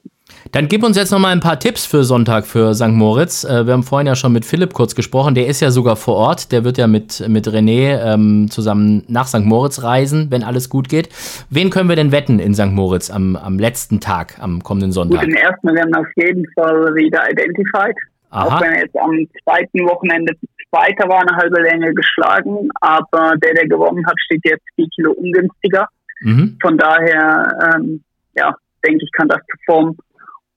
Dann 0.52 0.68
gib 0.68 0.82
uns 0.82 0.96
jetzt 0.96 1.10
noch 1.10 1.18
mal 1.18 1.32
ein 1.32 1.40
paar 1.40 1.58
Tipps 1.58 1.86
für 1.86 2.04
Sonntag 2.04 2.46
für 2.46 2.74
St. 2.74 2.88
Moritz. 2.88 3.44
Äh, 3.44 3.66
wir 3.66 3.72
haben 3.72 3.82
vorhin 3.82 4.06
ja 4.06 4.14
schon 4.14 4.32
mit 4.32 4.44
Philipp 4.44 4.74
kurz 4.74 4.94
gesprochen. 4.94 5.34
Der 5.34 5.46
ist 5.46 5.60
ja 5.60 5.70
sogar 5.70 5.96
vor 5.96 6.16
Ort. 6.16 6.52
Der 6.52 6.64
wird 6.64 6.78
ja 6.78 6.86
mit, 6.86 7.26
mit 7.28 7.48
René 7.48 8.00
ähm, 8.02 8.50
zusammen 8.50 9.04
nach 9.08 9.26
St. 9.26 9.44
Moritz 9.44 9.82
reisen, 9.82 10.30
wenn 10.30 10.42
alles 10.42 10.68
gut 10.68 10.88
geht. 10.88 11.08
Wen 11.50 11.70
können 11.70 11.88
wir 11.88 11.96
denn 11.96 12.12
wetten 12.12 12.38
in 12.38 12.54
St. 12.54 12.72
Moritz 12.72 13.10
am, 13.10 13.36
am 13.36 13.58
letzten 13.58 14.00
Tag, 14.00 14.38
am 14.40 14.62
kommenden 14.62 14.92
Sonntag? 14.92 15.20
Gut, 15.20 15.28
den 15.28 15.36
ersten 15.36 15.74
werden 15.74 15.94
auf 15.94 16.06
jeden 16.16 16.46
Fall 16.54 16.94
wieder 16.94 17.22
identified. 17.30 17.96
Aha. 18.30 18.44
Auch 18.44 18.60
wenn 18.60 18.72
er 18.72 18.82
jetzt 18.82 18.96
am 18.96 19.26
zweiten 19.42 19.86
Wochenende 19.86 20.34
Zweiter 20.70 21.08
war, 21.08 21.20
eine 21.20 21.36
halbe 21.36 21.62
Länge 21.62 21.94
geschlagen. 21.94 22.68
Aber 22.80 23.34
der, 23.42 23.54
der 23.54 23.68
gewonnen 23.68 24.06
hat, 24.06 24.14
steht 24.24 24.44
jetzt 24.44 24.64
4 24.74 24.86
Kilo 24.94 25.12
ungünstiger. 25.12 25.88
Mhm. 26.20 26.58
Von 26.60 26.76
daher, 26.76 27.74
ähm, 27.74 28.02
ja, 28.34 28.54
denke 28.84 29.04
ich, 29.04 29.12
kann 29.12 29.28
das 29.28 29.40
Form 29.64 29.96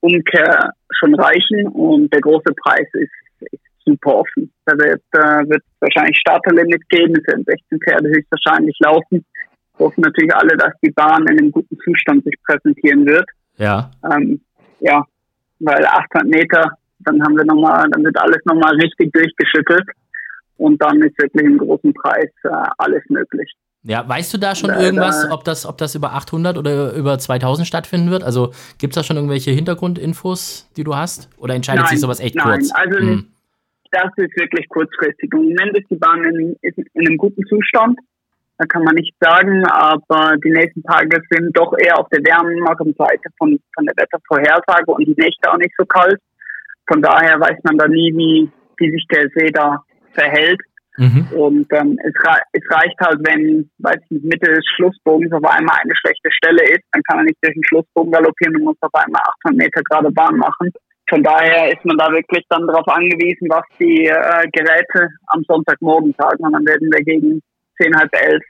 Umkehr 0.02 0.72
schon 0.98 1.14
reichen 1.16 1.68
und 1.68 2.14
der 2.14 2.22
große 2.22 2.54
Preis 2.62 2.88
ist, 2.94 3.12
ist 3.52 3.64
super 3.86 4.16
offen. 4.20 4.52
Da 4.66 4.74
wird, 4.78 5.02
äh, 5.12 5.50
wird 5.50 5.64
wahrscheinlich 5.80 6.18
Starterlimit 6.18 6.88
geben, 6.90 7.16
es 7.16 7.28
werden 7.28 7.44
16 7.46 7.80
Pferde 7.80 8.10
höchstwahrscheinlich 8.10 8.78
laufen. 8.80 9.26
Hoffen 9.78 10.02
natürlich 10.02 10.34
alle, 10.34 10.56
dass 10.58 10.74
die 10.84 10.92
Bahn 10.92 11.24
in 11.24 11.38
einem 11.38 11.52
guten 11.52 11.78
Zustand 11.84 12.24
sich 12.24 12.36
präsentieren 12.46 13.06
wird. 13.06 13.26
Ja. 13.58 13.92
Ähm, 14.10 14.42
ja, 14.80 15.06
weil 15.60 15.86
800 15.86 16.28
Meter, 16.28 16.72
dann 17.10 17.24
haben 17.24 17.38
wir 17.38 17.46
nochmal, 17.46 17.90
dann 17.92 18.04
wird 18.04 18.18
alles 18.18 18.40
nochmal 18.46 18.76
richtig 18.76 19.12
durchgeschüttelt 19.14 19.88
und 20.58 20.82
dann 20.82 21.02
ist 21.02 21.18
wirklich 21.20 21.46
im 21.46 21.58
großen 21.58 21.94
Preis 21.94 22.30
äh, 22.44 22.50
alles 22.78 23.04
möglich. 23.10 23.52
Ja, 23.84 24.08
weißt 24.08 24.34
du 24.34 24.38
da 24.38 24.56
schon 24.56 24.70
Leider. 24.70 24.84
irgendwas, 24.84 25.32
ob 25.32 25.46
das, 25.46 25.66
ob 25.66 25.78
das 25.78 25.96
über 25.96 26.12
800 26.14 26.58
oder 26.58 26.94
über 26.94 27.18
2000 27.18 27.66
stattfinden 27.66 28.12
wird? 28.12 28.24
Also 28.24 28.52
gibt 28.78 28.92
es 28.92 28.96
da 28.96 29.04
schon 29.04 29.16
irgendwelche 29.16 29.52
Hintergrundinfos, 29.52 30.70
die 30.76 30.84
du 30.84 30.96
hast? 30.96 31.30
Oder 31.38 31.56
entscheidet 31.56 31.84
nein, 31.84 31.92
sich 31.92 32.02
sowas 32.02 32.20
echt 32.20 32.36
nein, 32.36 32.60
kurz? 32.60 32.72
Also 32.74 33.00
hm. 33.00 33.28
das 33.92 34.12
ist 34.18 34.38
wirklich 34.38 34.68
kurzfristig. 34.68 35.32
Im 35.32 35.56
Moment 35.56 35.78
ist 35.78 35.90
die 35.90 35.96
Bahn 35.96 36.24
in, 36.26 36.58
in, 36.62 36.74
in 36.94 37.08
einem 37.08 37.18
guten 37.18 37.46
Zustand. 37.46 37.98
Da 38.58 38.66
kann 38.66 38.84
man 38.84 38.96
nicht 38.96 39.16
sagen, 39.22 39.66
aber 39.68 40.36
die 40.44 40.52
nächsten 40.52 40.84
Tage 40.84 41.22
sind 41.30 41.56
doch 41.56 41.74
eher 41.80 41.98
auf 41.98 42.10
der 42.10 42.20
wärmeren 42.20 42.94
Seite 42.98 43.30
von, 43.38 43.58
von 43.74 43.86
der 43.86 43.96
Wettervorhersage 43.96 44.92
und 44.92 45.06
die 45.08 45.16
Nächte 45.18 45.50
auch 45.50 45.58
nicht 45.58 45.74
so 45.78 45.86
kalt. 45.86 46.20
Von 46.90 47.02
daher 47.02 47.40
weiß 47.40 47.60
man 47.64 47.78
da 47.78 47.88
nie, 47.88 48.12
wie, 48.18 48.50
wie 48.78 48.92
sich 48.92 49.06
der 49.14 49.30
See 49.36 49.52
da 49.52 49.84
verhält. 50.14 50.60
Mhm. 50.98 51.28
Und 51.32 51.68
ähm, 51.72 51.98
es, 52.04 52.14
es, 52.52 52.64
reicht 52.70 53.00
halt, 53.00 53.20
wenn, 53.24 53.70
weiß 53.78 54.02
ich 54.04 54.12
nicht, 54.12 54.26
Mitte 54.26 54.52
des 54.52 54.66
Schlussbogens 54.76 55.32
auf 55.32 55.46
einmal 55.46 55.78
eine 55.82 55.96
schlechte 55.96 56.30
Stelle 56.32 56.64
ist, 56.64 56.84
dann 56.92 57.04
kann 57.04 57.18
man 57.18 57.26
nicht 57.26 57.38
durch 57.42 57.54
den 57.54 57.64
Schlussbogen 57.64 58.12
galoppieren 58.12 58.58
und 58.58 58.64
muss 58.64 58.82
auf 58.82 58.94
einmal 58.94 59.22
800 59.46 59.64
Meter 59.64 59.82
gerade 59.84 60.12
Bahn 60.12 60.36
machen. 60.36 60.72
Von 61.08 61.24
daher 61.24 61.72
ist 61.72 61.86
man 61.86 61.98
da 61.98 62.12
wirklich 62.12 62.44
dann 62.50 62.68
darauf 62.68 62.88
angewiesen, 62.88 63.48
was 63.50 63.64
die 63.80 64.08
äh, 64.08 64.48
Geräte 64.52 65.10
am 65.28 65.44
Sonntagmorgen 65.48 66.14
sagen. 66.18 66.44
Und 66.44 66.54
dann 66.54 66.66
werden 66.66 66.90
wir 66.92 67.04
gegen 67.04 67.42
10, 67.82 67.96
halb 67.96 68.14
elf 68.14 68.44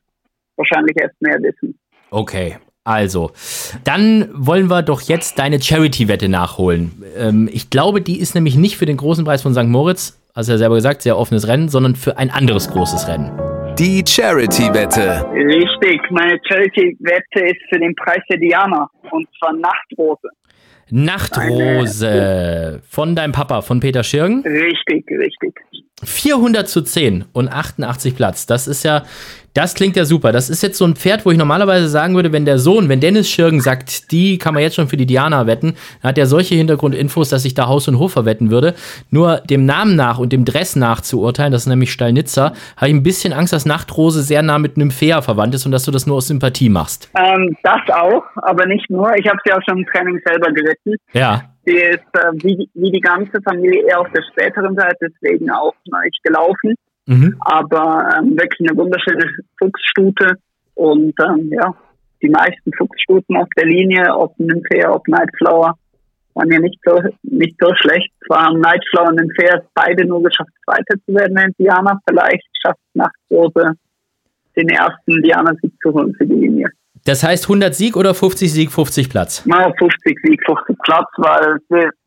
wahrscheinlich 0.58 0.96
erst 0.98 1.22
mehr 1.22 1.38
wissen. 1.42 1.78
Okay, 2.10 2.58
also, 2.90 3.30
dann 3.84 4.30
wollen 4.34 4.68
wir 4.68 4.82
doch 4.82 5.02
jetzt 5.02 5.38
deine 5.38 5.62
Charity-Wette 5.62 6.28
nachholen. 6.28 7.04
Ähm, 7.16 7.48
ich 7.54 7.70
glaube, 7.70 8.02
die 8.02 8.20
ist 8.20 8.34
nämlich 8.34 8.56
nicht 8.56 8.78
für 8.78 8.88
den 8.88 8.98
großen 8.98 9.24
Preis 9.24 9.44
von 9.44 9.54
St. 9.54 9.66
Moritz, 9.66 10.20
hast 10.36 10.48
du 10.48 10.54
ja 10.54 10.58
selber 10.58 10.74
gesagt, 10.74 11.04
sehr 11.04 11.16
offenes 11.16 11.48
Rennen, 11.48 11.70
sondern 11.70 11.96
für 11.96 12.18
ein 12.18 12.32
anderes 12.32 12.68
großes 12.72 13.08
Rennen. 13.08 13.32
Die 13.78 14.04
Charity-Wette. 14.04 15.24
Richtig, 15.32 16.02
meine 16.10 16.40
Charity-Wette 16.50 17.46
ist 17.46 17.62
für 17.70 17.80
den 17.80 17.94
Preis 17.94 18.24
der 18.28 18.40
Diana 18.40 18.90
und 19.12 19.28
zwar 19.38 19.54
Nachtrose. 19.54 20.30
Nachtrose 20.90 22.10
Eine, 22.10 22.82
von 22.90 23.16
deinem 23.16 23.34
Papa, 23.34 23.62
von 23.62 23.80
Peter 23.80 24.04
Schirgen. 24.04 24.42
Richtig, 24.42 25.06
richtig. 25.12 25.54
400 26.04 26.68
zu 26.68 26.82
10 26.82 27.26
und 27.34 27.50
88 27.50 28.16
Platz. 28.16 28.46
Das 28.46 28.68
ist 28.68 28.84
ja 28.84 29.04
das 29.54 29.74
klingt 29.74 29.96
ja 29.96 30.06
super. 30.06 30.32
Das 30.32 30.50
ist 30.50 30.62
jetzt 30.62 30.78
so 30.78 30.86
ein 30.86 30.96
Pferd, 30.96 31.26
wo 31.26 31.32
ich 31.32 31.38
normalerweise 31.38 31.88
sagen 31.88 32.16
würde, 32.16 32.32
wenn 32.32 32.46
der 32.46 32.60
Sohn, 32.60 32.88
wenn 32.88 33.00
Dennis 33.00 33.30
Schirgen 33.30 33.62
sagt, 33.62 34.12
die 34.12 34.38
kann 34.38 34.54
man 34.54 34.64
jetzt 34.64 34.76
schon 34.76 34.88
für 34.88 34.98
die 34.98 35.06
Diana 35.06 35.48
wetten, 35.48 35.76
dann 36.02 36.10
hat 36.10 36.18
er 36.18 36.28
solche 36.28 36.56
Hintergrundinfos, 36.56 37.30
dass 37.30 37.46
ich 37.46 37.56
da 37.56 37.68
Haus 37.68 37.88
und 37.88 38.00
Hof 38.00 38.14
verwetten 38.14 38.52
würde. 38.52 38.76
Nur 39.10 39.38
dem 39.50 39.66
Namen 39.66 39.96
nach 39.96 40.20
und 40.20 40.32
dem 40.32 40.46
Dress 40.46 40.76
nach 40.76 41.02
zu 41.02 41.22
urteilen, 41.22 41.52
das 41.52 41.64
ist 41.64 41.68
nämlich 41.68 41.92
Stallnitzer, 41.92 42.54
habe 42.78 42.90
ich 42.90 42.94
ein 42.94 43.04
bisschen 43.04 43.34
Angst, 43.34 43.54
dass 43.54 43.66
Nachtrose 43.66 44.22
sehr 44.22 44.44
nah 44.44 44.60
mit 44.60 44.76
einem 44.76 44.92
Fair 44.92 45.22
verwandt 45.22 45.56
ist 45.56 45.66
und 45.66 45.72
dass 45.72 45.84
du 45.84 45.92
das 45.92 46.06
nur 46.06 46.18
aus 46.18 46.28
Sympathie 46.28 46.70
machst. 46.70 47.10
Ähm, 47.18 47.58
das 47.64 47.82
auch, 47.94 48.24
aber 48.36 48.66
nicht 48.66 48.90
nur. 48.90 49.14
Ich 49.18 49.28
habe 49.28 49.40
sie 49.44 49.52
auch 49.52 49.62
schon 49.68 49.80
im 49.80 49.86
Training 49.88 50.20
selber 50.26 50.52
geritten. 50.52 50.96
Ja. 51.14 51.44
Sie 51.70 51.76
ist 51.78 52.02
äh, 52.14 52.32
wie, 52.34 52.68
wie 52.74 52.92
die 52.92 53.00
ganze 53.00 53.40
Familie 53.44 53.86
eher 53.86 54.00
auf 54.00 54.12
der 54.12 54.24
späteren 54.32 54.76
Seite, 54.76 55.08
deswegen 55.22 55.52
auch 55.52 55.76
neu 55.86 56.10
gelaufen. 56.24 56.74
Mhm. 57.06 57.36
Aber 57.42 58.10
ähm, 58.18 58.32
wirklich 58.32 58.68
eine 58.68 58.78
wunderschöne 58.78 59.30
Fuchsstute 59.60 60.34
und 60.74 61.14
ähm, 61.24 61.52
ja, 61.52 61.76
die 62.24 62.30
meisten 62.30 62.74
Fuchsstuten 62.76 63.38
auf 63.38 63.48
der 63.56 63.68
Linie, 63.68 64.16
ob 64.16 64.38
Nymphaea, 64.40 64.92
ob 64.92 65.08
Nightflower, 65.08 65.76
waren 66.34 66.52
ja 66.52 66.60
nicht 66.60 66.80
so, 66.84 67.00
nicht 67.22 67.56
so 67.60 67.72
schlecht. 67.76 68.12
Zwar 68.26 68.52
Nightflower 68.52 69.10
und 69.10 69.18
Nymphaea 69.18 69.62
beide 69.76 70.06
nur 70.06 70.24
geschafft, 70.24 70.52
Zweiter 70.66 70.96
zu 71.06 71.14
werden 71.14 71.38
in 71.38 71.54
Diana. 71.60 72.00
Vielleicht 72.08 72.48
schafft 72.64 72.80
Nachtrose 72.96 73.74
den 74.56 74.70
ersten 74.70 75.22
Diana-Sieg 75.22 75.74
zu 75.84 75.94
holen 75.94 76.16
für 76.16 76.26
die 76.26 76.34
Linie. 76.34 76.68
Das 77.06 77.24
heißt 77.24 77.46
100 77.46 77.74
Sieg 77.74 77.96
oder 77.96 78.14
50 78.14 78.52
Sieg, 78.52 78.72
50 78.72 79.10
Platz? 79.10 79.44
Na, 79.46 79.72
50 79.78 80.18
Sieg, 80.24 80.42
50 80.46 80.78
Platz, 80.84 81.08
weil 81.18 81.58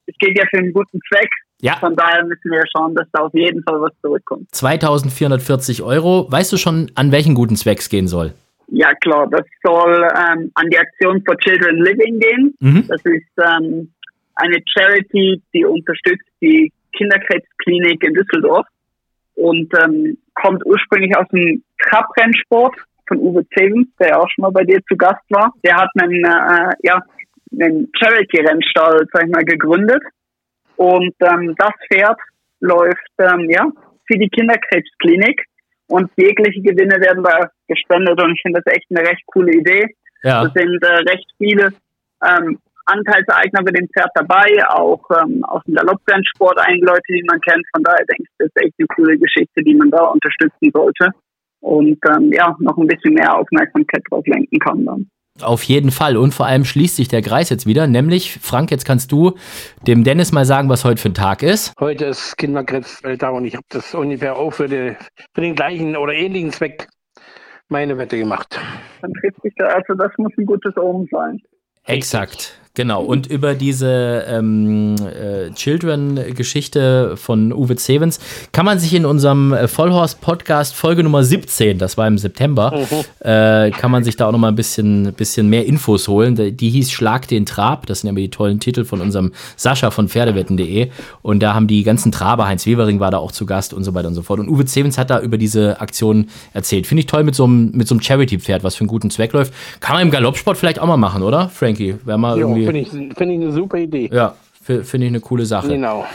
es 0.07 0.15
geht 0.19 0.39
ja 0.39 0.45
für 0.51 0.59
einen 0.59 0.73
guten 0.73 1.01
Zweck. 1.09 1.29
Ja. 1.61 1.77
Von 1.77 1.95
daher 1.95 2.25
müssen 2.25 2.51
wir 2.51 2.65
schauen, 2.77 2.95
dass 2.95 3.07
da 3.13 3.23
auf 3.23 3.35
jeden 3.35 3.63
Fall 3.63 3.81
was 3.81 3.93
zurückkommt. 4.01 4.53
2440 4.53 5.83
Euro. 5.83 6.27
Weißt 6.31 6.53
du 6.53 6.57
schon, 6.57 6.91
an 6.97 7.13
welchen 7.13 7.35
guten 7.35 7.57
Zweck 7.57 7.79
es 7.79 7.89
gehen 7.89 8.09
soll? 8.09 8.35
Ja, 8.67 8.93
klar. 8.95 9.29
Das 9.31 9.47
soll 9.63 10.09
ähm, 10.17 10.51
an 10.55 10.71
die 10.71 10.79
Aktion 10.79 11.23
for 11.25 11.37
Children 11.39 11.77
Living 11.77 12.19
gehen. 12.19 12.55
Mhm. 12.59 12.89
Das 12.89 13.01
ist 13.05 13.29
ähm, 13.39 13.93
eine 14.35 14.59
Charity, 14.67 15.41
die 15.55 15.65
unterstützt 15.65 16.27
die 16.41 16.73
Kinderkrebsklinik 16.97 18.03
in 18.03 18.15
Düsseldorf 18.15 18.67
und 19.35 19.73
ähm, 19.85 20.19
kommt 20.35 20.65
ursprünglich 20.67 21.17
aus 21.17 21.29
dem 21.33 21.63
Trabrennsport 21.89 22.75
von 23.13 23.21
Uwe 23.21 23.47
Zevens, 23.51 23.89
der 24.01 24.09
ja 24.09 24.19
auch 24.19 24.29
schon 24.31 24.43
mal 24.43 24.53
bei 24.53 24.65
dir 24.65 24.81
zu 24.89 24.97
Gast 24.97 25.25
war. 25.29 25.53
Der 25.65 25.77
hat 25.77 25.91
einen, 26.01 26.25
äh, 26.25 26.73
ja, 26.83 27.03
einen 27.53 27.91
Charity-Rennstall, 27.99 29.07
sag 29.13 29.25
ich 29.25 29.31
mal, 29.31 29.45
gegründet 29.45 30.03
und 30.77 31.15
ähm, 31.21 31.55
das 31.59 31.73
Pferd 31.89 32.19
läuft 32.61 33.13
ähm, 33.19 33.51
ja 33.51 33.67
für 34.07 34.19
die 34.19 34.29
Kinderkrebsklinik 34.31 35.45
und 35.89 36.11
jegliche 36.17 36.63
Gewinne 36.63 36.99
werden 37.01 37.23
da 37.23 37.51
gespendet 37.69 38.21
und 38.23 38.33
ich 38.33 38.43
finde 38.43 38.63
das 38.65 38.75
echt 38.75 38.87
eine 38.91 39.07
recht 39.07 39.23
coole 39.27 39.53
Idee. 39.53 39.95
Ja. 40.23 40.45
Es 40.45 40.53
sind 40.55 40.83
äh, 40.83 41.11
recht 41.11 41.29
viele 41.37 41.69
ähm, 42.25 42.59
Anteilseigner 42.87 43.63
bei 43.63 43.73
dem 43.73 43.89
Pferd 43.89 44.11
dabei, 44.15 44.49
auch 44.69 45.03
ähm, 45.23 45.45
aus 45.45 45.63
dem 45.65 45.75
Galopprennsport 45.75 46.59
einige 46.67 46.87
Leute, 46.87 47.03
die 47.09 47.25
man 47.29 47.41
kennt. 47.41 47.67
Von 47.75 47.83
daher 47.83 48.05
denke 48.07 48.23
ich, 48.23 48.29
das 48.39 48.49
ist 48.49 48.65
echt 48.65 48.75
eine 48.79 48.89
coole 48.89 49.19
Geschichte, 49.19 49.63
die 49.63 49.75
man 49.75 49.91
da 49.91 50.05
unterstützen 50.05 50.71
sollte 50.73 51.11
und 51.63 51.99
ähm, 52.09 52.31
ja 52.33 52.55
noch 52.61 52.77
ein 52.77 52.87
bisschen 52.87 53.15
mehr 53.15 53.35
Aufmerksamkeit 53.37 54.03
drauf 54.11 54.27
lenken 54.27 54.59
kann 54.59 54.85
dann. 54.85 55.09
Auf 55.41 55.63
jeden 55.63 55.91
Fall. 55.91 56.19
Und 56.19 56.35
vor 56.35 56.47
allem 56.47 56.65
schließt 56.65 56.97
sich 56.97 57.09
der 57.09 57.23
Kreis 57.23 57.49
jetzt 57.49 57.65
wieder. 57.65 57.87
Nämlich, 57.87 58.39
Frank, 58.43 58.71
jetzt 58.71 58.85
kannst 58.85 59.11
du 59.13 59.33
dem 59.87 60.05
Dennis 60.05 60.31
mal 60.31 60.45
sagen, 60.45 60.69
was 60.69 60.85
heute 60.85 61.01
für 61.01 61.09
ein 61.09 61.15
Tag 61.15 61.43
ist. 61.43 61.73
Heute 61.81 62.07
ist 62.07 62.37
Kinderkrebswelttag 62.37 63.33
und 63.33 63.47
ich 63.47 63.55
habe 63.55 63.65
das 63.71 63.95
ungefähr 63.95 64.37
auch 64.37 64.53
für, 64.53 64.69
die, 64.69 64.95
für, 65.35 65.41
den 65.41 65.55
gleichen 65.55 65.97
oder 65.97 66.13
ähnlichen 66.13 66.51
Zweck 66.51 66.87
meine 67.69 67.97
Wette 67.97 68.19
gemacht. 68.19 68.61
Dann 69.01 69.13
trifft 69.15 69.41
sich 69.43 69.55
da, 69.57 69.69
also 69.69 69.95
das 69.95 70.13
muss 70.19 70.33
ein 70.37 70.45
gutes 70.45 70.77
Omen 70.77 71.09
sein. 71.11 71.41
Exakt. 71.87 72.61
Genau, 72.75 73.03
und 73.03 73.27
über 73.27 73.55
diese 73.55 74.25
ähm, 74.27 74.97
äh, 74.97 75.51
Children-Geschichte 75.51 77.19
von 77.19 77.53
Uwe 77.53 77.77
Zevens 77.77 78.19
kann 78.53 78.65
man 78.65 78.79
sich 78.79 78.95
in 78.95 79.05
unserem 79.05 79.53
äh, 79.53 79.69
Vollhorst-Podcast 79.69 80.75
Folge 80.75 81.03
Nummer 81.03 81.23
17, 81.23 81.77
das 81.77 81.99
war 81.99 82.07
im 82.07 82.17
September, 82.17 82.75
mhm. 82.75 83.27
äh, 83.29 83.71
kann 83.73 83.91
man 83.91 84.05
sich 84.05 84.17
da 84.17 84.27
auch 84.27 84.33
noch 84.33 84.39
mal 84.39 84.49
ein 84.49 84.55
bisschen, 84.55 85.13
bisschen 85.13 85.51
mehr 85.51 85.67
Infos 85.67 86.09
holen. 86.09 86.57
Die 86.57 86.71
hieß 86.71 86.91
Schlag 86.91 87.29
den 87.29 87.45
Trab, 87.45 87.85
das 87.85 88.01
sind 88.01 88.09
ja 88.09 88.15
die 88.15 88.31
tollen 88.31 88.59
Titel 88.59 88.87
von 88.87 89.03
unserem 89.03 89.33
Sascha 89.57 89.91
von 89.91 90.09
Pferdewetten.de 90.09 90.89
und 91.21 91.43
da 91.43 91.53
haben 91.53 91.67
die 91.67 91.83
ganzen 91.83 92.11
Traber, 92.11 92.47
Heinz 92.47 92.65
Wevering 92.65 93.01
war 93.01 93.11
da 93.11 93.19
auch 93.19 93.33
zu 93.33 93.45
Gast 93.45 93.75
und 93.75 93.85
so 93.85 93.93
weiter 93.93 94.09
und 94.09 94.15
so 94.15 94.23
fort. 94.23 94.41
Und 94.41 94.49
Uwe 94.49 94.65
Zevens 94.65 94.97
hat 94.97 95.11
da 95.11 95.21
über 95.21 95.37
diese 95.37 95.79
Aktion 95.79 96.29
erzählt. 96.55 96.87
Finde 96.87 97.01
ich 97.01 97.07
toll 97.07 97.23
mit 97.23 97.35
so 97.35 97.45
einem, 97.45 97.73
mit 97.73 97.87
so 97.87 97.95
einem 97.95 98.01
Charity-Pferd, 98.01 98.65
was 98.65 98.77
für 98.77 98.81
einen 98.81 98.89
guten 98.89 99.11
Zweck 99.11 99.35
läuft. 99.35 99.53
Kann 99.81 99.97
man 99.97 100.05
im 100.05 100.11
Galoppsport 100.11 100.57
vielleicht 100.57 100.79
auch 100.79 100.87
mal 100.87 100.97
machen, 100.97 101.23
oder, 101.23 101.51
Frankie? 101.51 101.97
Wäre 102.07 102.19
mal 102.19 102.39
irgendwie 102.39 102.62
Finde 102.67 102.81
ich, 102.81 102.89
find 102.89 103.21
ich 103.21 103.41
eine 103.41 103.53
super 103.53 103.79
Idee. 103.79 104.11
Ja, 104.13 104.35
Finde 104.63 104.99
ich 104.99 105.07
eine 105.07 105.21
coole 105.21 105.45
Sache. 105.45 105.67
Genau. 105.67 106.07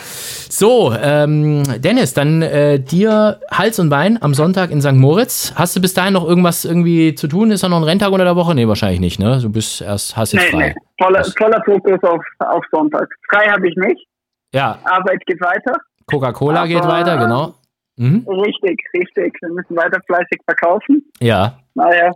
So, 0.49 0.93
ähm, 0.93 1.63
Dennis, 1.79 2.13
dann 2.13 2.41
äh, 2.41 2.79
dir 2.79 3.41
Hals 3.51 3.77
und 3.77 3.89
Bein 3.89 4.17
am 4.21 4.33
Sonntag 4.33 4.71
in 4.71 4.81
St. 4.81 4.93
Moritz. 4.93 5.51
Hast 5.55 5.75
du 5.75 5.81
bis 5.81 5.93
dahin 5.93 6.13
noch 6.13 6.25
irgendwas 6.25 6.63
irgendwie 6.63 7.13
zu 7.13 7.27
tun? 7.27 7.51
Ist 7.51 7.63
da 7.63 7.69
noch 7.69 7.77
ein 7.77 7.83
Renntag 7.83 8.09
unter 8.09 8.23
der 8.23 8.37
Woche? 8.37 8.55
Nee, 8.55 8.65
wahrscheinlich 8.65 9.01
nicht, 9.01 9.19
ne? 9.19 9.39
Du 9.41 9.51
bist 9.51 9.81
erst, 9.81 10.15
hast 10.15 10.31
jetzt 10.31 10.45
nee, 10.45 10.51
frei. 10.51 10.67
Nee. 10.69 10.75
Voller, 11.03 11.25
voller 11.37 11.61
Fokus 11.65 12.01
auf, 12.03 12.23
auf 12.39 12.63
Sonntag. 12.71 13.09
Frei 13.29 13.49
habe 13.49 13.67
ich 13.67 13.75
nicht. 13.75 14.07
Ja. 14.53 14.79
Arbeit 14.85 15.25
geht 15.25 15.41
weiter. 15.41 15.73
Coca-Cola 16.05 16.67
geht 16.67 16.85
weiter, 16.85 17.17
genau. 17.17 17.55
Mhm. 17.97 18.25
Richtig, 18.29 18.79
richtig. 18.93 19.35
Wir 19.41 19.49
müssen 19.49 19.75
weiter 19.75 19.99
fleißig 20.05 20.39
verkaufen. 20.45 21.03
Ja. 21.19 21.59
Naja, 21.75 22.11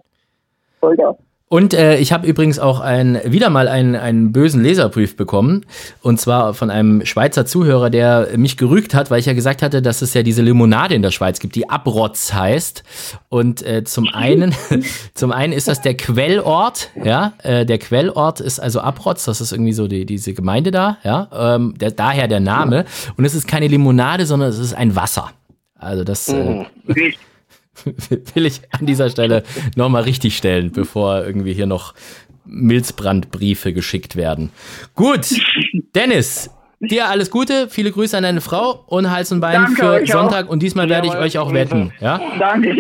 Vollgas. 0.80 1.18
Und 1.52 1.74
äh, 1.74 1.98
ich 1.98 2.14
habe 2.14 2.26
übrigens 2.26 2.60
auch 2.60 2.80
ein, 2.80 3.20
wieder 3.26 3.50
mal 3.50 3.68
einen, 3.68 3.98
einen 3.98 4.32
bösen 4.32 4.64
Leserbrief 4.64 5.18
bekommen. 5.18 5.66
Und 6.02 6.18
zwar 6.18 6.54
von 6.54 6.70
einem 6.70 7.06
Schweizer 7.06 7.46
Zuhörer, 7.46 7.90
der 7.90 8.30
mich 8.38 8.56
gerügt 8.56 8.94
hat, 8.94 9.12
weil 9.12 9.20
ich 9.20 9.26
ja 9.26 9.34
gesagt 9.34 9.62
hatte, 9.62 9.82
dass 9.82 10.02
es 10.02 10.14
ja 10.14 10.24
diese 10.24 10.42
Limonade 10.42 10.96
in 10.96 11.02
der 11.02 11.12
Schweiz 11.12 11.42
gibt, 11.42 11.56
die 11.56 11.70
Abrotz 11.70 12.32
heißt. 12.32 12.84
Und 13.28 13.64
äh, 13.64 13.84
zum 13.84 14.08
einen, 14.08 14.56
zum 15.14 15.34
einen 15.34 15.52
ist 15.52 15.68
das 15.68 15.82
der 15.82 15.98
Quellort, 15.98 16.90
ja. 16.96 17.34
Äh, 17.44 17.66
der 17.66 17.80
Quellort 17.80 18.40
ist 18.40 18.62
also 18.62 18.80
Abrotz, 18.80 19.26
das 19.26 19.42
ist 19.42 19.52
irgendwie 19.52 19.74
so 19.74 19.90
die, 19.90 20.06
diese 20.06 20.34
Gemeinde 20.34 20.72
da, 20.72 21.00
ja. 21.04 21.28
Ähm, 21.34 21.74
der, 21.78 21.92
daher 21.92 22.30
der 22.30 22.40
Name. 22.40 22.86
Und 23.18 23.26
es 23.26 23.36
ist 23.36 23.46
keine 23.46 23.68
Limonade, 23.68 24.26
sondern 24.26 24.48
es 24.48 24.58
ist 24.58 24.74
ein 24.74 24.96
Wasser. 24.96 25.32
Also 25.76 26.06
das. 26.06 26.30
Äh, 26.30 26.34
mhm. 26.34 26.66
will 28.34 28.46
ich 28.46 28.62
an 28.72 28.86
dieser 28.86 29.10
Stelle 29.10 29.44
nochmal 29.76 30.04
richtig 30.04 30.38
stellen, 30.38 30.72
bevor 30.72 31.26
irgendwie 31.26 31.54
hier 31.54 31.68
noch 31.68 31.94
Milzbrandbriefe 32.46 33.74
geschickt 33.74 34.16
werden. 34.16 34.52
Gut, 34.96 35.28
Dennis, 35.96 36.50
dir 36.82 37.10
alles 37.10 37.30
Gute, 37.30 37.68
viele 37.70 37.92
Grüße 37.92 38.18
an 38.18 38.24
deine 38.24 38.42
Frau 38.42 38.84
und 38.88 39.10
Hals 39.12 39.32
und 39.32 39.40
Bein 39.40 39.54
Danke 39.54 39.76
für 39.76 40.08
Sonntag 40.08 40.48
auch. 40.48 40.52
und 40.52 40.64
diesmal 40.64 40.90
werde 40.90 41.08
ich 41.08 41.16
euch 41.16 41.38
auch 41.38 41.54
wetten. 41.54 41.94
Ja? 42.00 42.20
Danke. 42.40 42.76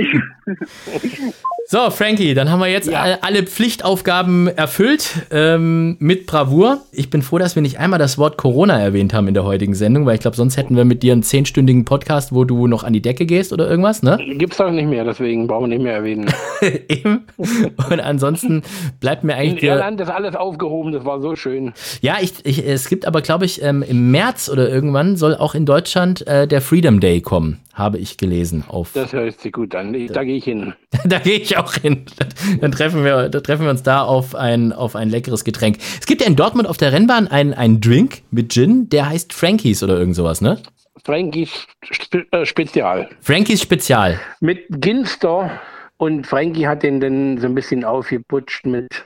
So, 1.67 1.89
Frankie, 1.89 2.33
dann 2.33 2.51
haben 2.51 2.59
wir 2.59 2.67
jetzt 2.67 2.89
ja. 2.89 3.19
alle 3.21 3.43
Pflichtaufgaben 3.43 4.49
erfüllt 4.49 5.25
ähm, 5.31 5.95
mit 5.99 6.25
Bravour. 6.25 6.81
Ich 6.91 7.09
bin 7.09 7.21
froh, 7.21 7.37
dass 7.37 7.55
wir 7.55 7.61
nicht 7.61 7.79
einmal 7.79 7.97
das 7.97 8.17
Wort 8.17 8.37
Corona 8.37 8.77
erwähnt 8.77 9.13
haben 9.13 9.29
in 9.29 9.33
der 9.33 9.45
heutigen 9.45 9.73
Sendung, 9.73 10.05
weil 10.05 10.15
ich 10.15 10.19
glaube, 10.19 10.35
sonst 10.35 10.57
hätten 10.57 10.75
wir 10.75 10.83
mit 10.83 11.01
dir 11.01 11.13
einen 11.13 11.23
zehnstündigen 11.23 11.85
Podcast, 11.85 12.35
wo 12.35 12.43
du 12.43 12.67
noch 12.67 12.83
an 12.83 12.91
die 12.91 13.01
Decke 13.01 13.25
gehst 13.25 13.53
oder 13.53 13.69
irgendwas, 13.69 14.03
ne? 14.03 14.19
Gibt's 14.37 14.57
doch 14.57 14.69
nicht 14.69 14.87
mehr, 14.87 15.05
deswegen 15.05 15.47
brauchen 15.47 15.69
wir 15.69 15.77
nicht 15.77 15.83
mehr 15.83 15.93
erwähnen. 15.93 16.29
Eben. 16.89 17.21
Und 17.37 17.99
ansonsten 18.01 18.63
bleibt 18.99 19.23
mir 19.23 19.35
eigentlich. 19.35 19.63
In 19.63 19.69
Irland 19.69 20.01
ist 20.01 20.09
alles 20.09 20.35
aufgehoben, 20.35 20.91
das 20.91 21.05
war 21.05 21.21
so 21.21 21.37
schön. 21.37 21.71
Ja, 22.01 22.17
ich, 22.19 22.33
ich, 22.43 22.67
es 22.67 22.89
gibt 22.89 23.05
aber, 23.05 23.21
glaube 23.21 23.45
ich, 23.45 23.63
ähm, 23.63 23.81
im 23.91 24.09
März 24.09 24.49
oder 24.49 24.69
irgendwann 24.69 25.17
soll 25.17 25.35
auch 25.35 25.53
in 25.53 25.65
Deutschland 25.65 26.25
äh, 26.25 26.47
der 26.47 26.61
Freedom 26.61 27.01
Day 27.01 27.19
kommen 27.21 27.59
habe 27.73 27.97
ich 27.97 28.17
gelesen. 28.17 28.63
Auf 28.67 28.91
das 28.93 29.11
hört 29.11 29.39
sich 29.39 29.51
gut 29.51 29.75
an. 29.75 29.93
Ich, 29.93 30.11
da 30.11 30.23
gehe 30.23 30.37
ich 30.37 30.43
hin. 30.43 30.73
da 31.05 31.19
gehe 31.19 31.39
ich 31.39 31.57
auch 31.57 31.73
hin. 31.73 32.05
Dann 32.59 32.71
treffen 32.71 33.03
wir, 33.03 33.29
da 33.29 33.39
treffen 33.39 33.63
wir 33.63 33.71
uns 33.71 33.83
da 33.83 34.03
auf 34.03 34.35
ein, 34.35 34.71
auf 34.71 34.95
ein 34.95 35.09
leckeres 35.09 35.43
Getränk. 35.43 35.77
Es 35.99 36.05
gibt 36.05 36.21
ja 36.21 36.27
in 36.27 36.35
Dortmund 36.35 36.67
auf 36.67 36.77
der 36.77 36.93
Rennbahn 36.93 37.27
einen, 37.27 37.53
einen 37.53 37.81
Drink 37.81 38.21
mit 38.31 38.53
Gin, 38.53 38.89
der 38.89 39.09
heißt 39.09 39.33
Frankies 39.33 39.83
oder 39.83 39.97
irgend 39.97 40.15
sowas, 40.15 40.41
ne? 40.41 40.61
Frankies 41.03 41.67
Spe 41.89 42.25
äh, 42.31 42.45
Spezial. 42.45 43.09
Frankies 43.21 43.61
Spezial. 43.61 44.19
Mit 44.39 44.65
Ginster 44.69 45.59
und 45.97 46.27
Frankie 46.27 46.67
hat 46.67 46.83
den 46.83 46.99
dann 46.99 47.39
so 47.39 47.47
ein 47.47 47.55
bisschen 47.55 47.83
aufgeputscht 47.83 48.65
mit 48.65 49.05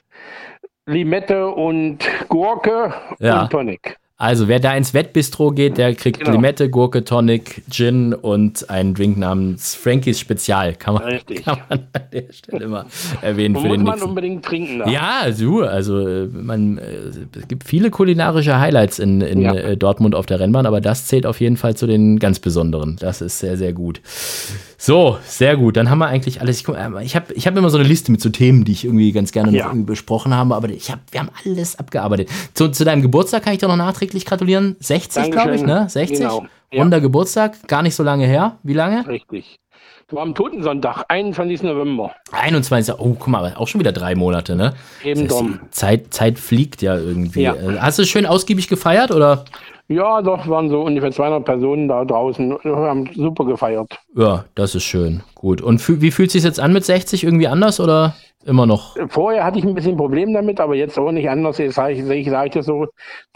Limette 0.85 1.47
und 1.47 1.99
Gurke 2.27 2.93
ja. 3.19 3.43
und 3.43 3.49
Tonic. 3.51 3.97
Also, 4.17 4.47
wer 4.47 4.61
da 4.61 4.73
ins 4.77 4.93
Wettbistro 4.93 5.51
geht, 5.51 5.77
der 5.77 5.93
kriegt 5.93 6.19
genau. 6.19 6.31
Limette, 6.31 6.69
Gurke, 6.69 7.03
Tonic, 7.03 7.63
Gin 7.69 8.13
und 8.13 8.69
einen 8.69 8.93
Drink 8.93 9.17
namens 9.17 9.75
Frankies 9.75 10.21
Spezial. 10.21 10.73
Kann 10.75 10.93
man, 10.93 11.03
Richtig. 11.03 11.43
kann 11.43 11.59
man 11.67 11.79
an 11.91 12.03
der 12.13 12.31
Stelle 12.31 12.67
mal 12.69 12.85
erwähnen. 13.21 13.55
Für 13.55 13.61
muss 13.67 13.71
den 13.71 13.83
man 13.83 13.93
nächsten. 13.95 14.09
unbedingt 14.09 14.45
trinken. 14.45 14.79
Da. 14.79 14.87
Ja, 14.87 15.33
so, 15.33 15.63
also 15.63 16.27
man, 16.31 16.77
äh, 16.77 16.83
es 17.37 17.47
gibt 17.49 17.65
viele 17.65 17.89
kulinarische 17.89 18.57
Highlights 18.57 18.99
in, 18.99 19.19
in 19.19 19.41
ja. 19.41 19.53
Äh, 19.53 19.75
Dortmund 19.75 20.15
auf 20.15 20.25
der 20.25 20.39
Rennbahn, 20.39 20.65
aber 20.65 20.79
das 20.79 21.07
zählt 21.07 21.25
auf 21.25 21.41
jeden 21.41 21.57
Fall 21.57 21.75
zu 21.75 21.85
den 21.85 22.17
ganz 22.17 22.39
besonderen. 22.39 22.95
Das 22.97 23.19
ist 23.19 23.39
sehr, 23.39 23.57
sehr 23.57 23.73
gut. 23.73 23.99
So, 24.85 25.17
sehr 25.25 25.57
gut. 25.57 25.77
Dann 25.77 25.89
haben 25.89 25.97
wir 25.97 26.05
eigentlich 26.05 26.41
alles. 26.41 26.59
Ich, 26.59 26.67
ich 26.67 27.15
habe 27.15 27.33
ich 27.33 27.47
hab 27.47 27.57
immer 27.57 27.71
so 27.71 27.79
eine 27.79 27.87
Liste 27.87 28.11
mit 28.11 28.21
so 28.21 28.29
Themen, 28.29 28.65
die 28.65 28.71
ich 28.71 28.85
irgendwie 28.85 29.11
ganz 29.13 29.31
gerne 29.31 29.49
ja. 29.49 29.71
besprochen 29.73 30.31
habe, 30.31 30.55
aber 30.55 30.69
ich 30.69 30.91
hab, 30.91 30.99
wir 31.09 31.21
haben 31.21 31.31
alles 31.43 31.79
abgearbeitet. 31.79 32.29
Zu, 32.53 32.69
zu 32.69 32.85
deinem 32.85 33.01
Geburtstag 33.01 33.41
kann 33.41 33.53
ich 33.53 33.59
dir 33.59 33.67
noch 33.67 33.77
nachträglich 33.77 34.25
gratulieren. 34.25 34.75
60, 34.79 35.31
glaube 35.31 35.55
ich, 35.55 35.63
ne? 35.63 35.89
60? 35.89 36.19
Genau. 36.19 36.45
Ja. 36.71 36.83
Runder 36.83 37.01
Geburtstag, 37.01 37.67
gar 37.67 37.81
nicht 37.81 37.95
so 37.95 38.03
lange 38.03 38.27
her. 38.27 38.59
Wie 38.61 38.73
lange? 38.73 39.07
Richtig. 39.07 39.55
Du 40.07 40.19
am 40.19 40.35
Totensonntag, 40.35 41.03
21. 41.07 41.63
November. 41.63 42.11
21. 42.31 42.93
Oh, 42.99 43.15
guck 43.17 43.27
mal, 43.27 43.55
auch 43.57 43.67
schon 43.67 43.79
wieder 43.79 43.91
drei 43.91 44.13
Monate, 44.13 44.55
ne? 44.55 44.75
Eben 45.03 45.27
das 45.27 45.41
heißt, 45.41 45.59
Zeit, 45.71 46.13
Zeit 46.13 46.37
fliegt 46.37 46.83
ja 46.83 46.95
irgendwie. 46.95 47.41
Ja. 47.41 47.55
Äh, 47.55 47.79
hast 47.79 47.97
du 47.97 48.05
schön 48.05 48.27
ausgiebig 48.27 48.67
gefeiert 48.67 49.09
oder? 49.09 49.45
Ja, 49.87 50.21
doch, 50.21 50.47
waren 50.47 50.69
so 50.69 50.81
ungefähr 50.81 51.11
200 51.11 51.43
Personen 51.43 51.87
da 51.87 52.05
draußen. 52.05 52.55
Wir 52.61 52.75
haben 52.75 53.09
super 53.15 53.45
gefeiert. 53.45 53.97
Ja, 54.15 54.45
das 54.53 54.75
ist 54.75 54.83
schön. 54.83 55.23
Gut. 55.33 55.59
Und 55.61 55.81
wie 55.99 56.11
fühlt 56.11 56.27
es 56.27 56.33
sich 56.33 56.43
jetzt 56.43 56.59
an 56.59 56.71
mit 56.71 56.85
60? 56.85 57.23
Irgendwie 57.23 57.47
anders 57.47 57.79
oder 57.79 58.15
immer 58.45 58.67
noch? 58.67 58.95
Vorher 59.09 59.43
hatte 59.43 59.57
ich 59.57 59.65
ein 59.65 59.73
bisschen 59.73 59.97
Problem 59.97 60.33
damit, 60.33 60.59
aber 60.59 60.75
jetzt 60.75 60.99
auch 60.99 61.11
nicht 61.11 61.27
anders. 61.27 61.57
Jetzt 61.57 61.75
sage 61.75 61.93
ich, 61.93 62.07
ich, 62.07 62.29
sage 62.29 62.51
das 62.51 62.67
so, 62.67 62.85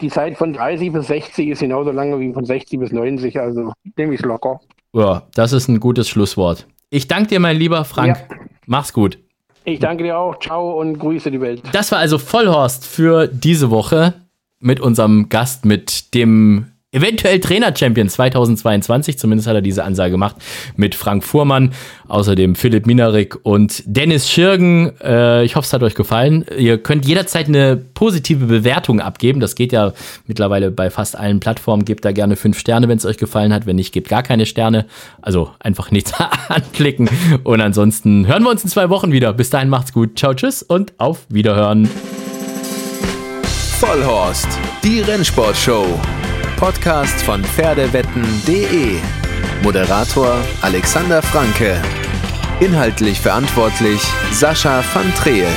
die 0.00 0.08
Zeit 0.08 0.36
von 0.38 0.52
30 0.52 0.92
bis 0.92 1.08
60 1.08 1.48
ist 1.48 1.60
genauso 1.60 1.90
lange 1.90 2.20
wie 2.20 2.32
von 2.32 2.44
60 2.44 2.78
bis 2.78 2.92
90. 2.92 3.40
Also 3.40 3.72
nehme 3.96 4.14
ich 4.14 4.20
es 4.20 4.26
locker. 4.26 4.60
Ja, 4.92 5.22
das 5.34 5.52
ist 5.52 5.68
ein 5.68 5.80
gutes 5.80 6.08
Schlusswort. 6.08 6.66
Ich 6.90 7.06
danke 7.06 7.28
dir, 7.28 7.40
mein 7.40 7.56
lieber 7.56 7.84
Frank. 7.84 8.16
Ja. 8.28 8.36
Mach's 8.66 8.92
gut. 8.92 9.18
Ich 9.64 9.78
danke 9.78 10.04
dir 10.04 10.18
auch. 10.18 10.38
Ciao 10.40 10.80
und 10.80 10.98
grüße 10.98 11.30
die 11.30 11.40
Welt. 11.40 11.62
Das 11.72 11.92
war 11.92 11.98
also 11.98 12.18
Vollhorst 12.18 12.86
für 12.86 13.28
diese 13.28 13.70
Woche 13.70 14.14
mit 14.58 14.80
unserem 14.80 15.28
Gast, 15.28 15.64
mit 15.64 16.14
dem 16.14 16.69
eventuell 16.92 17.38
Trainer-Champion 17.38 18.08
2022. 18.08 19.18
Zumindest 19.18 19.48
hat 19.48 19.54
er 19.54 19.62
diese 19.62 19.84
Ansage 19.84 20.10
gemacht 20.10 20.36
mit 20.76 20.94
Frank 20.94 21.24
Fuhrmann, 21.24 21.72
außerdem 22.08 22.56
Philipp 22.56 22.86
Minarik 22.86 23.38
und 23.44 23.82
Dennis 23.86 24.28
Schirgen. 24.28 24.92
Äh, 25.00 25.44
ich 25.44 25.54
hoffe, 25.56 25.66
es 25.66 25.72
hat 25.72 25.82
euch 25.82 25.94
gefallen. 25.94 26.44
Ihr 26.56 26.78
könnt 26.78 27.06
jederzeit 27.06 27.46
eine 27.46 27.76
positive 27.76 28.46
Bewertung 28.46 29.00
abgeben. 29.00 29.40
Das 29.40 29.54
geht 29.54 29.72
ja 29.72 29.92
mittlerweile 30.26 30.70
bei 30.70 30.90
fast 30.90 31.16
allen 31.16 31.38
Plattformen. 31.38 31.84
Gebt 31.84 32.04
da 32.04 32.12
gerne 32.12 32.36
fünf 32.36 32.58
Sterne, 32.58 32.88
wenn 32.88 32.98
es 32.98 33.06
euch 33.06 33.18
gefallen 33.18 33.52
hat. 33.52 33.66
Wenn 33.66 33.76
nicht, 33.76 33.92
gebt 33.92 34.08
gar 34.08 34.22
keine 34.22 34.46
Sterne. 34.46 34.86
Also 35.22 35.52
einfach 35.60 35.92
nichts 35.92 36.12
anklicken. 36.48 37.08
Und 37.44 37.60
ansonsten 37.60 38.26
hören 38.26 38.42
wir 38.42 38.50
uns 38.50 38.64
in 38.64 38.70
zwei 38.70 38.90
Wochen 38.90 39.12
wieder. 39.12 39.32
Bis 39.32 39.50
dahin 39.50 39.68
macht's 39.68 39.92
gut. 39.92 40.18
Ciao, 40.18 40.34
tschüss 40.34 40.62
und 40.62 40.92
auf 40.98 41.26
Wiederhören. 41.28 41.88
Vollhorst, 43.78 44.48
die 44.84 45.00
Rennsportshow. 45.00 45.86
Podcast 46.60 47.22
von 47.22 47.42
Pferdewetten.de. 47.42 48.98
Moderator 49.62 50.36
Alexander 50.60 51.22
Franke. 51.22 51.80
Inhaltlich 52.60 53.18
verantwortlich 53.18 54.02
Sascha 54.30 54.84
van 54.92 55.10
Treel. 55.14 55.48